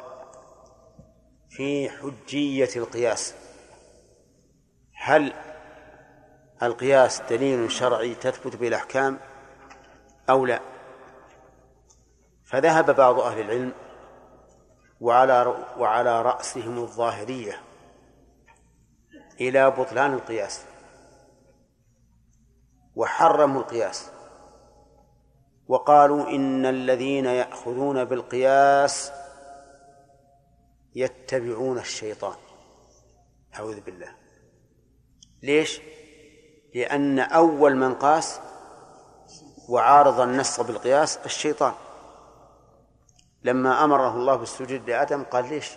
[1.50, 3.34] في حجية القياس.
[4.94, 5.34] هل
[6.64, 9.20] القياس دليل شرعي تثبت به الأحكام
[10.30, 10.60] أو لا؟
[12.46, 13.74] فذهب بعض أهل العلم
[15.02, 17.62] وعلى وعلى رأسهم الظاهرية
[19.42, 20.64] إلى بطلان القياس.
[22.96, 24.12] وحرموا القياس.
[25.68, 29.12] وقالوا إن الذين يأخذون بالقياس
[30.96, 32.36] يتبعون الشيطان.
[33.56, 34.16] أعوذ بالله.
[35.44, 35.82] ليش؟
[36.76, 38.40] لأن أول من قاس
[39.70, 41.74] وعارض النص بالقياس الشيطان.
[43.48, 45.72] لما أمره الله بالسجود لآدم قال ليش؟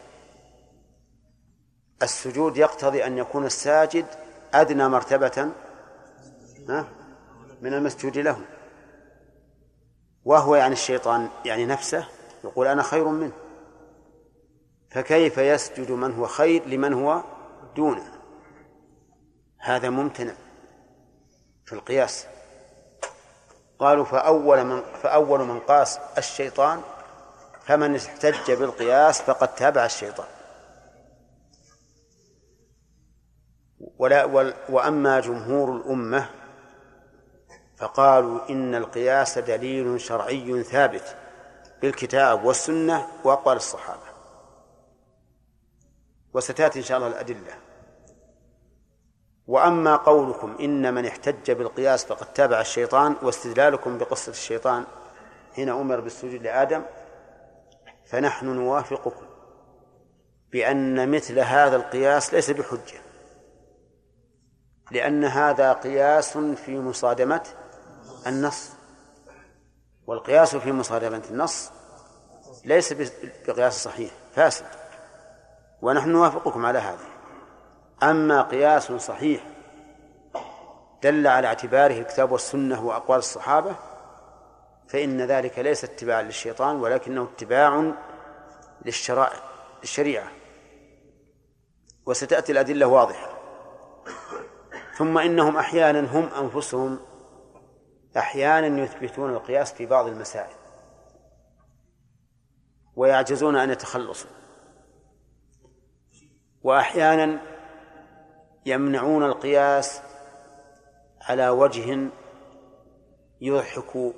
[2.03, 4.07] السجود يقتضي أن يكون الساجد
[4.55, 5.51] أدنى مرتبة
[7.63, 8.41] من المسجود له.
[10.25, 12.09] وهو يعني الشيطان يعني نفسه
[12.45, 13.33] يقول أنا خير منه.
[14.91, 17.23] فكيف يسجد من هو خير لمن هو
[17.77, 18.13] دونه؟
[19.59, 20.35] هذا ممتنع
[21.65, 22.27] في القياس.
[23.79, 26.83] قالوا فأول من فأول من قاس الشيطان
[27.65, 30.27] فمن احتج بالقياس فقد تابع الشيطان.
[33.99, 34.25] ولا
[34.69, 36.31] وأما جمهور الأمة
[37.77, 41.17] فقالوا إن القياس دليل شرعي ثابت
[41.83, 44.11] بالكتاب والسنة وأقوال الصحابة.
[46.35, 47.55] وستأتي إن شاء الله الأدلة.
[49.47, 54.85] وأما قولكم إن من احتج بالقياس فقد تابع الشيطان واستدلالكم بقصة الشيطان
[55.57, 56.83] حين أمر بالسجود لآدم
[58.11, 59.27] فنحن نوافقكم
[60.53, 63.01] بأن مثل هذا القياس ليس بحجة
[64.91, 67.43] لأن هذا قياس في مصادمة
[68.27, 68.71] النص
[70.07, 71.71] والقياس في مصادمة النص
[72.65, 72.93] ليس
[73.47, 74.67] بقياس صحيح فاسد
[75.83, 77.07] ونحن نوافقكم على هذا.
[78.03, 79.47] أما قياس صحيح
[81.03, 83.77] دل على اعتباره الكتاب والسنة وأقوال الصحابة
[84.91, 87.95] فإن ذلك ليس اتباعا للشيطان ولكنه اتباع
[88.85, 89.43] للشرائع
[89.83, 90.31] للشريعة.
[92.07, 93.41] وستأتي الأدلة واضحة.
[94.97, 96.99] ثم إنهم أحيانا هم أنفسهم
[98.17, 100.57] أحيانا يثبتون القياس في بعض المسائل.
[102.97, 104.31] ويعجزون أن يتخلصوا
[106.63, 107.41] وأحيانا
[108.67, 110.01] يمنعون القياس
[111.21, 112.11] على وجه
[113.41, 114.15] يضحك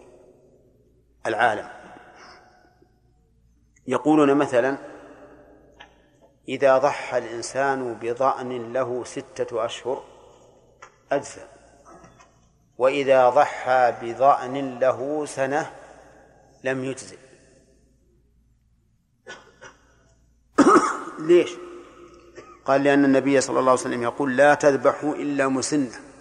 [1.26, 1.68] العالم.
[3.86, 4.78] يقولون مثلا
[6.48, 10.04] إذا ضحى الإنسان بضأن له ستة أشهر
[11.12, 11.48] أجزأ
[12.78, 15.72] وإذا ضحى بضأن له سنة
[16.64, 17.18] لم يجزئ.
[21.28, 21.50] ليش؟
[22.64, 26.11] قال لأن النبي صلى الله عليه وسلم يقول لا تذبحوا إلا مسنة.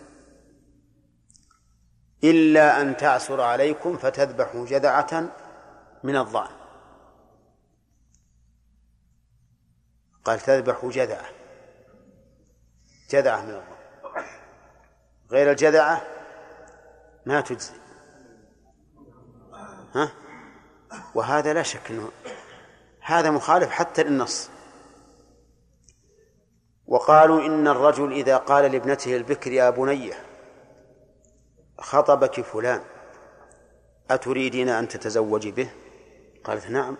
[2.23, 5.23] إلا أن تعسر عليكم فتذبحوا جذعة
[6.03, 6.51] من الضأن.
[10.25, 11.25] قال تذبحوا جذعة.
[13.09, 14.25] جذعة من الضأن.
[15.31, 16.01] غير الجذعة
[17.25, 17.73] ما تجزي.
[19.95, 20.11] ها؟
[21.15, 22.11] وهذا لا شك إنه
[23.01, 24.49] هذا مخالف حتى للنص.
[26.87, 30.30] وقالوا إن الرجل إذا قال لابنته البكر يا بنية
[31.81, 32.81] خطبك فلان
[34.11, 35.69] أتريدين أن تتزوجي به؟
[36.43, 36.97] قالت نعم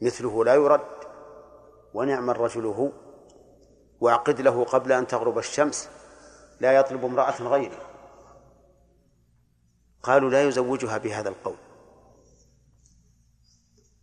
[0.00, 0.80] مثله لا يرد
[1.94, 2.92] ونعم الرجل هو
[4.00, 5.88] وأعقد له قبل أن تغرب الشمس
[6.60, 7.78] لا يطلب امرأة غيري
[10.02, 11.56] قالوا لا يزوجها بهذا القول.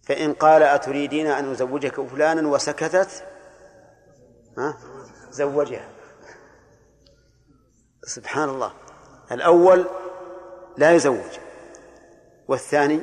[0.03, 3.23] فإن قال أتريدين أن أزوجك فلانا وسكتت
[4.57, 4.77] ها؟
[5.31, 5.89] زوجها.
[8.03, 8.73] سبحان الله.
[9.31, 9.85] الأول
[10.77, 11.39] لا يزوج
[12.47, 13.01] والثاني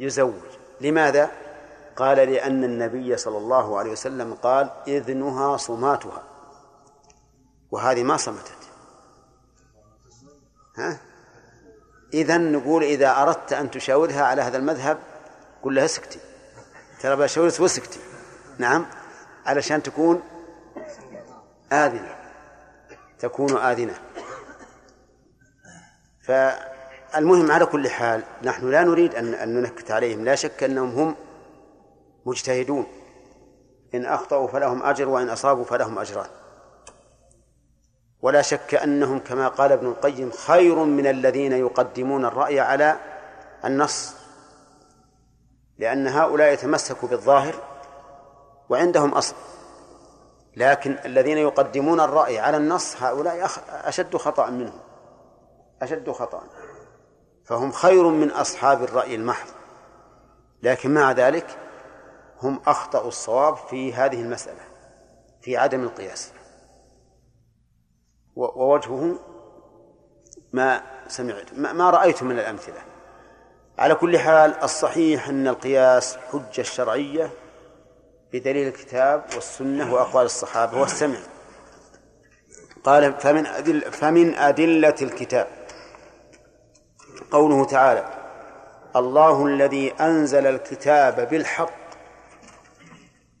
[0.00, 0.42] يزوج.
[0.80, 1.30] لماذا؟
[1.96, 6.22] قال لأن النبي صلى الله عليه وسلم قال إذنها صماتها.
[7.70, 8.52] وهذه ما صمتت.
[10.76, 10.98] ها؟
[12.14, 14.98] إذا نقول إذا أردت أن تشاورها على هذا المذهب
[15.62, 16.18] قل لها اسكتي.
[17.00, 18.00] ترى بشاورك واسكتي.
[18.58, 18.86] نعم؟
[19.46, 20.22] علشان تكون
[21.72, 22.16] آذنة.
[23.18, 24.05] تكون آذنة.
[26.26, 30.24] فالمهم على كل حال نحن لا نريد أن ننكت عليهم.
[30.24, 31.16] لا شك أنهم هم
[32.26, 32.86] مجتهدون.
[33.94, 36.26] إن أخطأوا فلهم أجر وإن أصابوا فلهم أجران.
[38.22, 42.96] ولا شك أنهم كما قال ابن القيم خير من الذين يقدمون الرأي على
[43.64, 44.14] النص
[45.78, 47.54] لأن هؤلاء يتمسكوا بالظاهر
[48.68, 49.34] وعندهم أصل.
[50.56, 54.85] لكن الذين يقدمون الرأي على النص هؤلاء أشد خطأ منهم.
[55.82, 56.42] أشد خطأ.
[57.44, 59.48] فهم خير من أصحاب الرأي المحض.
[60.62, 61.58] لكن مع ذلك
[62.42, 64.60] هم أخطأوا الصواب في هذه المسألة
[65.42, 66.32] في عدم القياس.
[68.36, 69.18] ووجهه
[70.52, 72.82] ما سمعت ما رأيت من الأمثلة.
[73.78, 77.30] على كل حال الصحيح أن القياس حجة شرعية
[78.32, 81.18] بدليل الكتاب والسنة وأقوال الصحابة والسمع.
[82.84, 85.46] قال فمن أدل فمن أدلة الكتاب
[87.30, 88.08] قوله تعالى
[88.96, 91.86] الله الذي أنزل الكتاب بالحق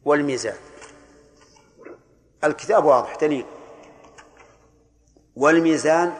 [0.04, 0.56] والميزان.
[2.44, 3.46] الكتاب واضح دليل.
[5.36, 6.12] والميزان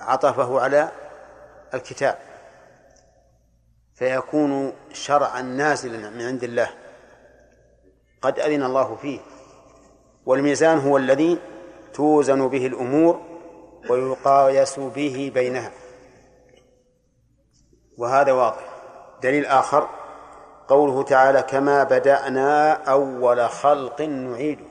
[0.00, 0.90] عطفه على
[1.74, 2.18] الكتاب
[3.94, 6.70] فيكون شرعا نازلا من عند الله.
[8.22, 9.20] قد أذن الله فيه.
[10.26, 11.38] والميزان هو الذي
[11.94, 13.20] توزن به الأمور
[13.90, 15.70] ويقايس به بينها.
[17.98, 18.68] وهذا واضح.
[19.22, 19.88] دليل آخر
[20.68, 24.64] قوله تعالى كما بدأنا أول خلق نعيده.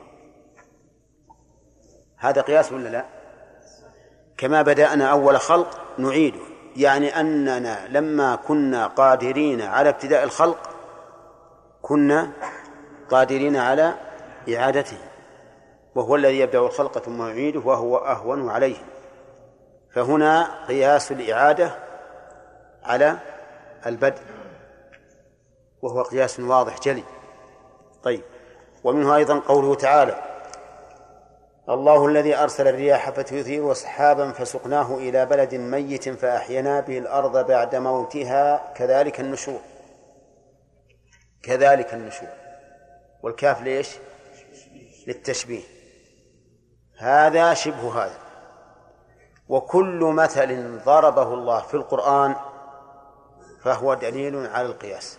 [2.17, 3.05] هذا قياس ولا لا؟
[4.37, 6.39] كما بدأنا أول خلق نعيده.
[6.75, 10.69] يعني أننا لما كنا قادرين على ابتداء الخلق
[11.81, 12.31] كنا
[13.09, 13.93] قادرين على
[14.55, 14.97] إعادته.
[15.95, 18.77] وهو الذي يبدأ الخلق ثم يعيده وهو أهون عليه.
[19.93, 21.84] فهنا قياس الإعادة
[22.85, 23.17] على
[23.85, 24.21] البدء
[25.81, 27.03] وهو قياس واضح جلي.
[28.03, 28.23] طيب
[28.83, 30.21] ومنه أيضا قوله تعالى
[31.69, 38.73] الله الذي أرسل الرياح فتثير سحابا فسقناه إلى بلد ميت فأحينا به الأرض بعد موتها.
[38.75, 39.59] كذلك النشور.
[41.43, 42.29] كذلك النشور.
[43.23, 43.97] والكاف ليش؟
[45.07, 45.63] للتشبيه.
[46.97, 48.17] هذا شبه هذا.
[49.49, 52.35] وكل مثل ضربه الله في القرآن
[53.65, 55.17] فهو دليل على القياس.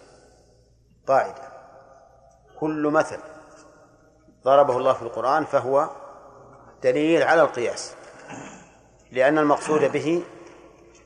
[1.06, 1.42] قاعدة.
[2.60, 3.18] كل مثل
[4.44, 5.90] ضربه الله في القرآن فهو
[6.82, 7.94] دليل على القياس.
[9.12, 10.22] لأن المقصود به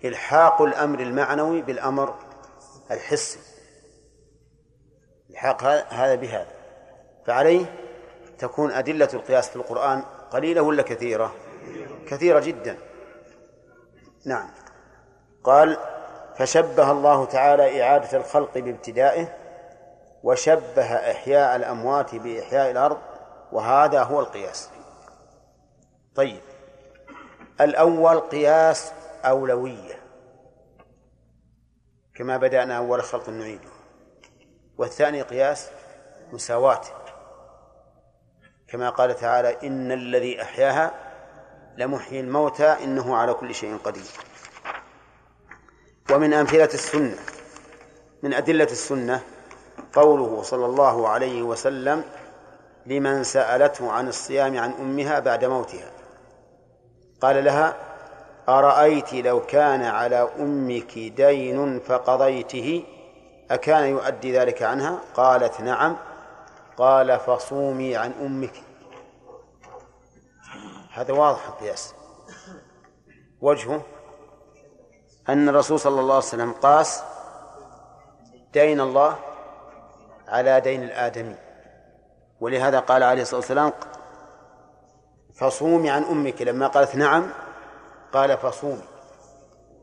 [0.04, 2.14] إلحاق الأمر المعنوي بالأمر
[2.90, 3.38] الحسي.
[5.30, 6.52] إلحاق هذا بهذا.
[7.26, 7.66] فعليه
[8.38, 11.34] تكون أدلة القياس في القرآن قليلة ولا كثيرة؟
[12.06, 12.78] كثيرة جدا.
[14.26, 14.50] نعم.
[15.44, 15.76] قال
[16.40, 19.36] فشبه الله تعالى إعادة الخلق بابتدائه
[20.22, 22.98] وشبه إحياء الأموات بإحياء الأرض
[23.52, 24.70] وهذا هو القياس.
[26.14, 26.40] طيب
[27.60, 28.92] الأول قياس
[29.24, 29.94] أولوية
[32.14, 33.70] كما بدأنا أول خلق نعيده.
[34.78, 35.70] والثاني قياس
[36.32, 36.82] مساواة
[38.68, 40.90] كما قال تعالى إن الذي أحياها
[41.76, 44.29] لمحيي الموتى إنه على كل شيء قدير.
[46.12, 47.16] ومن أمثلة السنة
[48.22, 49.22] من أدلة السنة
[49.92, 52.04] قوله صلى الله عليه وسلم
[52.86, 55.90] لمن سألته عن الصيام عن أمها بعد موتها.
[57.20, 57.76] قال لها
[58.48, 62.84] أرأيت لو كان على أمك دين فقضيته
[63.50, 65.96] أكان يؤدي ذلك عنها؟ قالت نعم.
[66.76, 68.62] قال فصومي عن أمك.
[70.92, 71.94] هذا واضح القياس
[73.40, 73.82] وجهه
[75.28, 77.02] أن الرسول صلى الله عليه وسلم قاس
[78.52, 79.16] دين الله
[80.28, 81.36] على دين الآدمي.
[82.40, 83.72] ولهذا قال عليه الصلاة والسلام
[85.34, 86.42] فصومي عن أمك.
[86.42, 87.26] لما قالت نعم
[88.12, 88.84] قال فصومي.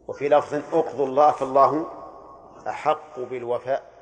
[0.08, 1.88] وفي لفظ أقضوا الله فالله
[2.68, 3.97] أحق بالوفاء.